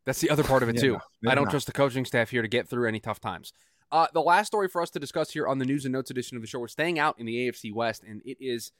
That's 0.06 0.20
the 0.20 0.30
other 0.30 0.44
part 0.44 0.62
of 0.62 0.70
it 0.70 0.74
yeah, 0.76 0.80
too. 0.80 0.98
No, 1.22 1.30
I 1.30 1.34
don't 1.34 1.44
not. 1.44 1.50
trust 1.50 1.66
the 1.66 1.72
coaching 1.72 2.04
staff 2.04 2.30
here 2.30 2.40
to 2.40 2.48
get 2.48 2.68
through 2.68 2.88
any 2.88 3.00
tough 3.00 3.20
times. 3.20 3.52
Uh, 3.90 4.06
the 4.12 4.20
last 4.20 4.48
story 4.48 4.68
for 4.68 4.82
us 4.82 4.90
to 4.90 4.98
discuss 4.98 5.30
here 5.30 5.46
on 5.46 5.58
the 5.58 5.64
news 5.64 5.84
and 5.84 5.92
notes 5.92 6.10
edition 6.10 6.36
of 6.36 6.42
the 6.42 6.46
show, 6.46 6.58
we're 6.58 6.68
staying 6.68 6.98
out 6.98 7.18
in 7.18 7.26
the 7.26 7.48
AFC 7.48 7.72
West, 7.72 8.02
and 8.06 8.20
it 8.24 8.36
is 8.40 8.72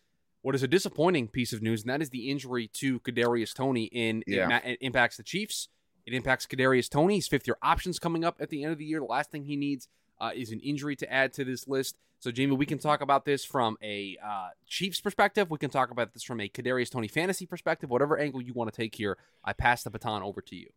what 0.42 0.54
is 0.54 0.62
a 0.62 0.68
disappointing 0.68 1.28
piece 1.28 1.52
of 1.52 1.62
news, 1.62 1.82
and 1.82 1.90
that 1.90 2.02
is 2.02 2.10
the 2.10 2.30
injury 2.30 2.68
to 2.74 3.00
Kadarius 3.00 3.54
Toney. 3.54 3.84
In 3.84 4.22
yeah. 4.26 4.58
it, 4.58 4.72
it, 4.72 4.78
impacts 4.80 5.16
the 5.16 5.22
Chiefs. 5.22 5.68
It 6.06 6.14
impacts 6.14 6.46
Kadarius 6.46 6.88
Toney's 6.88 7.26
fifth 7.26 7.46
year 7.46 7.56
options 7.62 7.98
coming 7.98 8.24
up 8.24 8.36
at 8.40 8.50
the 8.50 8.62
end 8.62 8.72
of 8.72 8.78
the 8.78 8.84
year. 8.84 9.00
The 9.00 9.06
last 9.06 9.30
thing 9.30 9.44
he 9.44 9.56
needs 9.56 9.88
uh, 10.20 10.30
is 10.34 10.52
an 10.52 10.60
injury 10.60 10.96
to 10.96 11.12
add 11.12 11.32
to 11.34 11.44
this 11.44 11.66
list. 11.66 11.96
So, 12.20 12.30
Jaime, 12.36 12.56
we 12.56 12.66
can 12.66 12.78
talk 12.78 13.00
about 13.00 13.24
this 13.24 13.44
from 13.44 13.76
a 13.82 14.16
uh, 14.24 14.48
Chiefs 14.66 15.00
perspective. 15.00 15.50
We 15.50 15.58
can 15.58 15.70
talk 15.70 15.90
about 15.90 16.12
this 16.14 16.24
from 16.24 16.40
a 16.40 16.48
Kadarius 16.48 16.90
Toney 16.90 17.08
fantasy 17.08 17.46
perspective. 17.46 17.90
Whatever 17.90 18.18
angle 18.18 18.42
you 18.42 18.52
want 18.52 18.72
to 18.72 18.76
take 18.76 18.96
here, 18.96 19.16
I 19.44 19.52
pass 19.52 19.84
the 19.84 19.90
baton 19.90 20.22
over 20.22 20.40
to 20.40 20.56
you. 20.56 20.68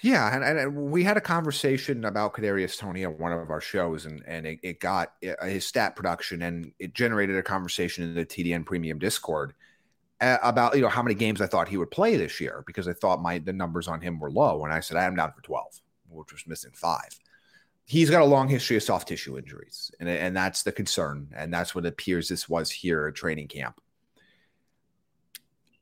Yeah, 0.00 0.32
and, 0.34 0.58
and, 0.58 0.76
we 0.90 1.02
had 1.02 1.16
a 1.16 1.20
conversation 1.20 2.04
about 2.04 2.32
Kadarius 2.32 2.78
Toney 2.78 3.02
at 3.02 3.18
one 3.18 3.32
of 3.32 3.50
our 3.50 3.60
shows, 3.60 4.06
and 4.06 4.22
and 4.26 4.46
it, 4.46 4.60
it 4.62 4.80
got 4.80 5.14
uh, 5.26 5.44
his 5.46 5.66
stat 5.66 5.96
production, 5.96 6.42
and 6.42 6.72
it 6.78 6.94
generated 6.94 7.36
a 7.36 7.42
conversation 7.42 8.04
in 8.04 8.14
the 8.14 8.24
TDN 8.24 8.64
Premium 8.64 9.00
Discord 9.00 9.54
uh, 10.20 10.38
about 10.42 10.76
you 10.76 10.82
know 10.82 10.88
how 10.88 11.02
many 11.02 11.16
games 11.16 11.40
I 11.40 11.48
thought 11.48 11.68
he 11.68 11.76
would 11.76 11.90
play 11.90 12.16
this 12.16 12.40
year 12.40 12.62
because 12.64 12.86
I 12.86 12.92
thought 12.92 13.20
my 13.20 13.38
the 13.38 13.52
numbers 13.52 13.88
on 13.88 14.00
him 14.00 14.20
were 14.20 14.30
low, 14.30 14.64
and 14.64 14.72
I 14.72 14.78
said 14.80 14.96
I 14.96 15.04
am 15.04 15.16
down 15.16 15.32
for 15.32 15.42
twelve, 15.42 15.80
which 16.08 16.32
was 16.32 16.46
missing 16.46 16.72
five. 16.74 17.18
He's 17.84 18.10
got 18.10 18.22
a 18.22 18.26
long 18.26 18.48
history 18.48 18.76
of 18.76 18.84
soft 18.84 19.08
tissue 19.08 19.36
injuries, 19.36 19.90
and 19.98 20.08
and 20.08 20.36
that's 20.36 20.62
the 20.62 20.70
concern, 20.70 21.28
and 21.34 21.52
that's 21.52 21.74
what 21.74 21.86
appears 21.86 22.28
this 22.28 22.48
was 22.48 22.70
here 22.70 23.08
at 23.08 23.16
training 23.16 23.48
camp. 23.48 23.80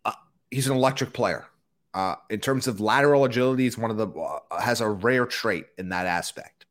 Uh, 0.07 0.13
he's 0.51 0.69
an 0.69 0.77
electric 0.77 1.13
player 1.13 1.49
uh, 1.97 2.17
in 2.29 2.41
terms 2.41 2.67
of 2.67 2.79
lateral 2.79 3.25
agility, 3.25 3.65
is 3.65 3.79
one 3.79 3.91
of 3.91 3.97
the 3.97 4.07
uh, 4.07 4.61
has 4.61 4.83
a 4.83 4.89
rare 4.89 5.25
trait 5.25 5.65
in 5.79 5.89
that 5.89 6.05
aspect. 6.05 6.67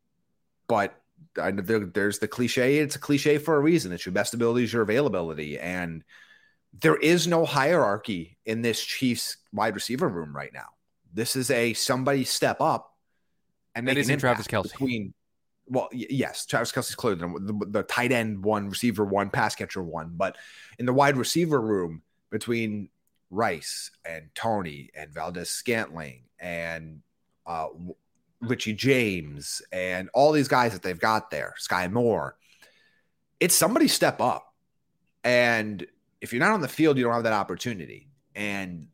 But 0.67 0.93
I, 1.41 1.49
there, 1.49 1.79
there's 1.79 2.19
the 2.19 2.27
cliche. 2.27 2.77
It's 2.77 2.95
a 2.95 2.99
cliche 2.99 3.39
for 3.39 3.55
a 3.55 3.59
reason. 3.59 3.91
It's 3.91 4.05
your 4.05 4.13
best 4.13 4.35
ability 4.35 4.65
is 4.65 4.73
your 4.73 4.83
availability, 4.83 5.57
and 5.57 6.03
there 6.79 6.95
is 6.95 7.27
no 7.27 7.43
hierarchy 7.43 8.37
in 8.45 8.61
this 8.61 8.79
Chiefs 8.83 9.37
wide 9.51 9.73
receiver 9.73 10.07
room 10.07 10.35
right 10.35 10.53
now. 10.53 10.67
This 11.11 11.35
is 11.35 11.49
a 11.49 11.73
somebody 11.73 12.23
step 12.23 12.61
up 12.61 12.93
and 13.73 13.83
make 13.83 13.97
in 13.97 14.19
Travis 14.19 14.45
Kelce. 14.45 14.73
Between, 14.73 15.15
well, 15.65 15.89
y- 15.91 16.05
yes, 16.07 16.45
Travis 16.45 16.71
Kelce's 16.71 16.93
clearly 16.93 17.21
the, 17.21 17.39
the, 17.39 17.65
the 17.65 17.83
tight 17.83 18.11
end 18.11 18.43
one, 18.43 18.69
receiver 18.69 19.03
one, 19.03 19.31
pass 19.31 19.55
catcher 19.55 19.81
one, 19.81 20.11
but 20.15 20.37
in 20.77 20.85
the 20.85 20.93
wide 20.93 21.17
receiver 21.17 21.59
room 21.59 22.03
between 22.29 22.89
Rice 23.35 23.91
and 24.05 24.29
Toney 24.33 24.89
and 24.95 25.13
Valdes-Scantling 25.13 26.23
and 26.39 27.01
uh, 27.45 27.67
Richie 28.41 28.73
James 28.73 29.61
and 29.71 30.09
all 30.13 30.31
these 30.31 30.47
guys 30.47 30.73
that 30.73 30.81
they've 30.81 30.99
got 30.99 31.29
there, 31.31 31.53
Skyy 31.59 31.91
Moore. 31.91 32.37
It's 33.39 33.55
somebody 33.55 33.87
step 33.87 34.21
up. 34.21 34.53
And 35.23 35.85
if 36.21 36.31
you're 36.31 36.39
not 36.39 36.53
on 36.53 36.61
the 36.61 36.67
field, 36.67 36.97
you 36.97 37.03
don't 37.03 37.13
have 37.13 37.23
that 37.23 37.33
opportunity. 37.33 38.07
And 38.35 38.87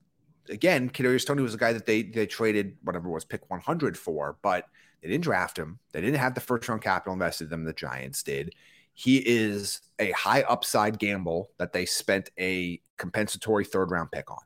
again, 0.49 0.89
Kadarius 0.89 1.25
Toney 1.25 1.43
was 1.43 1.53
a 1.53 1.57
guy 1.57 1.73
that 1.73 1.85
they 1.85 2.03
they 2.03 2.25
traded 2.25 2.77
whatever 2.83 3.09
was 3.09 3.25
pick 3.25 3.49
100 3.49 3.97
for, 3.97 4.37
but 4.41 4.65
they 5.01 5.09
didn't 5.09 5.23
draft 5.23 5.57
him. 5.57 5.79
They 5.91 6.01
didn't 6.01 6.19
have 6.19 6.35
the 6.35 6.41
first 6.41 6.67
round 6.67 6.81
capital 6.81 7.13
invested 7.13 7.45
in 7.45 7.49
them. 7.51 7.63
The 7.65 7.73
Giants 7.73 8.23
did. 8.23 8.53
He 9.01 9.17
is 9.17 9.81
a 9.97 10.11
high 10.11 10.43
upside 10.43 10.99
gamble 10.99 11.49
that 11.57 11.73
they 11.73 11.87
spent 11.87 12.29
a 12.39 12.79
compensatory 12.97 13.65
third 13.65 13.89
round 13.89 14.11
pick 14.11 14.29
on. 14.29 14.43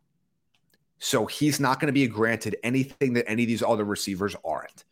So 0.98 1.26
he's 1.26 1.60
not 1.60 1.82
going 1.82 1.88
to 1.88 1.94
be 1.94 2.08
granted 2.08 2.56
anything 2.64 3.12
that 3.16 3.30
any 3.30 3.44
of 3.44 3.50
these 3.50 3.62
other 3.62 3.84
receivers 3.84 4.34
aren't. 4.46 4.86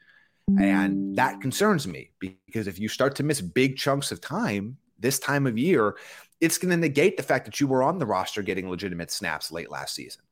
And 0.59 1.15
that 1.15 1.39
concerns 1.39 1.87
me 1.87 2.11
because 2.19 2.67
if 2.67 2.77
you 2.77 2.89
start 2.89 3.15
to 3.15 3.23
miss 3.23 3.39
big 3.39 3.77
chunks 3.77 4.11
of 4.11 4.19
time 4.19 4.75
this 4.99 5.17
time 5.17 5.47
of 5.47 5.57
year, 5.57 5.95
it's 6.41 6.57
going 6.57 6.71
to 6.71 6.77
negate 6.77 7.15
the 7.15 7.23
fact 7.23 7.45
that 7.45 7.61
you 7.61 7.67
were 7.67 7.83
on 7.83 7.99
the 7.99 8.05
roster 8.05 8.41
getting 8.41 8.69
legitimate 8.69 9.11
snaps 9.11 9.49
late 9.49 9.71
last 9.71 9.95
season. 9.95 10.23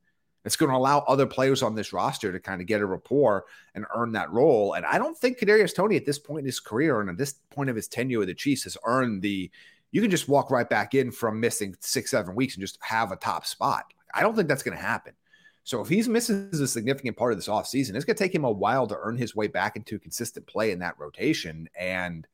It's 0.44 0.56
going 0.56 0.72
to 0.72 0.78
allow 0.78 1.00
other 1.08 1.28
players 1.28 1.62
on 1.62 1.76
this 1.76 1.94
roster 1.94 2.32
to 2.32 2.40
kind 2.40 2.62
of 2.62 2.68
get 2.68 2.82
a 2.82 2.86
rapport 2.86 3.46
and 3.76 3.86
earn 3.96 4.12
that 4.14 4.32
role. 4.32 4.74
And 4.74 4.86
I 4.86 4.98
don't 4.98 5.18
think 5.18 5.40
Kadarius 5.40 5.76
Toney 5.76 5.96
at 5.98 6.06
this 6.06 6.18
point 6.18 6.40
in 6.40 6.46
his 6.46 6.60
career 6.60 7.00
and 7.00 7.10
at 7.10 7.18
this 7.18 7.34
point 7.52 7.70
of 7.70 7.76
his 7.76 7.88
tenure 7.88 8.20
with 8.20 8.28
the 8.28 8.34
Chiefs 8.34 8.64
has 8.64 8.78
earned 8.86 9.22
the. 9.22 9.52
You 9.92 10.02
can 10.02 10.10
just 10.10 10.30
walk 10.30 10.50
right 10.52 10.70
back 10.70 10.96
in 10.96 11.12
from 11.12 11.40
missing 11.40 11.76
six, 11.82 12.12
seven 12.12 12.34
weeks 12.34 12.56
and 12.56 12.62
just 12.62 12.80
have 12.82 13.12
a 13.12 13.18
top 13.18 13.46
spot. 13.46 13.94
I 14.14 14.22
don't 14.22 14.36
think 14.36 14.48
that's 14.48 14.64
going 14.64 14.78
to 14.78 14.84
happen. 14.84 15.14
So 15.64 15.82
if 15.82 15.90
he's 15.90 16.08
misses 16.08 16.60
a 16.60 16.68
significant 16.68 17.18
part 17.18 17.34
of 17.34 17.38
this 17.38 17.48
offseason, 17.48 17.96
it's 17.96 18.06
going 18.06 18.16
to 18.16 18.24
take 18.24 18.34
him 18.34 18.46
a 18.46 18.52
while 18.52 18.88
to 18.88 18.98
earn 19.00 19.18
his 19.18 19.36
way 19.36 19.48
back 19.48 19.76
into 19.76 20.00
consistent 20.00 20.48
play 20.48 20.72
in 20.72 20.80
that 20.80 20.98
rotation. 20.98 21.70
And 21.78 22.28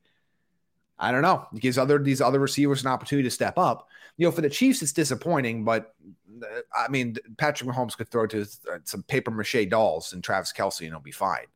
I 0.98 1.12
don't 1.12 1.22
know. 1.22 1.46
It 1.54 1.60
gives 1.60 1.78
other 1.78 1.98
these 1.98 2.20
other 2.20 2.40
receivers 2.40 2.82
an 2.82 2.90
opportunity 2.90 3.28
to 3.28 3.34
step 3.34 3.56
up. 3.58 3.88
You 4.16 4.26
know, 4.26 4.32
for 4.32 4.40
the 4.40 4.50
Chiefs, 4.50 4.82
it's 4.82 4.92
disappointing, 4.92 5.64
but 5.64 5.94
uh, 6.42 6.60
I 6.76 6.88
mean, 6.88 7.16
Patrick 7.36 7.70
Mahomes 7.70 7.96
could 7.96 8.08
throw 8.10 8.26
to 8.26 8.42
uh, 8.42 8.78
some 8.84 9.04
paper 9.04 9.30
mache 9.30 9.68
dolls 9.68 10.12
and 10.12 10.24
Travis 10.24 10.52
Kelce, 10.52 10.80
and 10.80 10.88
he'll 10.90 11.00
be 11.00 11.12
fine. 11.12 11.46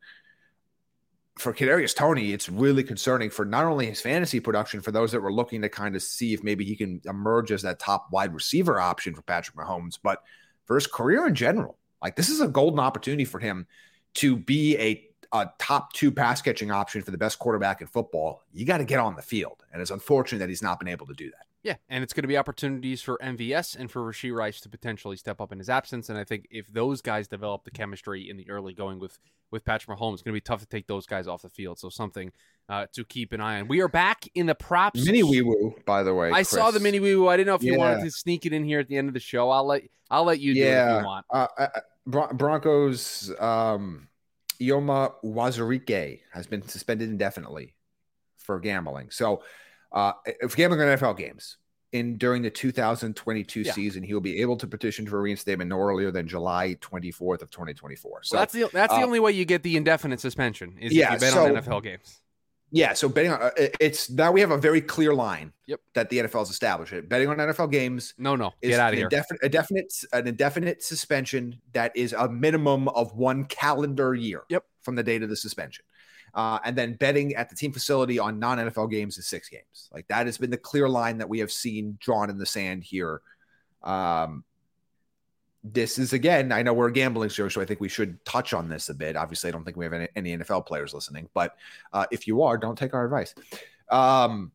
for 1.38 1.52
Kadarius 1.52 1.96
Toney, 1.96 2.33
it's 2.33 2.48
really 2.48 2.85
concerning 2.85 3.31
for 3.31 3.44
not 3.44 3.64
only 3.64 3.87
his 3.87 4.00
fantasy 4.00 4.38
production, 4.38 4.81
for 4.81 4.92
those 4.92 5.12
that 5.12 5.20
were 5.20 5.33
looking 5.33 5.62
to 5.62 5.68
kind 5.68 5.96
of 5.96 6.02
see 6.02 6.35
if 6.35 6.42
maybe 6.42 6.64
he 6.64 6.76
can 6.76 7.00
emerge 7.07 7.50
as 7.50 7.62
that 7.62 7.78
top 7.78 8.09
wide 8.12 8.35
receiver 8.35 8.78
option 8.78 9.14
for 9.14 9.22
Patrick 9.22 9.57
Mahomes, 9.57 9.98
but 10.02 10.22
for 10.66 10.76
his 10.76 10.87
career 10.87 11.26
in 11.26 11.35
general. 11.35 11.78
Like 12.02 12.16
this 12.16 12.28
is 12.28 12.40
a 12.40 12.48
golden 12.48 12.81
opportunity 12.81 13.24
for 13.24 13.38
him 13.38 13.66
to 14.14 14.37
be 14.37 14.76
a, 14.76 15.09
a 15.33 15.51
top 15.59 15.92
two 15.92 16.11
pass 16.11 16.42
catching 16.42 16.71
option 16.71 17.03
for 17.03 17.11
the 17.11 17.18
best 17.18 17.38
quarterback 17.38 17.81
in 17.81 17.87
football. 17.87 18.42
You 18.53 18.66
got 18.66 18.79
to 18.79 18.85
get 18.85 18.99
on 19.01 19.16
the 19.16 19.23
field, 19.23 19.64
and 19.73 19.81
it's 19.81 19.90
unfortunate 19.90 20.38
that 20.40 20.49
he's 20.49 20.62
not 20.62 20.79
been 20.79 20.88
able 20.88 21.07
to 21.07 21.14
do 21.14 21.31
that. 21.31 21.47
Yeah, 21.62 21.77
and 21.88 22.03
it's 22.03 22.12
going 22.12 22.25
to 22.25 22.29
be 22.29 22.37
opportunities 22.37 23.03
for 23.03 23.18
MVS 23.23 23.77
and 23.77 23.88
for 23.88 24.03
Rashee 24.03 24.35
Rice 24.35 24.61
to 24.62 24.68
potentially 24.68 25.16
step 25.16 25.40
up 25.40 25.53
in 25.53 25.59
his 25.59 25.71
absence. 25.71 26.09
And 26.09 26.18
I 26.18 26.25
think 26.25 26.49
if 26.51 26.73
those 26.73 27.01
guys 27.01 27.29
develop 27.29 27.64
the 27.64 27.71
chemistry 27.71 28.29
in 28.29 28.37
the 28.37 28.51
early 28.51 28.75
going 28.75 28.99
with 28.99 29.18
with 29.53 29.64
Patrick 29.64 29.97
Mahomes, 29.97 30.14
it's 30.14 30.23
going 30.23 30.33
to 30.33 30.37
be 30.37 30.40
tough 30.40 30.61
to 30.61 30.66
take 30.66 30.88
those 30.88 31.07
guys 31.07 31.29
off 31.29 31.42
the 31.42 31.49
field. 31.49 31.79
So 31.79 31.88
something 31.88 32.33
uh, 32.68 32.87
to 32.95 33.05
keep 33.05 33.33
an 33.33 33.40
eye 33.40 33.61
on. 33.61 33.68
We 33.68 33.81
are 33.81 33.88
back 33.88 34.27
in 34.35 34.47
the 34.47 34.57
props. 34.57 35.05
Mini 35.05 35.23
wee 35.23 35.42
woo, 35.42 35.77
by 35.87 36.03
the 36.03 36.12
way. 36.12 36.29
I 36.29 36.33
Chris. 36.33 36.51
saw 36.51 36.73
the 36.73 36.81
mini 36.81 36.99
wee 36.99 37.14
woo. 37.14 37.29
I 37.29 37.37
didn't 37.37 37.47
know 37.47 37.55
if 37.55 37.62
you 37.62 37.73
yeah. 37.73 37.79
wanted 37.79 38.05
to 38.05 38.11
sneak 38.11 38.45
it 38.45 38.53
in 38.53 38.64
here 38.64 38.81
at 38.81 38.88
the 38.88 38.97
end 38.97 39.07
of 39.07 39.14
the 39.14 39.21
show. 39.21 39.49
I'll 39.51 39.66
let 39.66 39.83
I'll 40.11 40.25
let 40.25 40.40
you 40.40 40.55
do 40.55 40.61
yeah. 40.61 40.95
it 40.95 40.97
if 40.97 41.01
you 41.01 41.07
want. 41.07 41.27
Uh, 41.31 41.47
uh, 41.59 41.68
Broncos 42.33 43.33
um, 43.38 44.09
Eyioma 44.62 45.12
Uwazurike 45.25 46.20
has 46.33 46.46
been 46.46 46.66
suspended 46.66 47.09
indefinitely 47.09 47.75
for 48.38 48.61
gambling. 48.61 49.11
So 49.11 49.42
uh, 49.92 50.12
if 50.25 50.57
gambling 50.57 50.81
on 50.81 50.98
NFL 50.98 51.16
games 51.18 51.59
in 51.92 52.16
during 52.16 52.42
the 52.42 52.51
2022 52.51 53.61
yeah. 53.61 53.72
season, 53.72 54.03
he 54.03 54.14
will 54.14 54.20
be 54.20 54.40
able 54.40 54.57
to 54.57 54.66
petition 54.66 55.07
for 55.07 55.20
reinstatement 55.20 55.68
no 55.68 55.79
earlier 55.79 56.11
than 56.11 56.27
July 56.27 56.77
24th 56.81 57.42
of 57.42 57.51
2024. 57.51 58.22
So 58.22 58.37
well, 58.37 58.42
that's 58.42 58.53
the 58.53 58.68
that's 58.72 58.92
uh, 58.92 58.98
the 58.98 59.05
only 59.05 59.20
way 59.20 59.33
you 59.33 59.44
get 59.44 59.62
the 59.62 59.77
indefinite 59.77 60.20
suspension 60.20 60.79
is 60.81 60.92
yeah, 60.92 61.09
if 61.09 61.12
you 61.14 61.18
bet 61.20 61.33
so, 61.33 61.44
on 61.44 61.62
NFL 61.62 61.83
games. 61.83 62.20
Yeah, 62.74 62.94
so 62.94 63.08
betting 63.08 63.30
on 63.30 63.42
uh, 63.42 63.50
it's 63.56 64.08
now 64.08 64.32
we 64.32 64.40
have 64.40 64.50
a 64.50 64.56
very 64.56 64.80
clear 64.80 65.14
line. 65.14 65.52
Yep. 65.66 65.80
That 65.94 66.08
the 66.08 66.18
NFL 66.20 66.38
has 66.40 66.50
established. 66.50 66.92
It 66.94 67.08
betting 67.08 67.28
on 67.28 67.37
NFL 67.37 67.70
games. 67.70 68.14
No, 68.16 68.35
no, 68.35 68.52
get 68.62 68.80
out 68.80 68.94
of 68.94 68.98
here. 68.98 69.06
Indefinite, 69.06 69.40
a 69.42 69.48
definite, 69.48 69.94
an 70.12 70.26
indefinite 70.26 70.82
suspension 70.82 71.61
that 71.74 71.94
is 71.94 72.14
a 72.14 72.28
minimum 72.28 72.88
of 72.88 73.14
one 73.14 73.44
calendar 73.44 74.14
year. 74.14 74.44
Yep. 74.48 74.64
From 74.80 74.96
the 74.96 75.02
date 75.02 75.22
of 75.22 75.28
the 75.28 75.37
suspension. 75.37 75.85
Uh, 76.35 76.58
and 76.64 76.74
then 76.74 76.94
betting 76.94 77.35
at 77.35 77.50
the 77.50 77.54
team 77.54 77.72
facility 77.72 78.18
on 78.18 78.38
non 78.38 78.56
NFL 78.56 78.90
games 78.90 79.18
is 79.18 79.26
six 79.26 79.50
games. 79.50 79.90
Like 79.92 80.08
that 80.08 80.24
has 80.26 80.38
been 80.38 80.50
the 80.50 80.56
clear 80.56 80.88
line 80.88 81.18
that 81.18 81.28
we 81.28 81.40
have 81.40 81.52
seen 81.52 81.98
drawn 82.00 82.30
in 82.30 82.38
the 82.38 82.46
sand 82.46 82.85
here. 82.85 83.20
Um, 83.82 84.44
this 85.64 85.98
is 85.98 86.12
again, 86.12 86.51
I 86.51 86.62
know 86.62 86.72
we're 86.72 86.88
a 86.88 86.92
gambling 86.92 87.29
show, 87.29 87.48
so 87.48 87.61
I 87.61 87.64
think 87.64 87.81
we 87.81 87.88
should 87.88 88.25
touch 88.25 88.53
on 88.53 88.68
this 88.68 88.88
a 88.88 88.94
bit. 88.94 89.16
Obviously, 89.16 89.48
I 89.48 89.53
don't 89.53 89.64
think 89.64 89.77
we 89.77 89.85
have 89.85 89.92
any, 89.92 90.09
any 90.16 90.37
NFL 90.37 90.66
players 90.66 90.92
listening, 90.92 91.29
but 91.35 91.57
uh, 91.92 92.07
if 92.11 92.27
you 92.27 92.42
are, 92.42 92.59
don't 92.59 92.77
take 92.77 92.94
our 92.94 93.05
advice. 93.05 93.35
Um, 93.88 94.51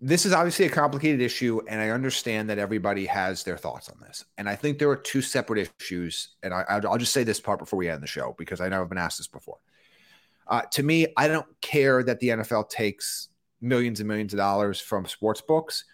this 0.00 0.24
is 0.24 0.32
obviously 0.32 0.64
a 0.64 0.70
complicated 0.70 1.20
issue, 1.20 1.60
and 1.68 1.78
I 1.78 1.90
understand 1.90 2.48
that 2.48 2.58
everybody 2.58 3.04
has 3.04 3.44
their 3.44 3.58
thoughts 3.58 3.90
on 3.90 3.98
this. 4.00 4.24
And 4.38 4.48
I 4.48 4.56
think 4.56 4.78
there 4.78 4.88
are 4.88 4.96
two 4.96 5.20
separate 5.20 5.70
issues. 5.78 6.30
And 6.42 6.54
I, 6.54 6.80
will 6.82 6.96
just 6.96 7.12
say 7.12 7.22
this 7.22 7.38
part 7.38 7.58
before 7.58 7.78
we 7.78 7.90
end 7.90 8.02
the 8.02 8.06
show 8.06 8.34
because 8.38 8.62
I 8.62 8.70
know 8.70 8.80
I've 8.80 8.88
been 8.88 8.96
asked 8.96 9.18
this 9.18 9.28
before. 9.28 9.58
Uh, 10.46 10.62
to 10.72 10.82
me, 10.82 11.06
I 11.18 11.28
don't 11.28 11.46
care 11.60 12.02
that 12.02 12.18
the 12.18 12.28
NFL 12.28 12.70
takes 12.70 13.28
millions 13.60 14.00
and 14.00 14.08
millions 14.08 14.32
of 14.32 14.38
dollars 14.38 14.80
from 14.80 15.06
sports 15.06 15.42
books. 15.42 15.84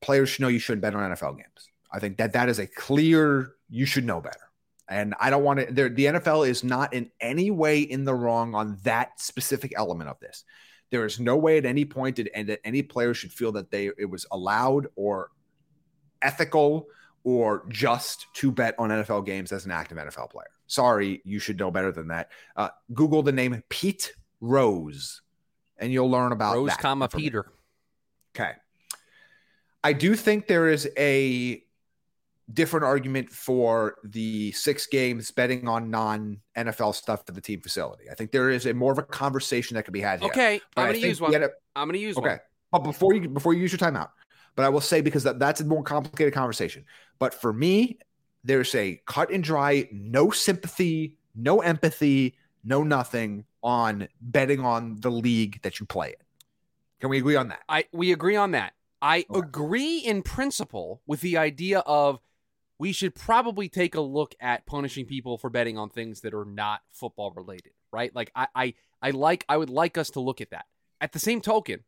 Players 0.00 0.30
should 0.30 0.42
know 0.42 0.48
you 0.48 0.58
shouldn't 0.58 0.82
bet 0.82 0.94
on 0.94 1.08
NFL 1.12 1.36
games. 1.36 1.69
I 1.92 1.98
think 1.98 2.18
that 2.18 2.32
that 2.32 2.48
is 2.48 2.58
a 2.58 2.66
clear. 2.66 3.54
You 3.68 3.86
should 3.86 4.04
know 4.04 4.20
better. 4.20 4.38
And 4.88 5.14
I 5.20 5.30
don't 5.30 5.44
want 5.44 5.60
to. 5.60 5.88
The 5.88 6.06
NFL 6.06 6.48
is 6.48 6.64
not 6.64 6.92
in 6.92 7.10
any 7.20 7.50
way 7.50 7.80
in 7.80 8.04
the 8.04 8.14
wrong 8.14 8.54
on 8.54 8.78
that 8.82 9.20
specific 9.20 9.72
element 9.76 10.10
of 10.10 10.18
this. 10.20 10.44
There 10.90 11.06
is 11.06 11.20
no 11.20 11.36
way 11.36 11.58
at 11.58 11.64
any 11.64 11.84
point 11.84 12.16
that, 12.16 12.28
and 12.34 12.48
that 12.48 12.60
any 12.64 12.82
player 12.82 13.14
should 13.14 13.32
feel 13.32 13.52
that 13.52 13.70
they 13.70 13.90
it 13.96 14.10
was 14.10 14.26
allowed 14.32 14.88
or 14.96 15.30
ethical 16.22 16.88
or 17.22 17.66
just 17.68 18.26
to 18.34 18.50
bet 18.50 18.74
on 18.78 18.90
NFL 18.90 19.26
games 19.26 19.52
as 19.52 19.64
an 19.66 19.70
active 19.70 19.98
NFL 19.98 20.30
player. 20.30 20.50
Sorry, 20.66 21.20
you 21.24 21.38
should 21.38 21.58
know 21.58 21.70
better 21.70 21.92
than 21.92 22.08
that. 22.08 22.30
Uh, 22.56 22.70
Google 22.94 23.22
the 23.22 23.32
name 23.32 23.62
Pete 23.68 24.12
Rose, 24.40 25.22
and 25.78 25.92
you'll 25.92 26.10
learn 26.10 26.32
about 26.32 26.54
Rose, 26.54 26.70
that 26.70 26.78
comma 26.78 27.08
Peter. 27.08 27.46
Okay, 28.34 28.52
I 29.82 29.92
do 29.92 30.14
think 30.14 30.46
there 30.46 30.68
is 30.68 30.88
a 30.96 31.62
different 32.54 32.84
argument 32.84 33.30
for 33.30 33.96
the 34.04 34.52
six 34.52 34.86
games 34.86 35.30
betting 35.30 35.68
on 35.68 35.90
non 35.90 36.38
NFL 36.56 36.94
stuff 36.94 37.24
for 37.26 37.32
the 37.32 37.40
team 37.40 37.60
facility. 37.60 38.10
I 38.10 38.14
think 38.14 38.32
there 38.32 38.50
is 38.50 38.66
a 38.66 38.74
more 38.74 38.92
of 38.92 38.98
a 38.98 39.02
conversation 39.02 39.74
that 39.74 39.84
could 39.84 39.94
be 39.94 40.00
had. 40.00 40.20
Here. 40.20 40.28
Okay, 40.28 40.60
I'm 40.76 40.88
going 40.88 41.00
to 41.00 41.06
use 41.06 41.20
one. 41.20 41.34
A, 41.34 41.48
I'm 41.76 41.88
going 41.88 41.94
to 41.94 41.98
use 41.98 42.16
okay. 42.16 42.28
one. 42.28 42.40
But 42.72 42.78
before 42.80 43.14
you 43.14 43.28
before 43.28 43.54
you 43.54 43.60
use 43.60 43.72
your 43.72 43.78
timeout, 43.78 44.10
but 44.56 44.64
I 44.64 44.68
will 44.68 44.80
say 44.80 45.00
because 45.00 45.24
that, 45.24 45.38
that's 45.38 45.60
a 45.60 45.64
more 45.64 45.82
complicated 45.82 46.34
conversation. 46.34 46.84
But 47.18 47.34
for 47.34 47.52
me, 47.52 47.98
there's 48.44 48.74
a 48.74 49.00
cut 49.06 49.30
and 49.30 49.42
dry, 49.42 49.88
no 49.92 50.30
sympathy, 50.30 51.16
no 51.34 51.60
empathy, 51.60 52.36
no 52.64 52.82
nothing 52.82 53.44
on 53.62 54.08
betting 54.20 54.60
on 54.60 54.96
the 55.00 55.10
league 55.10 55.60
that 55.62 55.80
you 55.80 55.86
play 55.86 56.08
in. 56.08 56.26
Can 57.00 57.10
we 57.10 57.18
agree 57.18 57.36
on 57.36 57.48
that? 57.48 57.60
I 57.68 57.84
we 57.92 58.12
agree 58.12 58.36
on 58.36 58.52
that. 58.52 58.74
I 59.02 59.24
okay. 59.30 59.38
agree 59.38 59.98
in 59.98 60.22
principle 60.22 61.00
with 61.06 61.20
the 61.22 61.38
idea 61.38 61.80
of 61.80 62.20
we 62.80 62.92
should 62.92 63.14
probably 63.14 63.68
take 63.68 63.94
a 63.94 64.00
look 64.00 64.34
at 64.40 64.64
punishing 64.64 65.04
people 65.04 65.36
for 65.36 65.50
betting 65.50 65.76
on 65.76 65.90
things 65.90 66.22
that 66.22 66.32
are 66.32 66.46
not 66.46 66.80
football 66.90 67.30
related, 67.30 67.72
right? 67.92 68.10
Like 68.16 68.32
I, 68.34 68.46
I, 68.54 68.74
I 69.02 69.10
like, 69.10 69.44
I 69.50 69.58
would 69.58 69.68
like 69.68 69.98
us 69.98 70.08
to 70.12 70.20
look 70.20 70.40
at 70.40 70.48
that. 70.50 70.64
At 70.98 71.12
the 71.12 71.18
same 71.18 71.42
token, 71.42 71.80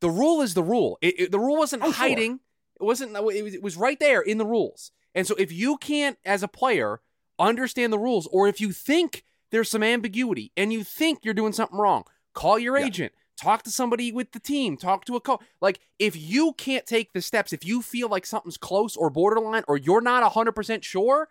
the 0.00 0.08
rule 0.08 0.40
is 0.40 0.54
the 0.54 0.62
rule. 0.62 0.96
It, 1.02 1.20
it, 1.20 1.30
the 1.30 1.38
rule 1.38 1.58
wasn't 1.58 1.82
oh, 1.82 1.92
hiding. 1.92 2.32
Sure. 2.32 2.80
It 2.80 2.84
wasn't. 2.84 3.14
It 3.14 3.22
was, 3.22 3.54
it 3.54 3.62
was 3.62 3.76
right 3.76 4.00
there 4.00 4.22
in 4.22 4.38
the 4.38 4.46
rules. 4.46 4.92
And 5.14 5.26
so 5.26 5.34
if 5.36 5.52
you 5.52 5.76
can't, 5.76 6.16
as 6.24 6.42
a 6.42 6.48
player, 6.48 7.02
understand 7.38 7.92
the 7.92 7.98
rules, 7.98 8.26
or 8.28 8.48
if 8.48 8.62
you 8.62 8.72
think 8.72 9.24
there's 9.50 9.70
some 9.70 9.82
ambiguity 9.82 10.52
and 10.56 10.72
you 10.72 10.84
think 10.84 11.18
you're 11.22 11.34
doing 11.34 11.52
something 11.52 11.78
wrong, 11.78 12.04
call 12.32 12.58
your 12.58 12.78
yeah. 12.78 12.86
agent 12.86 13.12
talk 13.36 13.62
to 13.64 13.70
somebody 13.70 14.12
with 14.12 14.32
the 14.32 14.40
team, 14.40 14.76
talk 14.76 15.04
to 15.06 15.16
a 15.16 15.20
coach. 15.20 15.40
Like, 15.60 15.80
if 15.98 16.16
you 16.16 16.52
can't 16.54 16.86
take 16.86 17.12
the 17.12 17.22
steps, 17.22 17.52
if 17.52 17.64
you 17.64 17.82
feel 17.82 18.08
like 18.08 18.26
something's 18.26 18.56
close 18.56 18.96
or 18.96 19.10
borderline, 19.10 19.64
or 19.68 19.76
you're 19.76 20.00
not 20.00 20.30
100% 20.32 20.82
sure, 20.82 21.28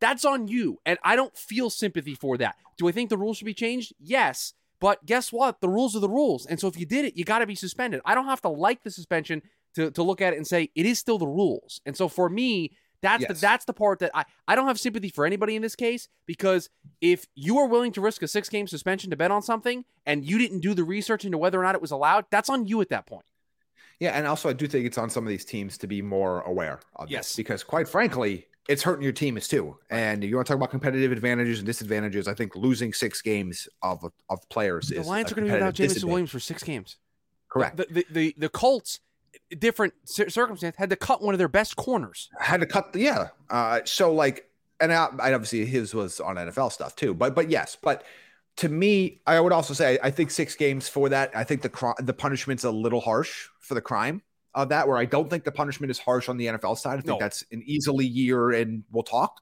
that's 0.00 0.24
on 0.24 0.48
you. 0.48 0.78
And 0.86 0.98
I 1.04 1.16
don't 1.16 1.36
feel 1.36 1.70
sympathy 1.70 2.14
for 2.14 2.38
that. 2.38 2.56
Do 2.78 2.88
I 2.88 2.92
think 2.92 3.10
the 3.10 3.18
rules 3.18 3.36
should 3.36 3.44
be 3.44 3.54
changed? 3.54 3.92
Yes. 3.98 4.54
But 4.80 5.04
guess 5.04 5.30
what? 5.30 5.60
The 5.60 5.68
rules 5.68 5.94
are 5.94 6.00
the 6.00 6.08
rules. 6.08 6.46
And 6.46 6.58
so 6.58 6.66
if 6.66 6.78
you 6.78 6.86
did 6.86 7.04
it, 7.04 7.16
you 7.16 7.24
got 7.24 7.40
to 7.40 7.46
be 7.46 7.54
suspended. 7.54 8.00
I 8.04 8.14
don't 8.14 8.24
have 8.26 8.40
to 8.42 8.48
like 8.48 8.82
the 8.82 8.90
suspension 8.90 9.42
to, 9.74 9.90
to 9.90 10.02
look 10.02 10.20
at 10.20 10.32
it 10.32 10.36
and 10.36 10.46
say 10.46 10.70
it 10.74 10.86
is 10.86 10.98
still 10.98 11.18
the 11.18 11.26
rules. 11.26 11.80
And 11.84 11.96
so 11.96 12.08
for 12.08 12.30
me, 12.30 12.72
that's 13.02 13.22
yes. 13.22 13.28
the 13.28 13.34
that's 13.40 13.64
the 13.64 13.72
part 13.72 14.00
that 14.00 14.10
I 14.14 14.24
I 14.46 14.54
don't 14.54 14.66
have 14.66 14.78
sympathy 14.78 15.08
for 15.08 15.24
anybody 15.24 15.56
in 15.56 15.62
this 15.62 15.76
case 15.76 16.08
because 16.26 16.68
if 17.00 17.26
you 17.34 17.58
are 17.58 17.66
willing 17.66 17.92
to 17.92 18.00
risk 18.00 18.22
a 18.22 18.28
six 18.28 18.48
game 18.48 18.66
suspension 18.66 19.10
to 19.10 19.16
bet 19.16 19.30
on 19.30 19.42
something 19.42 19.84
and 20.06 20.24
you 20.24 20.38
didn't 20.38 20.60
do 20.60 20.74
the 20.74 20.84
research 20.84 21.24
into 21.24 21.38
whether 21.38 21.60
or 21.60 21.62
not 21.62 21.74
it 21.74 21.80
was 21.80 21.90
allowed, 21.90 22.26
that's 22.30 22.48
on 22.48 22.66
you 22.66 22.80
at 22.80 22.88
that 22.90 23.06
point. 23.06 23.24
Yeah, 23.98 24.10
and 24.10 24.26
also 24.26 24.48
I 24.48 24.54
do 24.54 24.66
think 24.66 24.86
it's 24.86 24.98
on 24.98 25.10
some 25.10 25.24
of 25.24 25.28
these 25.28 25.44
teams 25.44 25.76
to 25.78 25.86
be 25.86 26.00
more 26.02 26.40
aware 26.42 26.80
of 26.96 27.10
yes. 27.10 27.28
this 27.28 27.36
because 27.36 27.62
quite 27.62 27.88
frankly, 27.88 28.46
it's 28.68 28.82
hurting 28.82 29.02
your 29.02 29.12
team 29.12 29.36
as 29.36 29.48
too. 29.48 29.76
And 29.90 30.22
you 30.22 30.36
want 30.36 30.46
to 30.46 30.52
talk 30.52 30.58
about 30.58 30.70
competitive 30.70 31.12
advantages 31.12 31.58
and 31.58 31.66
disadvantages. 31.66 32.28
I 32.28 32.34
think 32.34 32.54
losing 32.56 32.92
six 32.92 33.20
games 33.20 33.68
of 33.82 34.04
of 34.28 34.48
players 34.48 34.88
the 34.88 35.00
is 35.00 35.06
Lions 35.06 35.32
are 35.32 35.34
going 35.34 35.46
to 35.46 35.52
be 35.52 35.54
without 35.54 35.74
Jameson 35.74 36.08
Williams 36.08 36.30
for 36.30 36.40
six 36.40 36.62
games. 36.62 36.96
Correct. 37.48 37.76
The 37.76 37.86
the, 37.90 38.06
the, 38.10 38.34
the 38.38 38.48
Colts 38.48 39.00
different 39.58 39.94
circumstance 40.04 40.76
had 40.76 40.90
to 40.90 40.96
cut 40.96 41.22
one 41.22 41.34
of 41.34 41.38
their 41.38 41.48
best 41.48 41.76
corners. 41.76 42.28
Had 42.38 42.60
to 42.60 42.66
cut, 42.66 42.92
the, 42.92 43.00
yeah. 43.00 43.28
Uh, 43.48 43.80
so 43.84 44.12
like, 44.12 44.46
and 44.80 44.92
I, 44.92 45.08
obviously 45.32 45.64
his 45.66 45.94
was 45.94 46.20
on 46.20 46.36
NFL 46.36 46.72
stuff 46.72 46.96
too, 46.96 47.14
but 47.14 47.34
but 47.34 47.50
yes, 47.50 47.76
but 47.80 48.04
to 48.56 48.68
me, 48.68 49.20
I 49.26 49.40
would 49.40 49.52
also 49.52 49.74
say 49.74 49.98
I 50.02 50.10
think 50.10 50.30
six 50.30 50.54
games 50.54 50.88
for 50.88 51.08
that. 51.10 51.30
I 51.34 51.44
think 51.44 51.62
the 51.62 51.68
crime 51.68 51.94
the 51.98 52.14
punishment's 52.14 52.64
a 52.64 52.70
little 52.70 53.00
harsh 53.00 53.48
for 53.60 53.74
the 53.74 53.80
crime 53.80 54.22
of 54.54 54.70
that. 54.70 54.88
Where 54.88 54.96
I 54.96 55.04
don't 55.04 55.28
think 55.28 55.44
the 55.44 55.52
punishment 55.52 55.90
is 55.90 55.98
harsh 55.98 56.28
on 56.28 56.36
the 56.36 56.46
NFL 56.46 56.78
side. 56.78 56.98
I 56.98 57.02
think 57.02 57.06
no. 57.06 57.18
that's 57.18 57.44
an 57.52 57.62
easily 57.64 58.06
year, 58.06 58.52
and 58.52 58.84
we'll 58.90 59.02
talk. 59.02 59.40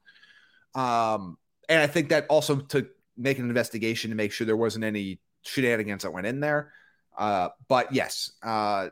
Um, 0.75 1.37
and 1.67 1.81
I 1.81 1.87
think 1.87 2.09
that 2.09 2.25
also 2.29 2.57
to 2.57 2.87
make 3.17 3.39
an 3.39 3.47
investigation 3.47 4.09
to 4.09 4.15
make 4.15 4.31
sure 4.31 4.45
there 4.45 4.57
wasn't 4.57 4.85
any 4.85 5.19
shenanigans 5.43 6.03
that 6.03 6.11
went 6.11 6.27
in 6.27 6.39
there. 6.39 6.71
Uh, 7.17 7.49
but 7.67 7.93
yes, 7.93 8.31
uh, 8.43 8.87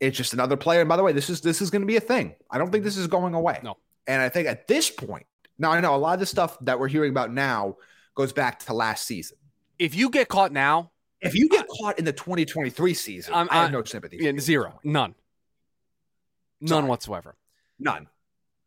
it's 0.00 0.16
just 0.16 0.32
another 0.32 0.56
player. 0.56 0.80
And 0.80 0.88
by 0.88 0.96
the 0.96 1.02
way, 1.02 1.12
this 1.12 1.30
is 1.30 1.40
this 1.40 1.62
is 1.62 1.70
going 1.70 1.82
to 1.82 1.86
be 1.86 1.96
a 1.96 2.00
thing. 2.00 2.34
I 2.50 2.58
don't 2.58 2.70
think 2.70 2.84
this 2.84 2.94
mm-hmm. 2.94 3.02
is 3.02 3.08
going 3.08 3.34
away. 3.34 3.60
No. 3.62 3.76
And 4.06 4.22
I 4.22 4.28
think 4.28 4.48
at 4.48 4.68
this 4.68 4.90
point, 4.90 5.26
now 5.58 5.72
I 5.72 5.80
know 5.80 5.94
a 5.94 5.96
lot 5.96 6.14
of 6.14 6.20
the 6.20 6.26
stuff 6.26 6.58
that 6.60 6.78
we're 6.78 6.88
hearing 6.88 7.10
about 7.10 7.32
now 7.32 7.76
goes 8.14 8.32
back 8.32 8.60
to 8.66 8.72
last 8.72 9.06
season. 9.06 9.38
If 9.78 9.94
you 9.94 10.10
get 10.10 10.28
caught 10.28 10.52
now, 10.52 10.92
if 11.20 11.34
you 11.34 11.48
get 11.48 11.66
caught 11.80 11.98
in 11.98 12.04
the 12.04 12.12
2023 12.12 12.94
season, 12.94 13.34
I'm, 13.34 13.48
I 13.50 13.62
have 13.62 13.72
no 13.72 13.82
sympathy. 13.84 14.18
Yeah, 14.20 14.32
zero, 14.38 14.80
none, 14.84 15.14
none 16.60 16.68
Sorry. 16.68 16.86
whatsoever. 16.86 17.36
None. 17.78 18.06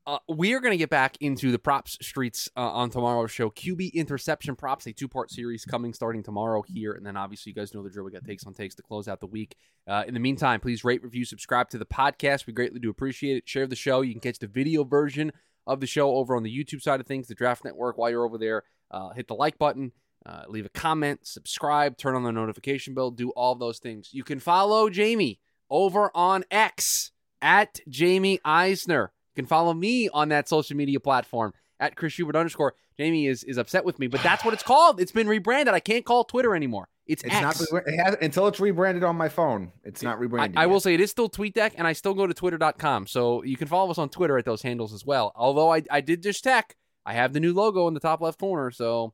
Uh, 0.10 0.18
we 0.28 0.56
are 0.56 0.60
going 0.60 0.72
to 0.72 0.78
get 0.78 0.90
back 0.90 1.16
into 1.20 1.52
the 1.52 1.60
props 1.60 1.96
streets 2.02 2.50
uh, 2.58 2.62
on 2.62 2.90
tomorrow's 2.90 3.30
show. 3.30 3.52
QB 3.52 3.94
interception 3.94 4.56
props, 4.56 4.88
a 4.88 4.92
two 4.92 5.08
part 5.08 5.30
series 5.30 5.66
coming 5.66 5.94
starting 5.94 6.24
tomorrow 6.24 6.64
here. 6.64 6.94
And 6.94 7.06
then 7.06 7.16
obviously, 7.16 7.52
you 7.52 7.54
guys 7.54 7.76
know 7.76 7.84
the 7.84 7.92
drill. 7.92 8.06
We 8.06 8.12
got 8.12 8.26
takes 8.26 8.44
on 8.48 8.56
takes 8.56 8.74
to 8.74 8.82
close 8.82 9.08
out 9.08 9.20
the 9.20 9.28
week. 9.28 9.56
Uh, 9.88 10.06
in 10.08 10.16
the 10.16 10.20
meantime, 10.20 10.62
please 10.62 10.84
rate, 10.84 11.04
review, 11.04 11.26
subscribe 11.26 11.70
to 11.70 11.78
the 11.78 11.86
podcast. 11.86 12.48
We 12.48 12.54
greatly 12.54 12.80
do 12.80 12.90
appreciate 12.90 13.38
it. 13.38 13.48
Share 13.48 13.68
the 13.68 13.76
show. 13.76 14.02
You 14.02 14.14
can 14.14 14.20
catch 14.20 14.40
the 14.40 14.48
video 14.48 14.84
version 14.84 15.32
of 15.68 15.80
the 15.80 15.86
show 15.86 16.16
over 16.16 16.36
on 16.36 16.42
the 16.42 16.52
YouTube 16.52 16.82
side 16.82 17.00
of 17.00 17.06
things, 17.06 17.28
the 17.28 17.36
Draft 17.36 17.64
Network. 17.64 18.00
While 18.00 18.10
you're 18.10 18.26
over 18.26 18.40
there, 18.40 18.64
uh, 18.90 19.10
hit 19.10 19.28
the 19.28 19.36
like 19.36 19.60
button, 19.60 19.92
uh, 20.26 20.46
leave 20.48 20.66
a 20.66 20.70
comment, 20.70 21.28
subscribe, 21.28 21.98
turn 21.98 22.16
on 22.16 22.24
the 22.24 22.32
notification 22.32 22.96
bell, 22.96 23.12
do 23.12 23.30
all 23.36 23.54
those 23.54 23.78
things. 23.78 24.10
You 24.12 24.24
can 24.24 24.40
follow 24.40 24.92
Jaime 24.92 25.40
over 25.70 26.10
on 26.16 26.46
X 26.50 27.12
at 27.44 27.80
Jaime 27.96 28.40
Eisner. 28.44 29.12
You 29.36 29.44
can 29.44 29.48
follow 29.48 29.74
me 29.74 30.10
on 30.10 30.30
that 30.30 30.50
social 30.50 30.76
media 30.76 31.00
platform 31.00 31.54
at 31.80 31.96
Chris 31.96 32.14
Schubert 32.14 32.36
underscore. 32.36 32.74
Jaime 32.98 33.28
is, 33.28 33.44
is 33.46 33.58
upset 33.58 33.86
with 33.86 34.00
me, 34.00 34.08
but 34.08 34.22
that's 34.22 34.44
what 34.44 34.54
it's 34.54 34.64
called. 34.64 35.00
It's 35.00 35.12
been 35.12 35.28
rebranded. 35.28 35.74
I 35.74 35.80
can't 35.80 36.04
call 36.04 36.26
Twitter 36.26 36.56
anymore. 36.56 36.90
It's, 37.08 37.24
It's 37.24 37.34
X. 37.34 37.42
not 37.72 37.84
it 37.88 38.00
has, 38.00 38.18
until 38.22 38.48
it's 38.48 38.60
rebranded 38.60 39.04
on 39.04 39.16
my 39.16 39.30
phone. 39.30 39.72
It's 39.84 40.04
not 40.04 40.20
rebranded. 40.20 40.58
I 40.58 40.64
yet. 40.64 40.70
will 40.70 40.80
say 40.80 40.94
it 40.94 41.00
is 41.00 41.10
still 41.10 41.30
TweetDeck, 41.30 41.74
and 41.78 41.88
I 41.88 41.94
still 41.94 42.14
go 42.14 42.28
to 42.28 42.34
twitter.com. 42.34 43.08
So 43.08 43.42
you 43.44 43.58
can 43.58 43.68
follow 43.68 43.90
us 43.90 43.98
on 43.98 44.10
Twitter 44.10 44.38
at 44.38 44.46
those 44.46 44.62
handles 44.62 44.94
as 44.94 45.06
well. 45.06 45.32
Although 45.36 45.74
I, 45.74 45.84
I 45.90 46.02
did 46.02 46.22
just 46.22 46.44
tech. 46.44 46.76
I 47.06 47.14
have 47.14 47.34
the 47.34 47.40
new 47.40 47.54
logo 47.54 47.88
in 47.88 47.94
the 47.94 48.00
top 48.00 48.22
left 48.22 48.40
corner. 48.40 48.70
So 48.70 49.14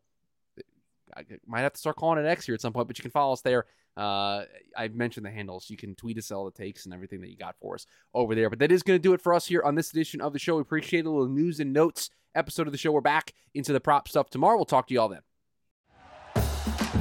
I 1.15 1.23
might 1.45 1.61
have 1.61 1.73
to 1.73 1.79
start 1.79 1.95
calling 1.95 2.23
it 2.23 2.27
X 2.27 2.45
here 2.45 2.55
at 2.55 2.61
some 2.61 2.73
point, 2.73 2.87
but 2.87 2.97
you 2.97 3.03
can 3.03 3.11
follow 3.11 3.33
us 3.33 3.41
there. 3.41 3.65
Uh, 3.97 4.43
I've 4.77 4.95
mentioned 4.95 5.25
the 5.25 5.31
handles. 5.31 5.69
You 5.69 5.77
can 5.77 5.95
tweet 5.95 6.17
us 6.17 6.31
all 6.31 6.45
the 6.45 6.51
takes 6.51 6.85
and 6.85 6.93
everything 6.93 7.21
that 7.21 7.29
you 7.29 7.37
got 7.37 7.55
for 7.61 7.75
us 7.75 7.85
over 8.13 8.35
there. 8.35 8.49
But 8.49 8.59
that 8.59 8.71
is 8.71 8.83
going 8.83 8.99
to 8.99 9.01
do 9.01 9.13
it 9.13 9.21
for 9.21 9.33
us 9.33 9.47
here 9.47 9.63
on 9.63 9.75
this 9.75 9.91
edition 9.91 10.21
of 10.21 10.33
the 10.33 10.39
show. 10.39 10.55
We 10.55 10.61
appreciate 10.61 11.05
a 11.05 11.09
little 11.09 11.29
news 11.29 11.59
and 11.59 11.71
notes 11.71 12.09
episode 12.35 12.67
of 12.67 12.73
the 12.73 12.77
show. 12.77 12.91
We're 12.91 13.01
back 13.01 13.33
into 13.53 13.71
the 13.73 13.79
prop 13.79 14.07
stuff 14.07 14.29
tomorrow. 14.29 14.57
We'll 14.57 14.65
talk 14.65 14.87
to 14.87 14.93
you 14.93 15.01
all 15.01 15.09
then. 15.09 15.21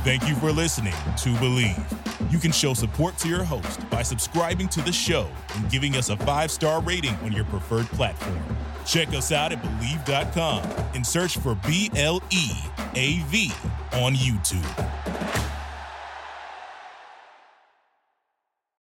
Thank 0.04 0.28
you 0.28 0.34
for 0.36 0.52
listening 0.52 0.92
to 0.92 1.30
Bleav. 1.36 2.30
You 2.30 2.38
can 2.38 2.52
show 2.52 2.74
support 2.74 3.16
to 3.18 3.28
your 3.28 3.42
host 3.42 3.88
by 3.90 4.02
subscribing 4.02 4.68
to 4.68 4.82
the 4.82 4.92
show 4.92 5.28
and 5.56 5.70
giving 5.70 5.96
us 5.96 6.10
a 6.10 6.16
five 6.18 6.50
star 6.50 6.80
rating 6.82 7.14
on 7.16 7.32
your 7.32 7.44
preferred 7.46 7.86
platform. 7.86 8.42
Check 8.84 9.08
us 9.08 9.32
out 9.32 9.52
at 9.52 9.62
Bleav.com 9.62 10.62
and 10.94 11.06
search 11.06 11.38
for 11.38 11.54
B 11.66 11.90
L 11.96 12.22
E 12.30 12.50
A 12.94 13.20
V 13.28 13.50
on 13.94 14.14
YouTube. 14.14 15.53